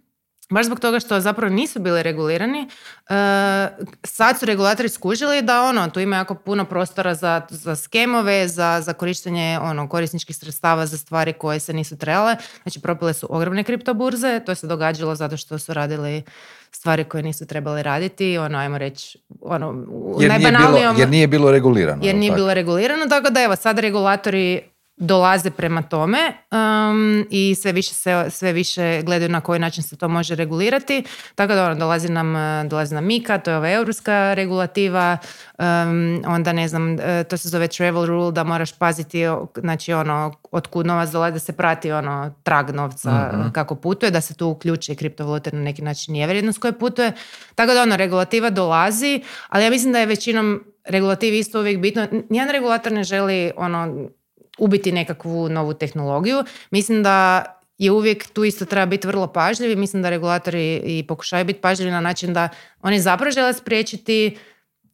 baš 0.50 0.66
zbog 0.66 0.80
toga 0.80 1.00
što 1.00 1.20
zapravo 1.20 1.54
nisu 1.54 1.80
bili 1.80 2.02
regulirani, 2.02 2.68
e, 3.08 3.68
sad 4.04 4.38
su 4.38 4.46
regulatori 4.46 4.88
skužili 4.88 5.42
da 5.42 5.62
ono, 5.62 5.90
tu 5.90 6.00
ima 6.00 6.16
jako 6.16 6.34
puno 6.34 6.64
prostora 6.64 7.14
za, 7.14 7.42
za 7.50 7.76
skemove, 7.76 8.48
za, 8.48 8.80
za 8.80 8.92
korištenje 8.92 9.58
ono, 9.62 9.88
korisničkih 9.88 10.36
sredstava 10.36 10.86
za 10.86 10.98
stvari 10.98 11.32
koje 11.32 11.60
se 11.60 11.72
nisu 11.72 11.98
trebale. 11.98 12.36
Znači 12.62 12.80
propile 12.80 13.12
su 13.12 13.26
ogromne 13.30 13.64
kriptoburze, 13.64 14.40
to 14.46 14.54
se 14.54 14.66
događalo 14.66 15.14
zato 15.14 15.36
što 15.36 15.58
su 15.58 15.74
radili 15.74 16.22
stvari 16.70 17.04
koje 17.04 17.22
nisu 17.22 17.46
trebali 17.46 17.82
raditi, 17.82 18.38
ono, 18.38 18.58
ajmo 18.58 18.78
reći, 18.78 19.18
ono, 19.40 19.86
Jer 20.20 20.38
nije, 20.38 20.52
bilo, 20.52 20.94
jer 20.98 21.08
nije 21.08 21.26
bilo 21.26 21.50
regulirano. 21.50 22.02
jer 22.04 22.14
nije 22.16 22.30
tako? 22.30 22.36
bilo 22.36 22.54
regulirano, 22.54 23.06
tako 23.06 23.30
da 23.30 23.42
evo 23.42 23.56
sad 23.56 23.78
regulatori 23.78 24.75
dolaze 24.96 25.50
prema 25.50 25.82
tome 25.82 26.18
um, 26.50 27.26
i 27.30 27.54
sve 27.54 27.72
više, 27.72 27.94
se, 27.94 28.26
sve 28.30 28.52
više 28.52 29.02
gledaju 29.02 29.28
na 29.28 29.40
koji 29.40 29.60
način 29.60 29.82
se 29.82 29.96
to 29.96 30.08
može 30.08 30.34
regulirati. 30.34 31.04
Tako 31.34 31.54
da 31.54 31.64
ono, 31.64 31.74
dolazi 31.74 32.08
nam, 32.08 32.36
eh, 32.36 32.64
dolazi 32.64 32.94
nam 32.94 33.04
Mika, 33.04 33.38
to 33.38 33.50
je 33.50 33.56
ova 33.56 33.70
europska 33.70 34.34
regulativa, 34.34 35.18
um, 35.58 36.22
onda 36.26 36.52
ne 36.52 36.68
znam, 36.68 37.00
eh, 37.00 37.24
to 37.24 37.36
se 37.36 37.48
zove 37.48 37.68
travel 37.68 38.06
rule, 38.06 38.32
da 38.32 38.44
moraš 38.44 38.72
paziti, 38.72 39.22
znači 39.56 39.92
ono, 39.92 40.34
od 40.50 40.66
kud 40.66 40.86
novac 40.86 41.10
dolazi, 41.10 41.32
da 41.32 41.38
se 41.38 41.52
prati 41.52 41.92
ono, 41.92 42.34
trag 42.42 42.70
novca 42.70 43.30
eh, 43.32 43.52
kako 43.52 43.74
putuje, 43.74 44.10
da 44.10 44.20
se 44.20 44.34
tu 44.34 44.48
uključe 44.48 44.92
i 44.92 44.96
kriptovalute 44.96 45.50
na 45.52 45.60
neki 45.60 45.82
način 45.82 46.16
je 46.16 46.26
vrijednost 46.26 46.58
koje 46.58 46.78
putuje. 46.78 47.12
Tako 47.54 47.74
da 47.74 47.82
ono, 47.82 47.96
regulativa 47.96 48.50
dolazi, 48.50 49.22
ali 49.48 49.64
ja 49.64 49.70
mislim 49.70 49.92
da 49.92 49.98
je 49.98 50.06
većinom 50.06 50.64
regulativi 50.84 51.38
isto 51.38 51.60
uvijek 51.60 51.80
bitno. 51.80 52.06
Nijedan 52.30 52.52
regulator 52.52 52.92
ne 52.92 53.04
želi 53.04 53.50
ono, 53.56 54.08
ubiti 54.58 54.92
nekakvu 54.92 55.48
novu 55.48 55.74
tehnologiju. 55.74 56.44
Mislim 56.70 57.02
da 57.02 57.44
je 57.78 57.90
uvijek 57.90 58.26
tu 58.32 58.44
isto 58.44 58.64
treba 58.64 58.86
biti 58.86 59.06
vrlo 59.06 59.26
pažljivi. 59.26 59.76
Mislim 59.76 60.02
da 60.02 60.10
regulatori 60.10 60.76
i 60.84 61.04
pokušaju 61.08 61.44
biti 61.44 61.60
pažljivi 61.60 61.90
na 61.90 62.00
način 62.00 62.32
da 62.32 62.48
oni 62.82 63.00
zapravo 63.00 63.30
žele 63.30 63.52
spriječiti 63.52 64.36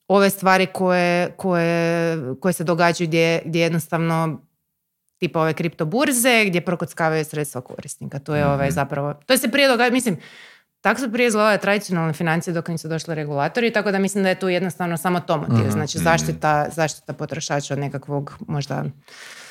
ove 0.08 0.30
stvari 0.30 0.66
koje, 0.66 1.32
koje, 1.36 2.18
koje 2.40 2.52
se 2.52 2.64
događaju 2.64 3.08
gdje, 3.08 3.42
gdje 3.44 3.60
jednostavno 3.60 4.40
tipa 5.18 5.40
ove 5.40 5.54
kriptoburze 5.54 6.44
gdje 6.46 6.60
prokockavaju 6.60 7.24
sredstva 7.24 7.60
korisnika. 7.60 8.18
To 8.18 8.34
je 8.34 8.46
ovaj 8.46 8.70
zapravo, 8.70 9.14
to 9.26 9.38
se 9.38 9.48
prije 9.48 9.68
događa, 9.68 9.92
mislim, 9.92 10.16
tako 10.80 11.00
su 11.00 11.12
prije 11.12 11.26
izgledale 11.26 11.58
tradicionalne 11.58 12.12
financije 12.12 12.54
dok 12.54 12.68
nisu 12.68 12.88
došli 12.88 13.14
regulatori, 13.14 13.72
tako 13.72 13.90
da 13.90 13.98
mislim 13.98 14.24
da 14.24 14.28
je 14.28 14.38
tu 14.38 14.48
jednostavno 14.48 14.96
samo 14.96 15.20
to 15.20 15.36
motiv. 15.38 15.70
Znači 15.70 15.98
zaštita, 15.98 16.66
zaštita 16.70 17.12
potrošača 17.12 17.74
od 17.74 17.80
nekakvog 17.80 18.34
možda 18.48 18.84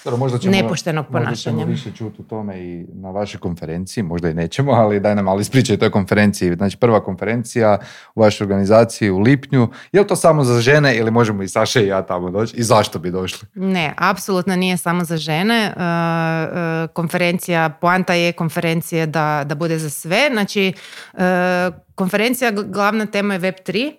Dobro, 0.04 0.18
možda 0.18 0.38
ćemo, 0.38 0.52
nepoštenog 0.52 1.06
Možda 1.10 1.26
ponašanja. 1.26 1.58
ćemo 1.60 1.72
više 1.72 1.92
čuti 1.92 2.22
u 2.22 2.24
tome 2.24 2.60
i 2.60 2.86
na 2.94 3.12
vašoj 3.12 3.40
konferenciji, 3.40 4.04
možda 4.04 4.30
i 4.30 4.34
nećemo, 4.34 4.72
ali 4.72 5.00
daj 5.00 5.16
nam 5.16 5.26
malo 5.26 5.40
ispričaj 5.40 5.74
o 5.74 5.78
toj 5.78 5.92
konferenciji. 5.92 6.56
Znači 6.56 6.78
prva 6.78 7.04
konferencija 7.04 7.78
u 8.16 8.22
vašoj 8.22 8.46
organizaciji 8.46 9.10
u 9.10 9.20
lipnju. 9.20 9.68
Je 9.92 10.02
li 10.02 10.08
to 10.08 10.16
samo 10.16 10.44
za 10.44 10.62
žene 10.62 10.98
ili 10.98 11.12
možemo 11.12 11.44
i 11.44 11.48
Saša 11.48 11.82
i 11.82 11.88
ja 11.88 12.02
tamo 12.02 12.30
doći? 12.32 12.58
I 12.58 12.64
zašto 12.64 13.00
bi 13.00 13.12
došli? 13.12 13.48
Ne, 13.56 13.94
apsolutno 13.98 14.56
nije 14.56 14.78
samo 14.78 15.04
za 15.04 15.18
žene. 15.18 15.56
E, 15.56 15.72
e, 15.74 16.88
konferencija, 16.88 17.70
poanta 17.70 18.14
je 18.14 18.32
konferencije 18.32 19.06
da, 19.06 19.44
da 19.46 19.56
bude 19.56 19.80
za 19.80 19.90
sve. 19.90 20.30
Znači, 20.32 20.74
e, 21.14 21.72
konferencija, 21.96 22.52
gl- 22.52 22.72
glavna 22.72 23.06
tema 23.06 23.34
je 23.34 23.40
Web3. 23.40 23.92
E, 23.92 23.94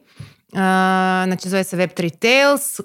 znači, 1.26 1.48
zove 1.48 1.64
se 1.64 1.76
Web3 1.76 2.10
Tales. 2.18 2.80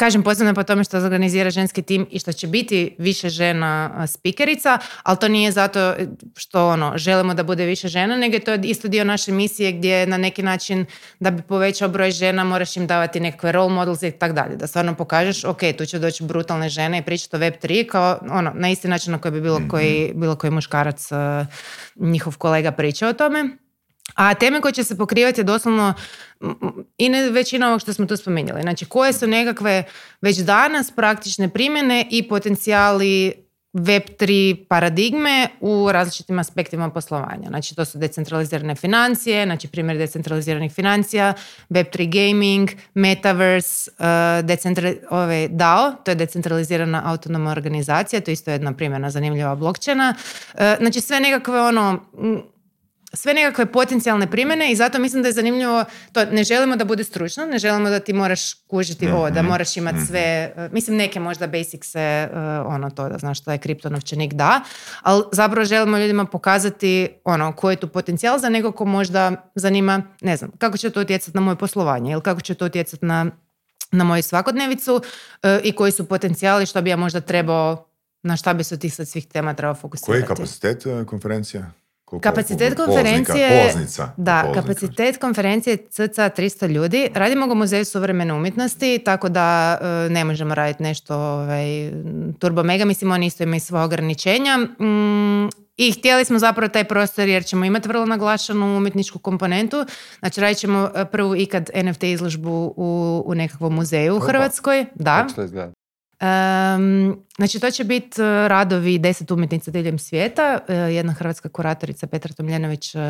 Kažem 0.00 0.22
posebno 0.22 0.54
po 0.54 0.62
tome 0.62 0.84
što 0.84 0.96
organizira 0.98 1.50
ženski 1.50 1.82
tim 1.82 2.06
i 2.10 2.18
što 2.18 2.32
će 2.32 2.46
biti 2.46 2.94
više 2.98 3.28
žena 3.28 4.06
spikerica, 4.06 4.78
ali 5.02 5.18
to 5.18 5.28
nije 5.28 5.52
zato 5.52 5.94
što 6.36 6.68
ono, 6.68 6.92
želimo 6.96 7.34
da 7.34 7.42
bude 7.42 7.64
više 7.64 7.88
žena, 7.88 8.16
nego 8.16 8.34
je 8.34 8.40
to 8.40 8.54
isto 8.54 8.88
dio 8.88 9.04
naše 9.04 9.32
misije 9.32 9.72
gdje 9.72 10.06
na 10.06 10.16
neki 10.16 10.42
način 10.42 10.86
da 11.20 11.30
bi 11.30 11.42
povećao 11.42 11.88
broj 11.88 12.10
žena 12.10 12.44
moraš 12.44 12.76
im 12.76 12.86
davati 12.86 13.20
nekakve 13.20 13.52
role 13.52 13.68
models 13.68 14.02
i 14.02 14.10
tako 14.10 14.32
dalje. 14.32 14.56
Da 14.56 14.66
stvarno 14.66 14.94
pokažeš, 14.94 15.44
ok, 15.44 15.60
tu 15.78 15.86
će 15.86 15.98
doći 15.98 16.24
brutalne 16.24 16.68
žene 16.68 16.98
i 16.98 17.02
pričati 17.02 17.36
o 17.36 17.38
Web3 17.38 17.86
kao 17.86 18.18
ono, 18.30 18.52
na 18.54 18.70
isti 18.70 18.88
način 18.88 19.12
na 19.12 19.18
koji 19.18 19.32
bi 19.32 19.40
bilo, 19.40 19.60
koji, 19.70 20.12
bilo 20.14 20.36
koji 20.36 20.50
muškarac 20.50 21.08
njihov 21.96 22.38
kolega 22.38 22.72
pričao 22.72 23.10
o 23.10 23.12
tome. 23.12 23.69
A 24.14 24.34
teme 24.34 24.60
koje 24.60 24.72
će 24.72 24.84
se 24.84 24.96
pokrivati 24.96 25.40
je 25.40 25.44
doslovno 25.44 25.94
i 26.98 27.08
ne 27.08 27.30
većina 27.30 27.68
ovog 27.68 27.80
što 27.80 27.92
smo 27.92 28.06
tu 28.06 28.16
spominjali. 28.16 28.62
Znači, 28.62 28.84
koje 28.84 29.12
su 29.12 29.26
nekakve 29.26 29.84
već 30.20 30.36
danas 30.38 30.90
praktične 30.90 31.48
primjene 31.48 32.06
i 32.10 32.28
potencijali 32.28 33.32
Web3 33.72 34.56
paradigme 34.68 35.48
u 35.60 35.92
različitim 35.92 36.38
aspektima 36.38 36.90
poslovanja. 36.90 37.48
Znači, 37.48 37.76
to 37.76 37.84
su 37.84 37.98
decentralizirane 37.98 38.74
financije, 38.74 39.44
znači 39.44 39.68
primjer 39.68 39.98
decentraliziranih 39.98 40.72
financija, 40.72 41.34
Web3 41.70 42.08
gaming, 42.10 42.70
Metaverse, 42.94 43.90
uh, 43.98 45.10
ove 45.10 45.48
DAO, 45.48 45.92
to 46.04 46.10
je 46.10 46.14
decentralizirana 46.14 47.02
autonomna 47.04 47.50
organizacija, 47.50 48.20
to 48.20 48.30
je 48.30 48.32
isto 48.32 48.50
jedna 48.50 48.72
primjena 48.72 49.10
zanimljiva 49.10 49.54
blokčena. 49.54 50.14
Uh, 50.54 50.60
znači, 50.80 51.00
sve 51.00 51.20
nekakve 51.20 51.60
ono 51.60 52.00
sve 53.12 53.34
nekakve 53.34 53.66
potencijalne 53.66 54.30
primjene 54.30 54.72
i 54.72 54.76
zato 54.76 54.98
mislim 54.98 55.22
da 55.22 55.28
je 55.28 55.32
zanimljivo, 55.32 55.84
to 56.12 56.24
ne 56.24 56.44
želimo 56.44 56.76
da 56.76 56.84
bude 56.84 57.04
stručno, 57.04 57.46
ne 57.46 57.58
želimo 57.58 57.90
da 57.90 58.00
ti 58.00 58.12
moraš 58.12 58.54
kužiti 58.54 59.08
ovo, 59.08 59.30
da 59.30 59.42
mhm, 59.42 59.50
moraš 59.50 59.76
imati 59.76 59.96
mhm. 59.96 60.06
sve, 60.06 60.52
uh, 60.56 60.72
mislim 60.72 60.96
neke 60.96 61.20
možda 61.20 61.48
se, 61.82 62.28
uh, 62.32 62.38
ono 62.74 62.90
to 62.90 63.08
da 63.08 63.18
znaš 63.18 63.40
što 63.40 63.52
je 63.52 63.58
kriptonovčanik 63.58 64.34
da, 64.34 64.60
ali 65.02 65.24
zapravo 65.32 65.64
želimo 65.64 65.98
ljudima 65.98 66.24
pokazati 66.24 67.08
ono 67.24 67.52
koji 67.52 67.72
je 67.72 67.80
tu 67.80 67.88
potencijal 67.88 68.38
za 68.38 68.48
nego 68.48 68.72
ko 68.72 68.84
možda 68.84 69.50
zanima, 69.54 70.02
ne 70.20 70.36
znam, 70.36 70.50
kako 70.58 70.76
će 70.76 70.90
to 70.90 71.00
utjecati 71.00 71.36
na 71.36 71.40
moje 71.40 71.56
poslovanje 71.56 72.12
ili 72.12 72.22
kako 72.22 72.40
će 72.40 72.54
to 72.54 72.66
utjecati 72.66 73.04
na, 73.04 73.26
na 73.92 74.04
moju 74.04 74.22
svakodnevicu 74.22 74.94
uh, 74.94 75.02
i 75.62 75.72
koji 75.72 75.92
su 75.92 76.08
potencijali 76.08 76.66
što 76.66 76.82
bi 76.82 76.90
ja 76.90 76.96
možda 76.96 77.20
trebao 77.20 77.86
na 78.22 78.36
šta 78.36 78.54
bi 78.54 78.64
se 78.64 78.74
od 78.74 78.80
tih 78.80 78.94
sad 78.94 79.08
svih 79.08 79.26
tema 79.26 79.54
trebao 79.54 79.74
fokusirati. 79.74 80.12
Koji 80.12 80.20
je 80.20 80.26
kapacitet 80.26 80.84
konferencija? 81.06 81.70
Kapacitet 82.18 82.76
konferencije... 82.76 83.74
Da, 84.16 84.52
kapacitet 84.54 85.16
konferencije 85.16 85.76
cca 85.76 86.30
300 86.30 86.68
ljudi. 86.68 87.08
Radimo 87.14 87.46
ga 87.46 87.52
u 87.52 87.56
muzeju 87.56 87.84
suvremene 87.84 88.34
umjetnosti, 88.34 89.02
tako 89.04 89.28
da 89.28 89.78
e, 89.80 90.10
ne 90.10 90.24
možemo 90.24 90.54
raditi 90.54 90.82
nešto 90.82 91.16
ovaj, 91.16 91.90
turbo 92.38 92.62
mega. 92.62 92.84
Mislim, 92.84 93.10
oni 93.10 93.26
isto 93.26 93.42
imaju 93.42 93.60
svoje 93.60 93.84
ograničenja. 93.84 94.56
Mm, 94.56 95.48
I 95.76 95.92
htjeli 95.92 96.24
smo 96.24 96.38
zapravo 96.38 96.68
taj 96.68 96.84
prostor 96.84 97.28
jer 97.28 97.44
ćemo 97.44 97.64
imati 97.64 97.88
vrlo 97.88 98.06
naglašenu 98.06 98.76
umjetničku 98.76 99.18
komponentu. 99.18 99.84
Znači, 100.18 100.40
radit 100.40 100.58
ćemo 100.58 100.90
e, 100.94 101.04
prvu 101.04 101.36
ikad 101.36 101.70
NFT 101.84 102.02
izložbu 102.02 102.74
u, 102.76 103.22
u 103.26 103.34
nekakvom 103.34 103.74
muzeju 103.74 104.16
u 104.16 104.20
Hrvatskoj. 104.20 104.86
Da. 104.94 105.26
Um, 106.20 107.24
znači 107.36 107.60
to 107.60 107.70
će 107.70 107.84
biti 107.84 108.22
e, 108.22 108.48
radovi 108.48 108.98
deset 108.98 109.30
umjetnica 109.30 109.70
diljem 109.70 109.98
svijeta. 109.98 110.58
Uh, 110.68 110.74
jedna 110.74 111.12
hrvatska 111.12 111.48
kuratorica 111.48 112.06
Petra 112.06 112.32
Tomljenović 112.32 112.94
uh, 112.94 113.00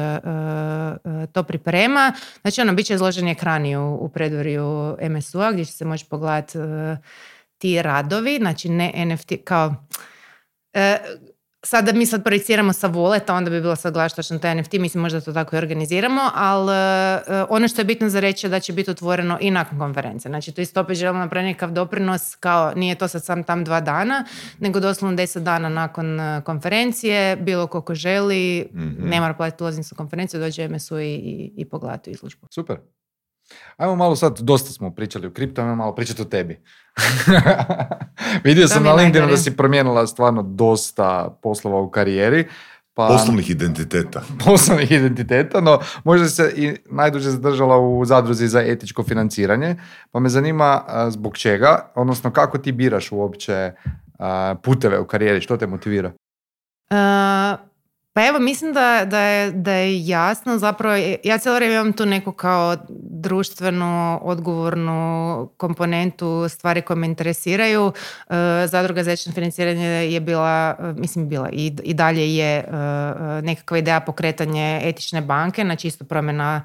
to 1.33 1.43
priprema. 1.43 2.13
Znači 2.41 2.61
ono, 2.61 2.73
bit 2.73 2.87
će 2.87 2.95
izložen 2.95 3.29
ekrani 3.29 3.77
u, 3.77 3.95
u 3.95 4.09
predvorju 4.09 4.97
MSU-a 5.11 5.53
gdje 5.53 5.65
će 5.65 5.73
se 5.73 5.85
moći 5.85 6.07
pogledati 6.11 6.59
ti 7.59 7.83
radovi. 7.83 8.37
Znači 8.37 8.69
ne 8.69 9.07
NFT 9.07 9.33
kao 9.45 9.75
sad 11.63 11.85
da 11.87 11.93
mi 11.93 12.07
sad 12.07 12.25
projiciramo 12.25 12.73
sa 12.73 12.87
voleta, 12.87 13.35
onda 13.35 13.51
bi 13.51 13.61
bilo 13.61 13.77
sad 13.77 13.93
gledaš 13.93 14.15
točno 14.15 14.39
taj 14.39 14.55
NFT, 14.55 14.73
mislim 14.73 15.03
možda 15.03 15.21
to 15.21 15.33
tako 15.33 15.57
i 15.57 15.59
organiziramo, 15.59 16.21
ali 16.35 16.71
uh, 16.71 17.47
ono 17.49 17.69
što 17.69 17.81
je 17.81 17.85
bitno 17.85 18.09
za 18.09 18.21
reći 18.21 18.47
je 18.47 18.51
da 18.51 18.61
će 18.61 18.73
biti 18.73 18.91
otvoreno 18.91 19.39
i 19.41 19.51
nakon 19.51 19.79
konferencije. 19.79 20.31
Znači 20.31 20.53
to 20.53 20.61
isto 20.61 20.81
opet 20.81 20.97
želimo 20.97 21.19
napraviti 21.19 21.47
nekakav 21.47 21.73
doprinos, 21.73 22.37
kao 22.37 22.73
nije 22.75 22.95
to 22.95 23.09
sad 23.09 23.25
sam 23.25 23.45
tam 23.45 23.65
dva 23.65 23.81
dana, 23.81 24.25
nego 24.59 24.81
doslovno 24.81 25.17
deset 25.17 25.43
dana 25.43 25.69
nakon 25.69 26.21
uh, 26.21 26.43
konferencije, 26.43 27.37
bilo 27.37 27.67
ko 27.67 27.95
želi, 27.95 28.69
mm-hmm. 28.75 29.09
ne 29.09 29.21
mora 29.21 29.35
platiti 29.35 29.63
ulaznicu 29.63 29.95
konferenciju, 29.95 30.41
dođe 30.41 30.69
MSU 30.69 30.99
i, 30.99 31.15
i, 31.15 31.53
i 31.57 31.67
izložbu. 32.11 32.47
Super. 32.51 32.77
Ajmo 33.77 33.97
malo 33.97 34.17
sad, 34.17 34.41
dosta 34.41 34.73
smo 34.73 34.91
pričali 34.91 35.27
o 35.27 35.31
kripto, 35.31 35.63
ajmo 35.63 35.75
malo 35.75 35.95
pričati 35.95 36.23
o 36.23 36.25
tebi. 36.25 36.61
Vidio 38.45 38.69
sam 38.69 38.85
na 38.85 38.93
LinkedInu 38.93 39.31
da 39.31 39.37
si 39.37 39.57
promijenila 39.57 40.07
stvarno 40.07 40.43
dosta 40.43 41.39
poslova 41.43 41.81
u 41.81 41.91
karijeri. 41.91 42.49
Pa, 42.95 43.09
poslovnih 43.09 43.51
identiteta. 43.51 44.23
Poslovnih 44.45 44.93
identiteta, 44.93 45.61
no 45.61 45.79
možda 46.05 46.29
se 46.29 46.53
i 46.57 46.77
najduže 46.91 47.31
zadržala 47.31 47.79
u 47.79 48.05
zadruzi 48.05 48.49
za 48.49 48.63
etičko 48.63 49.03
financiranje, 49.03 49.77
pa 50.11 50.21
me 50.21 50.29
zanima 50.29 50.85
zbog 51.11 51.39
čega, 51.39 51.93
odnosno 51.95 52.31
kako 52.31 52.59
ti 52.59 52.73
biraš 52.73 53.13
uopće 53.13 53.73
puteve 54.63 54.99
u 54.99 55.07
karijeri, 55.07 55.41
što 55.41 55.57
te 55.57 55.67
motivira? 55.67 56.13
Uh, 56.91 57.70
pa 58.13 58.27
evo, 58.27 58.39
mislim 58.39 58.73
da, 58.73 59.05
da, 59.05 59.21
je, 59.21 59.51
da 59.51 59.73
je 59.73 60.07
jasno, 60.07 60.59
zapravo 60.59 60.97
ja 61.25 61.39
cijelo 61.39 61.57
vrijeme 61.57 61.75
imam 61.75 61.93
tu 61.93 62.07
neku 62.07 62.33
kao 62.33 62.77
društvenu, 62.99 64.19
odgovornu 64.23 65.51
komponentu 65.57 66.49
stvari 66.49 66.83
koje 66.83 66.97
me 66.97 67.07
interesiraju. 67.07 67.93
E, 68.31 68.67
zadruga 68.67 69.03
za 69.03 69.17
financiranje 69.35 69.87
je 69.87 70.21
bila, 70.21 70.77
e, 70.79 70.93
mislim 70.93 71.29
bila 71.29 71.49
i, 71.53 71.77
i 71.83 71.95
dalje 71.95 72.37
je 72.37 72.57
e, 72.59 72.65
nekakva 73.43 73.79
ideja 73.79 74.01
pokretanje 74.01 74.81
etične 74.85 75.21
banke, 75.21 75.63
znači 75.63 75.89
isto 75.89 76.05
promjena 76.05 76.65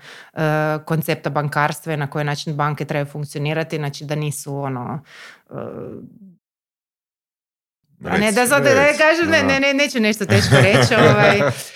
koncepta 0.86 1.30
bankarstva 1.30 1.94
i 1.94 1.98
na 1.98 2.08
koji 2.08 2.26
način 2.26 2.56
banke 2.56 2.86
trebaju 2.86 3.12
funkcionirati, 3.12 3.78
znači 3.78 4.06
da 4.06 4.16
nisu 4.16 4.58
ono 4.58 5.00
a 8.10 8.18
ne 8.18 8.32
da 8.32 8.48
sad 8.48 8.64
da 8.64 8.94
kažem, 8.98 9.30
ne, 9.30 9.44
ne, 9.44 9.60
ne, 9.60 9.74
neću 9.74 10.00
nešto 10.00 10.26
teško 10.26 10.56
reći. 10.56 10.96
Ovaj, 10.96 11.42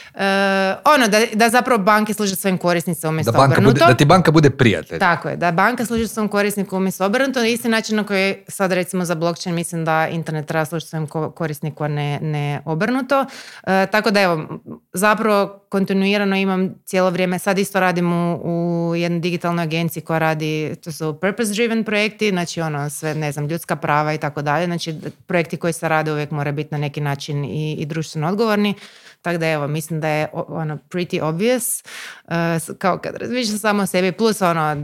ono, 0.86 1.08
da, 1.08 1.20
da 1.34 1.50
zapravo 1.50 1.84
banke 1.84 2.14
služe 2.14 2.36
svojim 2.36 2.58
korisnicima 2.58 3.10
umjesto 3.10 3.32
da 3.32 3.38
banka 3.38 3.54
obrnuto. 3.54 3.74
Bude, 3.74 3.86
da 3.86 3.98
ti 3.98 4.06
banka 4.06 4.32
bude 4.32 4.50
prijatelj. 4.50 5.00
Tako 5.00 5.30
je, 5.30 5.36
da 5.36 5.52
banka 5.52 5.86
služi 5.86 6.08
svom 6.08 6.28
korisniku 6.28 6.78
umjesto 6.78 7.06
obrnuto. 7.06 7.40
Na 7.40 7.48
isti 7.48 7.70
način 7.70 7.96
na 7.96 8.04
koji 8.04 8.36
sad 8.48 8.72
recimo 8.72 9.06
za 9.06 9.16
blockchain 9.16 9.56
mislim 9.56 9.86
da 9.86 10.08
internet 10.08 10.46
treba 10.48 10.66
služiti 10.66 10.90
svojim 10.90 11.08
korisniku, 11.36 11.84
a 11.84 11.88
ne, 11.88 12.20
ne 12.22 12.62
obrnuto. 12.66 13.20
Uh, 13.20 13.70
tako 13.92 14.12
da 14.12 14.22
evo, 14.22 14.60
zapravo 14.94 15.66
kontinuirano 15.70 16.36
imam 16.36 16.76
cijelo 16.86 17.10
vrijeme, 17.10 17.40
sad 17.40 17.60
isto 17.60 17.80
radim 17.80 18.14
u, 18.14 18.42
u 18.44 18.96
jednoj 18.96 19.20
digitalnoj 19.20 19.64
agenciji 19.64 20.04
koja 20.04 20.20
radi, 20.20 20.76
to 20.84 20.92
su 20.92 21.20
purpose 21.22 21.54
driven 21.54 21.84
projekti, 21.84 22.30
znači 22.30 22.62
ono 22.62 22.90
sve, 22.90 23.16
ne 23.16 23.32
znam, 23.32 23.48
ljudska 23.48 23.76
prava 23.76 24.14
i 24.14 24.18
tako 24.18 24.42
dalje. 24.42 24.66
Znači 24.66 24.96
projekti 25.28 25.58
koji 25.58 25.74
se 25.74 25.90
rade 25.90 26.12
uvijek 26.12 26.32
mora 26.32 26.52
biti 26.52 26.70
na 26.72 26.78
neki 26.78 27.02
način 27.02 27.46
i, 27.46 27.74
i 27.74 27.86
društveno 27.86 28.28
odgovorni. 28.28 28.76
Tako 29.22 29.38
da 29.38 29.48
evo, 29.48 29.68
mislim 29.68 30.00
da 30.02 30.08
je 30.08 30.28
ono 30.34 30.78
pretty 30.90 31.22
obvious, 31.22 31.84
uh, 32.24 32.76
kao 32.78 32.98
kad 32.98 33.16
razmišljam 33.16 33.58
samo 33.58 33.84
o 33.84 33.86
sebi, 33.86 34.12
plus 34.12 34.42
ono, 34.42 34.76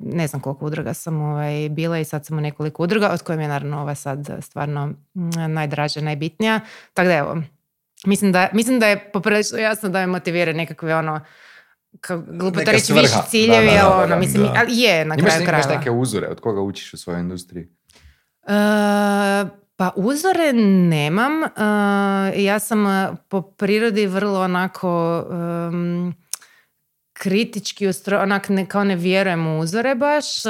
ne 0.00 0.26
znam 0.26 0.42
koliko 0.42 0.66
udruga 0.66 0.94
sam 0.94 1.20
ovaj, 1.20 1.68
bila 1.68 1.98
i 1.98 2.04
sad 2.04 2.26
sam 2.26 2.38
u 2.38 2.40
nekoliko 2.40 2.82
udruga, 2.82 3.10
od 3.10 3.22
koje 3.22 3.36
mi 3.36 3.44
je 3.44 3.48
naravno 3.48 3.80
ova 3.80 3.94
sad 3.94 4.28
stvarno 4.40 4.86
mm, 4.86 5.30
najdraža, 5.48 6.00
najbitnija. 6.00 6.60
Tako 6.94 7.06
da 7.06 7.14
evo, 7.14 7.42
mislim 8.06 8.32
da, 8.32 8.48
mislim 8.52 8.80
da 8.80 8.86
je 8.86 9.10
poprilično 9.12 9.58
jasno 9.58 9.88
da 9.88 10.00
me 10.00 10.06
motivira 10.06 10.52
nekakve 10.52 10.94
ono, 10.94 11.20
glupo 12.26 12.60
to 12.60 12.72
reći, 12.72 12.92
viši 12.92 13.18
ciljevi, 13.28 13.70
ono, 14.02 14.16
mislim, 14.16 14.48
ali 14.56 14.78
je 14.78 15.04
na 15.04 15.16
kraju 15.16 15.46
krajeva. 15.46 15.68
Imaš 15.68 15.76
neke 15.78 15.90
uzore 15.90 16.28
od 16.28 16.40
koga 16.40 16.60
učiš 16.60 16.94
u 16.94 16.96
svojoj 16.96 17.20
industriji? 17.20 17.68
Uh, 18.42 19.63
pa 19.76 19.92
uzore 19.96 20.52
nemam. 20.88 21.42
Uh, 21.42 21.48
ja 22.44 22.58
sam 22.58 22.86
po 23.28 23.42
prirodi 23.42 24.06
vrlo 24.06 24.40
onako 24.40 25.24
um, 25.30 26.14
kritički 27.12 27.88
ustro, 27.88 28.20
onak 28.20 28.48
ne, 28.48 28.66
kao 28.66 28.84
ne 28.84 28.96
vjerujem 28.96 29.46
u 29.46 29.60
uzore 29.60 29.94
baš. 29.94 30.44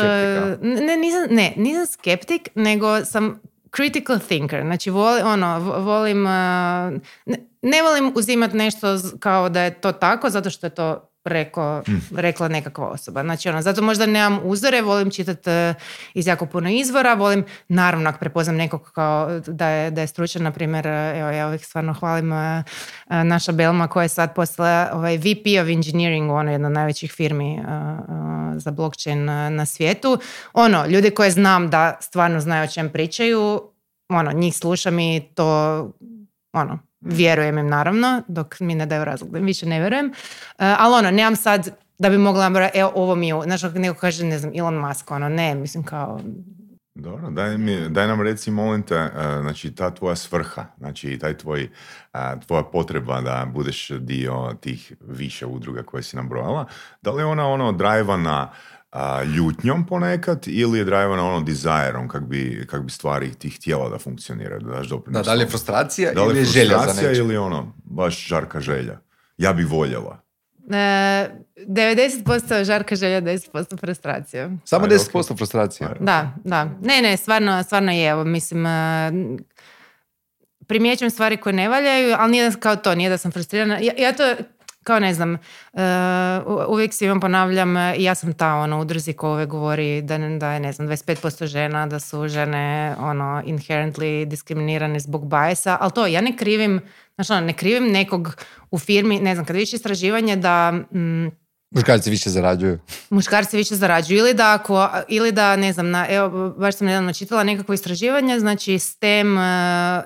Ne, 0.62 0.96
nisam, 0.96 1.26
ne, 1.30 1.52
nisam 1.56 1.86
skeptik, 1.86 2.48
nego 2.54 3.04
sam 3.04 3.40
critical 3.76 4.18
thinker. 4.18 4.62
Znači, 4.62 4.90
volim, 4.90 5.26
ono, 5.26 5.60
volim, 5.60 6.22
ne, 7.26 7.38
ne 7.62 7.82
volim 7.82 8.12
uzimati 8.16 8.56
nešto 8.56 8.88
kao 9.20 9.48
da 9.48 9.62
je 9.62 9.80
to 9.80 9.92
tako, 9.92 10.30
zato 10.30 10.50
što 10.50 10.66
je 10.66 10.70
to 10.70 11.13
preko, 11.24 11.82
Hm. 11.86 12.16
rekla 12.16 12.48
nekakva 12.48 12.88
osoba. 12.88 13.22
Znači, 13.22 13.48
ono, 13.48 13.62
zato 13.62 13.82
možda 13.82 14.06
nemam 14.06 14.38
uzore, 14.42 14.82
volim 14.82 15.10
čitati 15.10 15.50
iz 16.14 16.26
jako 16.26 16.46
puno 16.46 16.70
izvora, 16.70 17.14
volim, 17.14 17.44
naravno, 17.68 18.08
ako 18.10 18.18
prepoznam 18.18 18.56
nekog 18.56 18.90
kao 18.92 19.40
da 19.46 19.68
je, 19.68 19.90
da 19.90 20.00
je 20.00 20.06
stručan, 20.06 20.42
na 20.42 20.50
primjer, 20.50 20.86
e, 20.86 21.18
evo, 21.18 21.30
ja 21.30 21.46
uvijek 21.46 21.64
stvarno 21.64 21.92
hvalim 21.92 22.32
e, 22.32 22.64
e, 23.10 23.24
naša 23.24 23.52
Belma 23.52 23.88
koja 23.88 24.02
je 24.02 24.08
sad 24.08 24.34
postala 24.34 24.90
ovaj, 24.92 25.16
VP 25.16 25.46
of 25.62 25.68
Engineering, 25.68 26.30
ono, 26.30 26.52
jedna 26.52 26.68
od 26.68 26.74
najvećih 26.74 27.12
firmi 27.12 27.60
za 28.56 28.70
blockchain 28.70 29.24
na 29.24 29.66
svijetu. 29.66 30.18
Ono, 30.52 30.86
ljudi 30.86 31.10
koje 31.10 31.30
znam 31.30 31.70
da 31.70 31.98
stvarno 32.00 32.40
znaju 32.40 32.64
o 32.64 32.72
čem 32.72 32.88
pričaju, 32.88 33.70
ono, 34.08 34.32
njih 34.32 34.56
slušam 34.56 34.98
i 34.98 35.20
to, 35.34 35.44
ono, 36.52 36.78
vjerujem 37.04 37.58
im 37.58 37.68
naravno, 37.68 38.22
dok 38.28 38.60
mi 38.60 38.74
ne 38.74 38.86
daju 38.86 39.04
razlog 39.04 39.30
da 39.30 39.38
im 39.38 39.44
više 39.44 39.66
ne 39.66 39.80
vjerujem. 39.80 40.06
E, 40.06 40.12
ali 40.78 40.94
ono, 40.94 41.10
nemam 41.10 41.36
sad 41.36 41.70
da 41.98 42.10
bi 42.10 42.18
mogla 42.18 42.70
evo 42.74 42.92
ovo 42.94 43.14
mi 43.14 43.28
je, 43.28 43.34
znaš 43.44 43.62
neko 43.62 44.00
kaže, 44.00 44.24
ne 44.24 44.38
znam, 44.38 44.52
Elon 44.56 44.74
Musk, 44.74 45.10
ono, 45.10 45.28
ne, 45.28 45.54
mislim 45.54 45.84
kao, 45.84 46.20
Dobro, 46.96 47.30
daj, 47.30 47.58
mi, 47.58 47.88
daj 47.88 48.06
nam 48.06 48.20
reci, 48.20 48.50
molim 48.50 48.82
te, 48.82 49.10
znači 49.40 49.74
ta 49.74 49.90
tvoja 49.94 50.16
svrha, 50.16 50.64
znači 50.78 51.18
taj 51.18 51.36
tvoj, 51.38 51.62
e, 52.14 52.18
tvoja 52.46 52.62
potreba 52.62 53.20
da 53.20 53.46
budeš 53.52 53.88
dio 53.88 54.54
tih 54.60 54.92
više 55.00 55.46
udruga 55.46 55.82
koje 55.82 56.02
si 56.02 56.16
nabrojala, 56.16 56.66
da 57.02 57.10
li 57.10 57.22
ona 57.22 57.48
ono 57.48 57.72
drajvana 57.72 58.52
a, 58.94 59.22
ljutnjom 59.24 59.86
ponekad 59.86 60.42
ili 60.46 60.78
je 60.78 60.84
drajvana 60.84 61.24
ono 61.24 61.40
desireom 61.40 62.08
kak 62.08 62.22
bi, 62.22 62.66
kak 62.66 62.82
bi 62.82 62.90
stvari 62.90 63.34
ti 63.34 63.50
htjela 63.50 63.88
da 63.88 63.98
funkcionira, 63.98 64.58
da 64.58 64.70
daš 64.70 64.86
Da, 64.86 64.90
doprinos. 64.90 65.26
da 65.26 65.34
li 65.34 65.42
je 65.42 65.48
frustracija 65.48 66.12
Da 66.12 66.22
li 66.22 66.30
ili 66.30 66.38
je 66.38 66.44
želja 66.44 66.68
za 66.68 66.74
frustracija 66.74 67.08
nečim? 67.08 67.24
ili 67.24 67.36
ono, 67.36 67.72
baš 67.84 68.26
žarka 68.26 68.60
želja? 68.60 68.98
Ja 69.38 69.52
bi 69.52 69.64
voljela. 69.64 70.18
e, 70.70 71.30
90% 71.58 72.64
žarka 72.64 72.96
želja, 72.96 73.20
10% 73.22 73.78
frustracija. 73.78 74.50
Samo 74.64 74.84
Ajde, 74.84 74.94
10% 74.96 75.36
frustracije. 75.36 75.86
Ajde. 75.88 75.98
Da, 76.00 76.32
da. 76.44 76.64
Ne, 76.64 77.02
ne, 77.02 77.16
stvarno, 77.16 77.62
stvarno 77.62 77.92
je. 77.92 78.08
Evo, 78.08 78.24
mislim, 78.24 78.66
e, 78.66 79.10
primjećujem 80.66 81.10
stvari 81.10 81.36
koje 81.36 81.52
ne 81.52 81.68
valjaju, 81.68 82.16
ali 82.18 82.30
nije 82.30 82.52
kao 82.60 82.76
to, 82.76 82.94
nije 82.94 83.10
da 83.10 83.18
sam 83.18 83.32
frustrirana. 83.32 83.78
Ja, 83.78 83.92
ja 83.98 84.12
to, 84.12 84.34
kao 84.84 84.98
ne 85.00 85.14
znam, 85.14 85.34
e, 85.34 85.38
u- 86.46 86.72
uvijek 86.72 86.94
svima 86.94 87.20
ponavljam, 87.20 87.76
e, 87.76 87.94
ja 87.98 88.14
sam 88.14 88.32
ta 88.32 88.54
ono, 88.54 88.80
udruzi 88.80 89.12
koja 89.12 89.32
uvijek 89.32 89.48
govori 89.48 90.02
da, 90.02 90.18
da 90.18 90.52
je, 90.52 90.60
ne 90.60 90.72
znam, 90.72 90.88
25% 90.88 91.46
žena, 91.46 91.86
da 91.86 92.00
su 92.00 92.28
žene 92.28 92.94
ono, 92.98 93.42
inherently 93.46 94.24
diskriminirane 94.24 95.00
zbog 95.00 95.26
bajesa, 95.28 95.76
ali 95.80 95.92
to, 95.92 96.06
ja 96.06 96.20
ne 96.20 96.36
krivim, 96.36 96.80
znači, 97.14 97.44
ne 97.44 97.52
krivim 97.52 97.92
nekog 97.92 98.36
u 98.70 98.78
firmi, 98.78 99.20
ne 99.20 99.34
znam, 99.34 99.46
kad 99.46 99.56
vidiš 99.56 99.72
istraživanje 99.72 100.36
da... 100.36 100.72
mm, 100.72 101.43
Muškarci 101.74 102.10
više 102.10 102.30
zarađuju. 102.30 102.78
muškarci 103.10 103.56
više 103.56 103.74
zarađuju 103.74 104.18
ili 104.18 104.34
da 104.34 104.52
ako, 104.54 104.88
ili 105.08 105.32
da 105.32 105.56
ne 105.56 105.72
znam, 105.72 105.90
na, 105.90 106.06
evo 106.08 106.50
baš 106.50 106.76
sam 106.76 106.86
nedavno 106.86 107.12
čitala 107.12 107.44
nekakvo 107.44 107.74
istraživanje, 107.74 108.40
znači 108.40 108.78
STEM 108.78 109.38
e, 109.38 109.40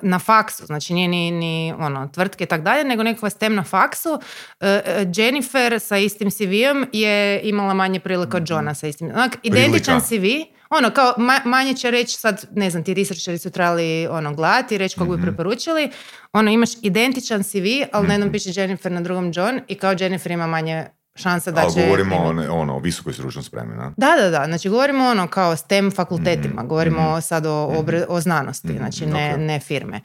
na 0.01 0.19
faksu, 0.19 0.65
znači 0.65 0.93
nije 0.93 1.07
ni, 1.07 1.31
ni 1.31 1.73
ono, 1.79 2.07
tvrtke 2.07 2.43
i 2.43 2.47
tak 2.47 2.61
dalje, 2.61 2.83
nego 2.83 3.03
nekakva 3.03 3.29
STEM 3.29 3.55
na 3.55 3.63
faksu. 3.63 4.19
E, 4.59 4.67
e, 4.67 5.05
Jennifer 5.15 5.79
sa 5.79 5.97
istim 5.97 6.31
CV-om 6.31 6.85
je 6.93 7.41
imala 7.43 7.73
manje 7.73 7.99
prilike 7.99 8.37
od 8.37 8.49
Johna 8.49 8.75
sa 8.75 8.87
istim. 8.87 9.07
Onak, 9.07 9.37
identičan 9.43 10.01
CV, 10.01 10.25
ono, 10.69 10.89
kao 10.91 11.13
ma- 11.17 11.45
manje 11.45 11.73
će 11.73 11.91
reći 11.91 12.17
sad, 12.17 12.45
ne 12.51 12.69
znam, 12.69 12.83
ti 12.83 12.93
researcheri 12.93 13.37
su 13.37 13.49
trebali 13.49 14.07
ono, 14.07 14.33
gledati 14.33 14.75
i 14.75 14.77
reći 14.77 14.95
kog 14.95 15.15
bi 15.15 15.21
preporučili. 15.21 15.89
Ono, 16.33 16.51
imaš 16.51 16.69
identičan 16.81 17.43
CV, 17.43 17.65
ali 17.91 18.07
na 18.07 18.13
jednom 18.13 18.31
piše 18.31 18.61
Jennifer, 18.61 18.91
na 18.91 19.01
drugom 19.01 19.31
John 19.35 19.59
i 19.67 19.75
kao 19.75 19.95
Jennifer 19.99 20.31
ima 20.31 20.47
manje 20.47 20.85
šanse 21.19 21.51
da 21.51 21.61
Ali 21.61 21.73
će... 21.73 21.81
govorimo 21.81 22.15
o, 22.17 22.27
primiti. 22.27 22.47
ono, 22.49 22.75
o 22.75 22.79
visokoj 22.79 23.13
stručnoj 23.13 23.43
spremi, 23.43 23.75
na? 23.75 23.91
Da, 23.97 24.15
da, 24.17 24.29
da. 24.29 24.45
Znači 24.45 24.69
govorimo 24.69 25.05
ono 25.05 25.27
kao 25.27 25.55
STEM 25.55 25.91
fakultetima, 25.91 26.29
Mhm, 26.55 26.67
govorimo 26.67 27.21
sad 27.21 27.45
o, 27.45 27.51
o, 27.51 27.75
obra- 27.75 28.05
o 28.07 28.21
znanosti, 28.21 28.77
znači 28.77 29.05
ne, 29.07 29.31
ok. 29.33 29.39
ne 29.39 29.59
firme. 29.59 30.01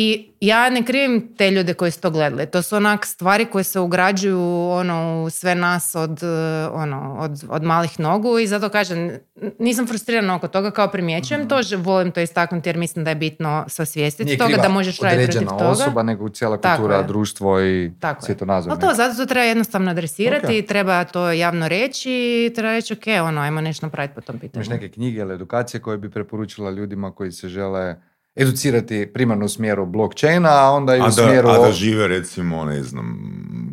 I 0.00 0.30
ja 0.40 0.70
ne 0.70 0.84
krivim 0.84 1.34
te 1.36 1.50
ljude 1.50 1.74
koji 1.74 1.90
su 1.90 2.00
to 2.00 2.10
gledali. 2.10 2.46
To 2.46 2.62
su 2.62 2.76
onak 2.76 3.06
stvari 3.06 3.44
koje 3.44 3.64
se 3.64 3.80
ugrađuju 3.80 4.40
ono, 4.70 5.22
u 5.22 5.30
sve 5.30 5.54
nas 5.54 5.94
od, 5.94 6.22
eh, 6.22 6.26
ono, 6.72 7.16
od, 7.20 7.44
od 7.48 7.62
malih 7.62 8.00
nogu 8.00 8.38
i 8.38 8.46
zato 8.46 8.68
kažem, 8.68 9.10
nisam 9.58 9.86
frustrirana 9.86 10.34
oko 10.36 10.48
toga 10.48 10.70
kao 10.70 10.88
primjećujem 10.88 11.48
to, 11.48 11.62
že 11.62 11.76
volim 11.76 12.12
to 12.12 12.20
istaknuti 12.20 12.68
jer 12.68 12.76
mislim 12.76 13.04
da 13.04 13.10
je 13.10 13.14
bitno 13.16 13.64
sasvijestiti 13.68 14.24
Nije 14.24 14.38
toga 14.38 14.56
da 14.56 14.68
možeš 14.68 15.00
raditi 15.00 15.32
protiv 15.32 15.48
toga. 15.48 15.68
osoba, 15.68 16.02
nego 16.02 16.28
cijela 16.28 16.56
Tako 16.56 16.76
kultura, 16.76 16.96
je. 16.96 17.04
društvo 17.04 17.60
i 17.62 17.92
Tako 18.00 18.18
je. 18.18 18.24
svjetonazor. 18.24 18.72
Ali 18.72 18.80
to, 18.80 18.94
zato 18.94 19.14
to 19.14 19.26
treba 19.26 19.44
jednostavno 19.44 19.90
adresirati, 19.90 20.58
Ok. 20.60 20.66
treba 20.68 21.04
to 21.04 21.30
javno 21.32 21.68
reći 21.68 22.10
i 22.10 22.54
treba 22.54 22.72
reći, 22.72 22.92
ok, 22.92 23.06
ono, 23.24 23.40
ajmo 23.40 23.60
nešto 23.60 23.86
napraviti 23.86 24.14
po 24.14 24.20
tom 24.20 24.38
pitanju. 24.38 24.64
Imaš 24.64 24.68
neke 24.70 24.88
knjige 24.88 25.20
ili 25.20 25.34
edukacije 25.34 25.80
koje 25.80 25.98
bi 25.98 26.10
preporučila 26.10 26.70
ljudima 26.70 27.10
koji 27.12 27.32
se 27.32 27.48
žele 27.48 27.96
educirati 28.38 29.10
primarno 29.14 29.44
u 29.44 29.48
smjeru 29.48 29.86
blockchaina, 29.86 30.48
a 30.50 30.70
onda 30.70 30.96
i 30.96 31.00
u 31.00 31.02
A 31.02 31.06
da, 31.06 31.12
smjeru... 31.12 31.48
a 31.48 31.58
da 31.58 31.72
žive 31.72 32.08
recimo, 32.08 32.64
ne 32.64 32.82
znam, 32.82 33.18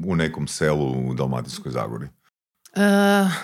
u 0.08 0.16
nekom 0.16 0.48
selu 0.48 1.10
u 1.10 1.14
Dalmatinskoj 1.14 1.72
Zagori. 1.72 2.06
E, 2.06 2.80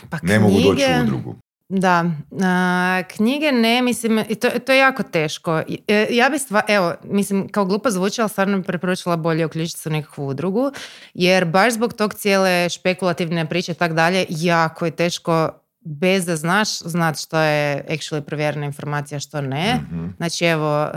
pa 0.09 0.17
Ne 0.21 0.39
mogu 0.39 0.55
doći 0.61 0.83
u 0.99 1.03
udrugu. 1.03 1.35
Da, 1.69 2.05
a, 2.43 3.03
knjige 3.15 3.51
ne, 3.51 3.81
mislim, 3.81 4.23
i 4.29 4.35
to, 4.35 4.49
to 4.49 4.71
je 4.71 4.79
jako 4.79 5.03
teško. 5.03 5.61
E, 5.87 6.07
Ja 6.09 6.29
bi 6.29 6.39
stva, 6.39 6.61
evo, 6.67 6.93
mislim, 7.03 7.49
kao 7.49 7.65
glupo 7.65 7.89
zvuči, 7.89 8.21
ali 8.21 8.29
stvarno 8.29 8.57
bi 8.57 8.63
preporučila 8.63 9.15
bolje 9.15 9.45
uključiti 9.45 9.79
se 9.79 9.89
u 9.89 9.91
nekakvu 9.91 10.27
udrugu, 10.27 10.71
jer 11.13 11.45
baš 11.45 11.73
zbog 11.73 11.93
tog 11.93 12.13
cijele 12.13 12.69
špekulativne 12.69 13.49
priče 13.49 13.71
i 13.71 13.75
tak 13.75 13.93
dalje, 13.93 14.25
jako 14.29 14.85
je 14.85 14.91
teško 14.91 15.49
bez 15.83 16.25
da 16.25 16.35
znaš, 16.35 16.79
znat 16.79 17.19
što 17.19 17.39
je 17.39 17.85
actually 17.89 18.21
provjerena 18.21 18.65
informacija, 18.65 19.19
što 19.19 19.41
ne. 19.41 19.75
Mhm. 19.75 20.07
Znači 20.17 20.45
evo, 20.45 20.83
uh, 20.83 20.89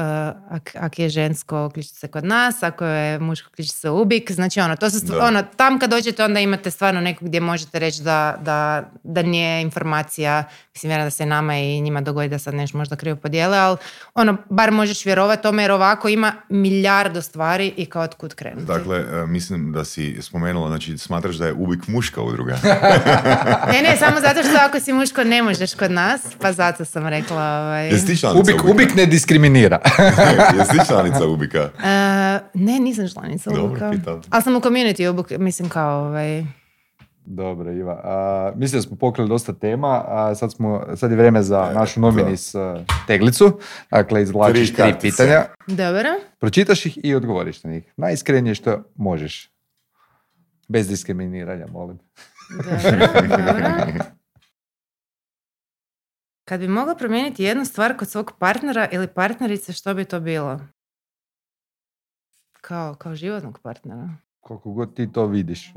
ak, 0.50 0.70
ak 0.74 0.98
je 0.98 1.08
žensko, 1.08 1.66
uključite 1.66 1.98
se 1.98 2.08
kod 2.08 2.24
nas, 2.24 2.62
ako 2.62 2.84
je 2.84 3.18
muško, 3.18 3.48
uključite 3.52 3.76
se 3.76 3.90
ubik. 3.90 4.30
Znači 4.30 4.60
ono, 4.60 4.76
to 4.76 4.90
su 4.90 4.98
ono, 5.20 5.42
tam 5.56 5.78
kad 5.78 5.90
dođete 5.90 6.24
onda 6.24 6.40
imate 6.40 6.70
stvarno 6.70 7.00
nekog 7.00 7.28
gdje 7.28 7.40
možete 7.40 7.78
reći 7.78 8.02
da, 8.02 8.36
da, 8.40 8.90
da 9.02 9.22
nije 9.22 9.62
informacija, 9.62 10.44
mislim 10.74 10.90
vjerujem 10.90 11.06
da 11.06 11.10
se 11.10 11.26
nama 11.26 11.58
i 11.58 11.80
njima 11.80 12.00
dogodi 12.00 12.28
da 12.28 12.38
sad 12.38 12.54
nešto 12.54 12.78
možda 12.78 12.96
krivo 12.96 13.16
podijele, 13.16 13.58
ali 13.58 13.76
ono, 14.14 14.36
bar 14.50 14.70
možeš 14.70 15.04
vjerovati 15.04 15.42
tome 15.42 15.62
jer 15.62 15.72
ovako 15.72 16.08
ima 16.08 16.32
milijardu 16.48 17.22
stvari 17.22 17.72
i 17.76 17.86
kao 17.86 18.02
od 18.02 18.14
kud 18.14 18.34
krenuti. 18.34 18.66
Dakle, 18.66 18.98
e, 18.98 19.26
mislim 19.26 19.72
da 19.72 19.84
si 19.84 20.22
spomenula, 20.22 20.68
znači 20.68 20.98
smatraš 20.98 21.36
da 21.36 21.46
je 21.46 21.52
ubik 21.52 21.88
muška 21.88 22.22
udruga. 22.22 22.58
Ne, 23.72 23.82
ne, 23.82 23.96
samo 23.96 24.20
zato 24.20 24.42
što 24.42 24.73
ako 24.74 24.80
si 24.80 24.92
muško 24.92 25.24
ne 25.24 25.42
možeš 25.42 25.74
kod 25.74 25.90
nas, 25.90 26.20
pa 26.40 26.52
zato 26.52 26.84
sam 26.84 27.06
rekla... 27.06 27.60
Ovaj... 27.60 27.88
Jesi 27.88 28.06
ti 28.06 28.16
članica 28.16 28.40
Ubik, 28.40 28.54
ubika? 28.54 28.70
ubik 28.70 28.94
ne 28.94 29.06
diskriminira. 29.06 29.80
Jesi 30.58 30.78
ti 30.78 30.86
članica 30.86 31.26
ubika? 31.26 31.58
E, 31.58 32.40
ne, 32.54 32.80
nisam 32.80 33.08
članica 33.08 33.50
Dobro, 33.50 33.64
Ubuka. 33.64 33.90
pitam. 33.90 34.20
Ali 34.30 34.42
sam 34.42 34.56
u 34.56 34.60
community 34.60 35.08
Ubuk, 35.08 35.30
mislim 35.30 35.68
kao 35.68 36.06
ovaj... 36.06 36.44
Dobro, 37.24 37.72
Iva. 37.72 38.00
A, 38.04 38.52
mislim 38.56 38.78
da 38.78 38.82
smo 38.82 38.96
pokrili 38.96 39.28
dosta 39.28 39.52
tema, 39.52 40.04
a 40.06 40.34
sad, 40.34 40.52
smo, 40.52 40.86
sad 40.96 41.10
je 41.10 41.16
vrijeme 41.16 41.42
za 41.42 41.70
našu 41.74 42.00
nominis 42.00 42.54
uh, 42.54 42.60
teglicu. 43.06 43.58
Dakle, 43.90 44.22
izvlačiš 44.22 44.74
Tri 44.74 44.76
tri 44.76 44.94
pitanja, 45.00 45.44
Dobro. 45.66 46.08
pročitaš 46.38 46.86
ih 46.86 46.98
i 47.02 47.14
odgovoriš 47.14 47.64
na 47.64 47.70
njih. 47.70 47.92
Najiskrenije 47.96 48.54
što 48.54 48.82
možeš. 48.94 49.50
Bez 50.68 50.88
diskriminiranja, 50.88 51.66
molim. 51.72 51.98
Dobro, 52.50 53.44
dobro. 53.46 54.04
Kad 56.44 56.60
bi 56.60 56.68
mogla 56.68 56.94
promijeniti 56.94 57.44
jednu 57.44 57.64
stvar 57.64 57.96
kod 57.96 58.10
svog 58.10 58.32
partnera 58.38 58.88
ili 58.92 59.08
partnerice, 59.08 59.72
što 59.72 59.94
bi 59.94 60.04
to 60.04 60.20
bilo? 60.20 60.60
Kao, 62.52 62.94
kao 62.94 63.14
životnog 63.14 63.58
partnera. 63.62 64.16
Koliko 64.40 64.72
god 64.72 64.96
ti 64.96 65.12
to 65.12 65.26
vidiš. 65.26 65.72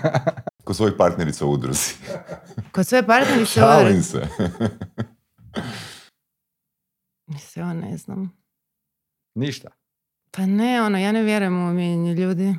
Kod 0.64 0.76
svojih 0.76 0.94
partnerica 0.98 1.46
u 1.46 1.52
udruzi. 1.52 1.94
Kod 2.74 2.86
svoje 2.86 3.06
partnerice 3.06 3.52
Šalim 3.52 4.02
se. 4.02 4.28
Sve 7.48 7.62
ovo 7.62 7.72
ne 7.72 7.96
znam. 7.96 8.36
Ništa. 9.34 9.68
Pa 10.30 10.46
ne, 10.46 10.82
ono, 10.82 10.98
ja 10.98 11.12
ne 11.12 11.22
vjerujem 11.22 11.68
u 11.68 11.72
mijenjanje 11.72 12.14
ljudi. 12.14 12.54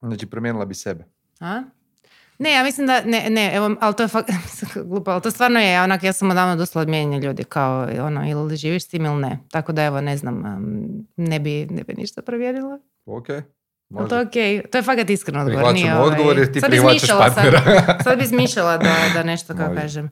Znači, 0.00 0.26
promijenila 0.26 0.64
bi 0.64 0.74
sebe. 0.74 1.04
A? 1.40 1.62
Ne, 2.40 2.52
ja 2.52 2.62
mislim 2.64 2.86
da, 2.86 3.02
ne, 3.04 3.30
ne, 3.30 3.50
evo, 3.54 3.76
ali 3.80 3.94
to 3.96 4.02
je 4.02 4.08
fakt, 4.08 4.30
glupo, 4.88 5.10
ali 5.10 5.22
to 5.22 5.30
stvarno 5.30 5.60
je, 5.60 5.82
onak, 5.82 6.02
ja 6.02 6.12
sam 6.12 6.30
odavno 6.30 6.56
došla 6.56 6.82
od 6.82 6.88
mijenjanja 6.88 7.26
ljudi, 7.26 7.44
kao, 7.44 7.88
ono, 8.00 8.30
ili 8.30 8.56
živiš 8.56 8.84
s 8.84 8.88
tim 8.88 9.04
ili 9.04 9.20
ne. 9.20 9.38
Tako 9.50 9.72
da, 9.72 9.84
evo, 9.84 10.00
ne 10.00 10.16
znam, 10.16 10.42
ne 11.16 11.40
bi, 11.40 11.66
ne 11.70 11.82
bi 11.84 11.94
ništa 11.94 12.22
provjerila. 12.22 12.78
Ok. 13.06 13.28
Može. 13.90 14.08
to 14.08 14.16
je 14.16 14.22
okej, 14.22 14.62
to 14.62 14.78
je 14.78 14.82
fakat 14.82 15.10
iskren 15.10 15.40
odgovor. 15.40 15.62
Prihvaćamo 15.64 15.84
nije, 15.84 15.94
ovaj, 15.96 16.08
odgovor 16.10 16.38
jer 16.38 16.52
ti 16.52 16.60
sad 16.60 16.70
bi 16.70 16.76
prihvaćaš 16.76 17.08
sad- 17.08 17.18
partnera. 17.18 17.98
Sad, 18.04 18.18
bi 18.18 18.26
zmišljala 18.34 18.76
da, 18.78 18.94
da 19.14 19.22
nešto 19.22 19.56
kao 19.56 19.68
Može. 19.68 19.80
kažem. 19.80 20.10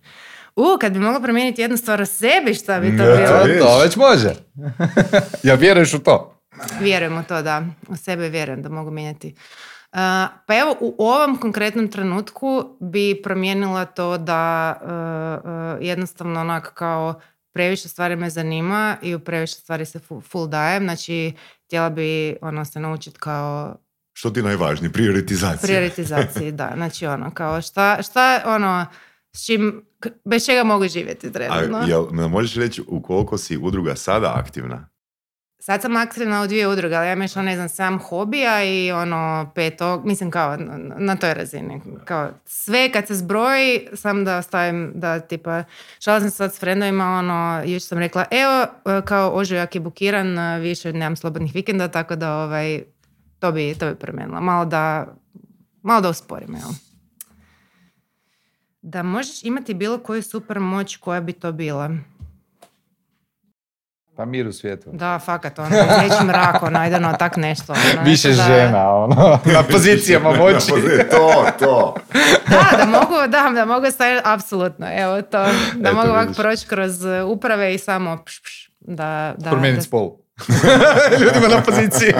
U, 0.56 0.64
kad 0.80 0.92
bi 0.92 0.98
mogla 0.98 1.20
promijeniti 1.20 1.62
jednu 1.62 1.76
stvar 1.76 2.02
o 2.02 2.06
sebi, 2.06 2.54
šta 2.54 2.80
bi 2.80 2.86
to 2.98 3.04
bilo? 3.04 3.66
to 3.66 3.78
već 3.78 3.96
može. 3.96 4.34
ja 5.48 5.54
vjeruješ 5.54 5.94
u 5.94 5.98
to. 5.98 6.40
Vjerujem 6.80 7.18
u 7.18 7.22
to, 7.22 7.42
da. 7.42 7.62
U 7.88 7.96
sebe 7.96 8.28
vjerujem 8.28 8.62
da 8.62 8.68
mogu 8.68 8.90
mijenjati. 8.90 9.34
Pa 10.46 10.58
evo, 10.60 10.76
u 10.80 10.94
ovom 10.98 11.36
konkretnom 11.36 11.88
trenutku 11.88 12.76
bi 12.80 13.20
promijenila 13.22 13.84
to 13.84 14.18
da 14.18 14.74
uh, 14.82 15.86
jednostavno 15.86 16.40
onak 16.40 16.74
kao 16.74 17.20
previše 17.52 17.88
stvari 17.88 18.16
me 18.16 18.30
zanima 18.30 18.96
i 19.02 19.14
u 19.14 19.20
previše 19.20 19.54
stvari 19.54 19.84
se 19.84 19.98
full, 20.30 20.46
dajem. 20.46 20.82
Znači, 20.82 21.32
htjela 21.66 21.90
bi 21.90 22.36
ono, 22.40 22.64
se 22.64 22.80
naučiti 22.80 23.18
kao 23.18 23.76
što 24.18 24.30
ti 24.30 24.42
najvažnije? 24.42 24.92
Prioritizacija. 24.92 25.66
Prioritizaciji, 25.66 26.52
da. 26.52 26.72
Znači 26.76 27.06
ono, 27.06 27.30
kao 27.30 27.62
šta, 27.62 28.02
šta 28.02 28.42
ono, 28.46 28.86
s 29.32 29.46
čim, 29.46 29.84
bez 30.24 30.46
čega 30.46 30.64
mogu 30.64 30.88
živjeti 30.88 31.32
trenutno. 31.32 31.78
A 31.78 31.84
jel, 31.86 32.28
možeš 32.28 32.54
reći 32.54 32.82
u 32.88 33.02
koliko 33.02 33.38
si 33.38 33.58
udruga 33.58 33.96
sada 33.96 34.32
aktivna? 34.36 34.88
Sad 35.60 35.82
sam 35.82 35.96
aktivna 35.96 36.42
u 36.42 36.46
dvije 36.46 36.68
udruge, 36.68 36.94
ali 36.94 37.06
ja 37.06 37.12
imam 37.12 37.44
ne 37.44 37.54
znam, 37.56 37.68
sam 37.68 37.98
hobija 37.98 38.64
i 38.64 38.92
ono, 38.92 39.50
peto, 39.54 40.02
mislim 40.04 40.30
kao 40.30 40.56
na 40.98 41.16
toj 41.16 41.34
razini. 41.34 41.80
Kao 42.04 42.30
sve 42.44 42.92
kad 42.92 43.06
se 43.06 43.14
zbroji, 43.14 43.88
sam 43.94 44.24
da 44.24 44.42
stavim, 44.42 44.92
da 44.94 45.20
tipa, 45.20 45.64
šala 46.00 46.20
sam 46.20 46.30
sad 46.30 46.54
s 46.54 46.60
frendovima, 46.60 47.04
ono, 47.04 47.62
još 47.66 47.82
sam 47.82 47.98
rekla, 47.98 48.24
evo, 48.30 48.66
kao 49.04 49.30
ožujak 49.34 49.74
je 49.74 49.80
bukiran, 49.80 50.60
više 50.60 50.92
nemam 50.92 51.16
slobodnih 51.16 51.54
vikenda, 51.54 51.88
tako 51.88 52.16
da 52.16 52.36
ovaj, 52.36 52.82
to 53.38 53.52
bi, 53.52 53.74
to 53.78 53.90
bi 53.90 53.94
promijenilo. 53.94 54.40
Malo 54.40 54.64
da, 54.64 55.06
malo 55.82 56.00
da 56.00 56.08
usporim, 56.08 56.54
evo. 56.54 56.74
Da 58.82 59.02
možeš 59.02 59.44
imati 59.44 59.74
bilo 59.74 59.98
koju 59.98 60.22
super 60.22 60.60
moć, 60.60 60.96
koja 60.96 61.20
bi 61.20 61.32
to 61.32 61.52
bila? 61.52 61.90
Pa 64.18 64.24
mir 64.24 64.46
u 64.46 64.52
svijetu. 64.52 64.90
Da, 64.92 65.18
fakat, 65.18 65.58
ono, 65.58 65.68
reći 66.02 66.24
mrak, 66.24 66.62
ono, 66.62 66.80
ono, 66.96 67.12
tak 67.18 67.36
nešto. 67.36 67.72
Ono, 67.72 68.02
Više 68.04 68.32
žena, 68.32 68.94
ono, 68.94 69.38
na 69.54 69.62
pozicijama 69.70 70.32
moći. 70.32 70.72
to, 71.10 71.46
to. 71.58 71.94
da, 72.48 72.76
da 72.76 72.84
mogu, 72.84 73.14
da, 73.28 73.50
da 73.54 73.64
mogu 73.64 73.90
staviti, 73.90 74.22
apsolutno, 74.24 74.86
evo 74.96 75.22
to, 75.22 75.46
da 75.74 75.92
mogu 75.92 76.08
ovako 76.08 76.32
proći 76.32 76.66
kroz 76.66 77.04
uprave 77.26 77.74
i 77.74 77.78
samo 77.78 78.18
pš, 78.24 78.42
pš, 78.42 78.70
da... 78.80 79.34
da 79.38 79.50
Promijeniti 79.50 79.84
spol. 79.84 80.10
ljudima 81.20 81.48
na 81.48 81.62
poziciji. 81.62 82.12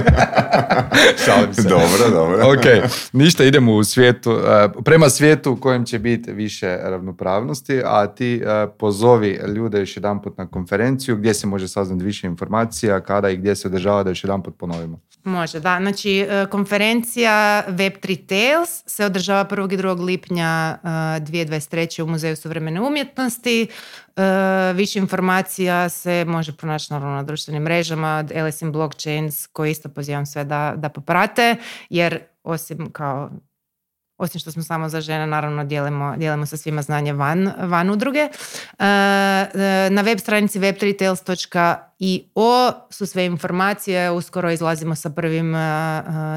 Šalim 1.25 1.55
se. 1.55 1.63
Dobro, 1.63 2.11
dobro. 2.11 2.53
ok, 2.53 2.91
ništa, 3.13 3.45
idemo 3.45 3.75
u 3.75 3.85
svijetu, 3.85 4.31
e, 4.31 4.69
prema 4.85 5.09
svijetu 5.09 5.53
u 5.53 5.57
kojem 5.57 5.85
će 5.85 5.99
biti 5.99 6.33
više 6.33 6.79
ravnopravnosti, 6.83 7.83
a 7.85 8.07
ti 8.07 8.43
e, 8.45 8.67
pozovi 8.79 9.41
ljude 9.55 9.79
još 9.79 9.97
jedan 9.97 10.23
put 10.23 10.39
na 10.39 10.47
konferenciju 10.47 11.17
gdje 11.17 11.35
se 11.35 11.47
može 11.47 11.69
saznati 11.69 12.05
više 12.05 12.27
informacija, 12.27 13.01
kada 13.01 13.31
i 13.31 13.37
gdje 13.37 13.57
se 13.57 13.69
održava 13.69 14.03
da 14.03 14.11
još 14.11 14.25
jedan 14.25 14.43
put 14.43 14.59
ponovimo. 14.59 15.01
Može, 15.25 15.61
da. 15.61 15.79
Znači, 15.81 16.19
e, 16.19 16.47
konferencija 16.51 17.65
Web3 17.69 18.27
Tales 18.27 18.83
se 18.87 19.05
održava 19.05 19.45
1. 19.45 19.75
i 19.75 19.77
2. 19.77 20.05
lipnja 20.05 20.79
2023. 20.83 22.03
u 22.03 22.07
Muzeju 22.07 22.37
suvremene 22.37 22.81
umjetnosti. 22.81 23.67
E, 24.19 24.73
više 24.73 24.99
informacija 24.99 25.89
se 25.89 26.25
može 26.25 26.53
pronaći 26.53 26.93
naravno 26.93 27.17
na 27.17 27.23
društvenim 27.23 27.63
mrežama, 27.63 28.25
LSM 28.47 28.71
Blockchains 28.71 29.47
koji 29.47 29.71
isto 29.71 29.89
pozivam 29.89 30.27
sve 30.27 30.45
da, 30.45 30.75
da 30.77 30.89
poprate 30.89 31.57
jer 31.91 32.21
osim 32.43 32.93
kao 32.93 33.31
osim 34.19 34.41
što 34.41 34.51
smo 34.51 34.63
samo 34.63 34.89
za 34.89 35.01
žene, 35.01 35.27
naravno 35.27 35.65
dijelimo, 35.65 36.17
dijelimo 36.17 36.47
sa 36.47 36.57
svima 36.57 36.83
znanje 36.83 37.13
van, 37.13 37.53
van 37.59 37.91
udruge. 37.91 38.19
E, 38.19 38.31
e, 38.79 38.85
na 39.91 40.03
web 40.03 40.19
stranici 40.19 40.61
web3tales.io 40.61 42.73
su 42.91 43.07
sve 43.07 43.25
informacije, 43.25 44.11
uskoro 44.11 44.51
izlazimo 44.51 44.95
sa 44.95 45.11
prvim 45.11 45.55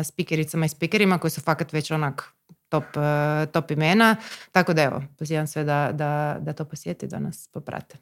spikericama 0.03 0.65
i 0.65 0.69
spikerima 0.69 1.17
koji 1.17 1.31
su 1.31 1.41
fakat 1.41 1.73
već 1.73 1.91
onak 1.91 2.33
top, 2.71 2.83
eh, 2.95 3.45
top 3.51 3.71
imena. 3.71 4.15
Tako 4.51 4.73
da 4.73 4.81
evo, 4.81 5.03
pozivam 5.17 5.47
sve 5.47 5.63
da, 5.63 5.89
da, 5.93 6.37
da 6.39 6.53
to 6.53 6.65
posjeti, 6.65 7.07
da 7.07 7.19
nas 7.19 7.49
poprate. 7.53 7.97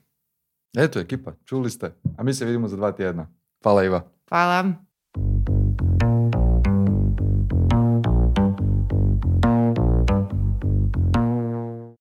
Eto 0.78 0.99
ekipa, 0.99 1.34
čuli 1.45 1.70
ste. 1.70 1.91
A 2.17 2.24
mi 2.24 2.34
se 2.34 2.45
vidimo 2.45 2.67
za 2.67 2.76
dva 2.76 2.91
tjedna. 2.91 3.28
Hvala 3.63 3.84
Iva. 3.84 4.01
Hvala. 4.30 4.63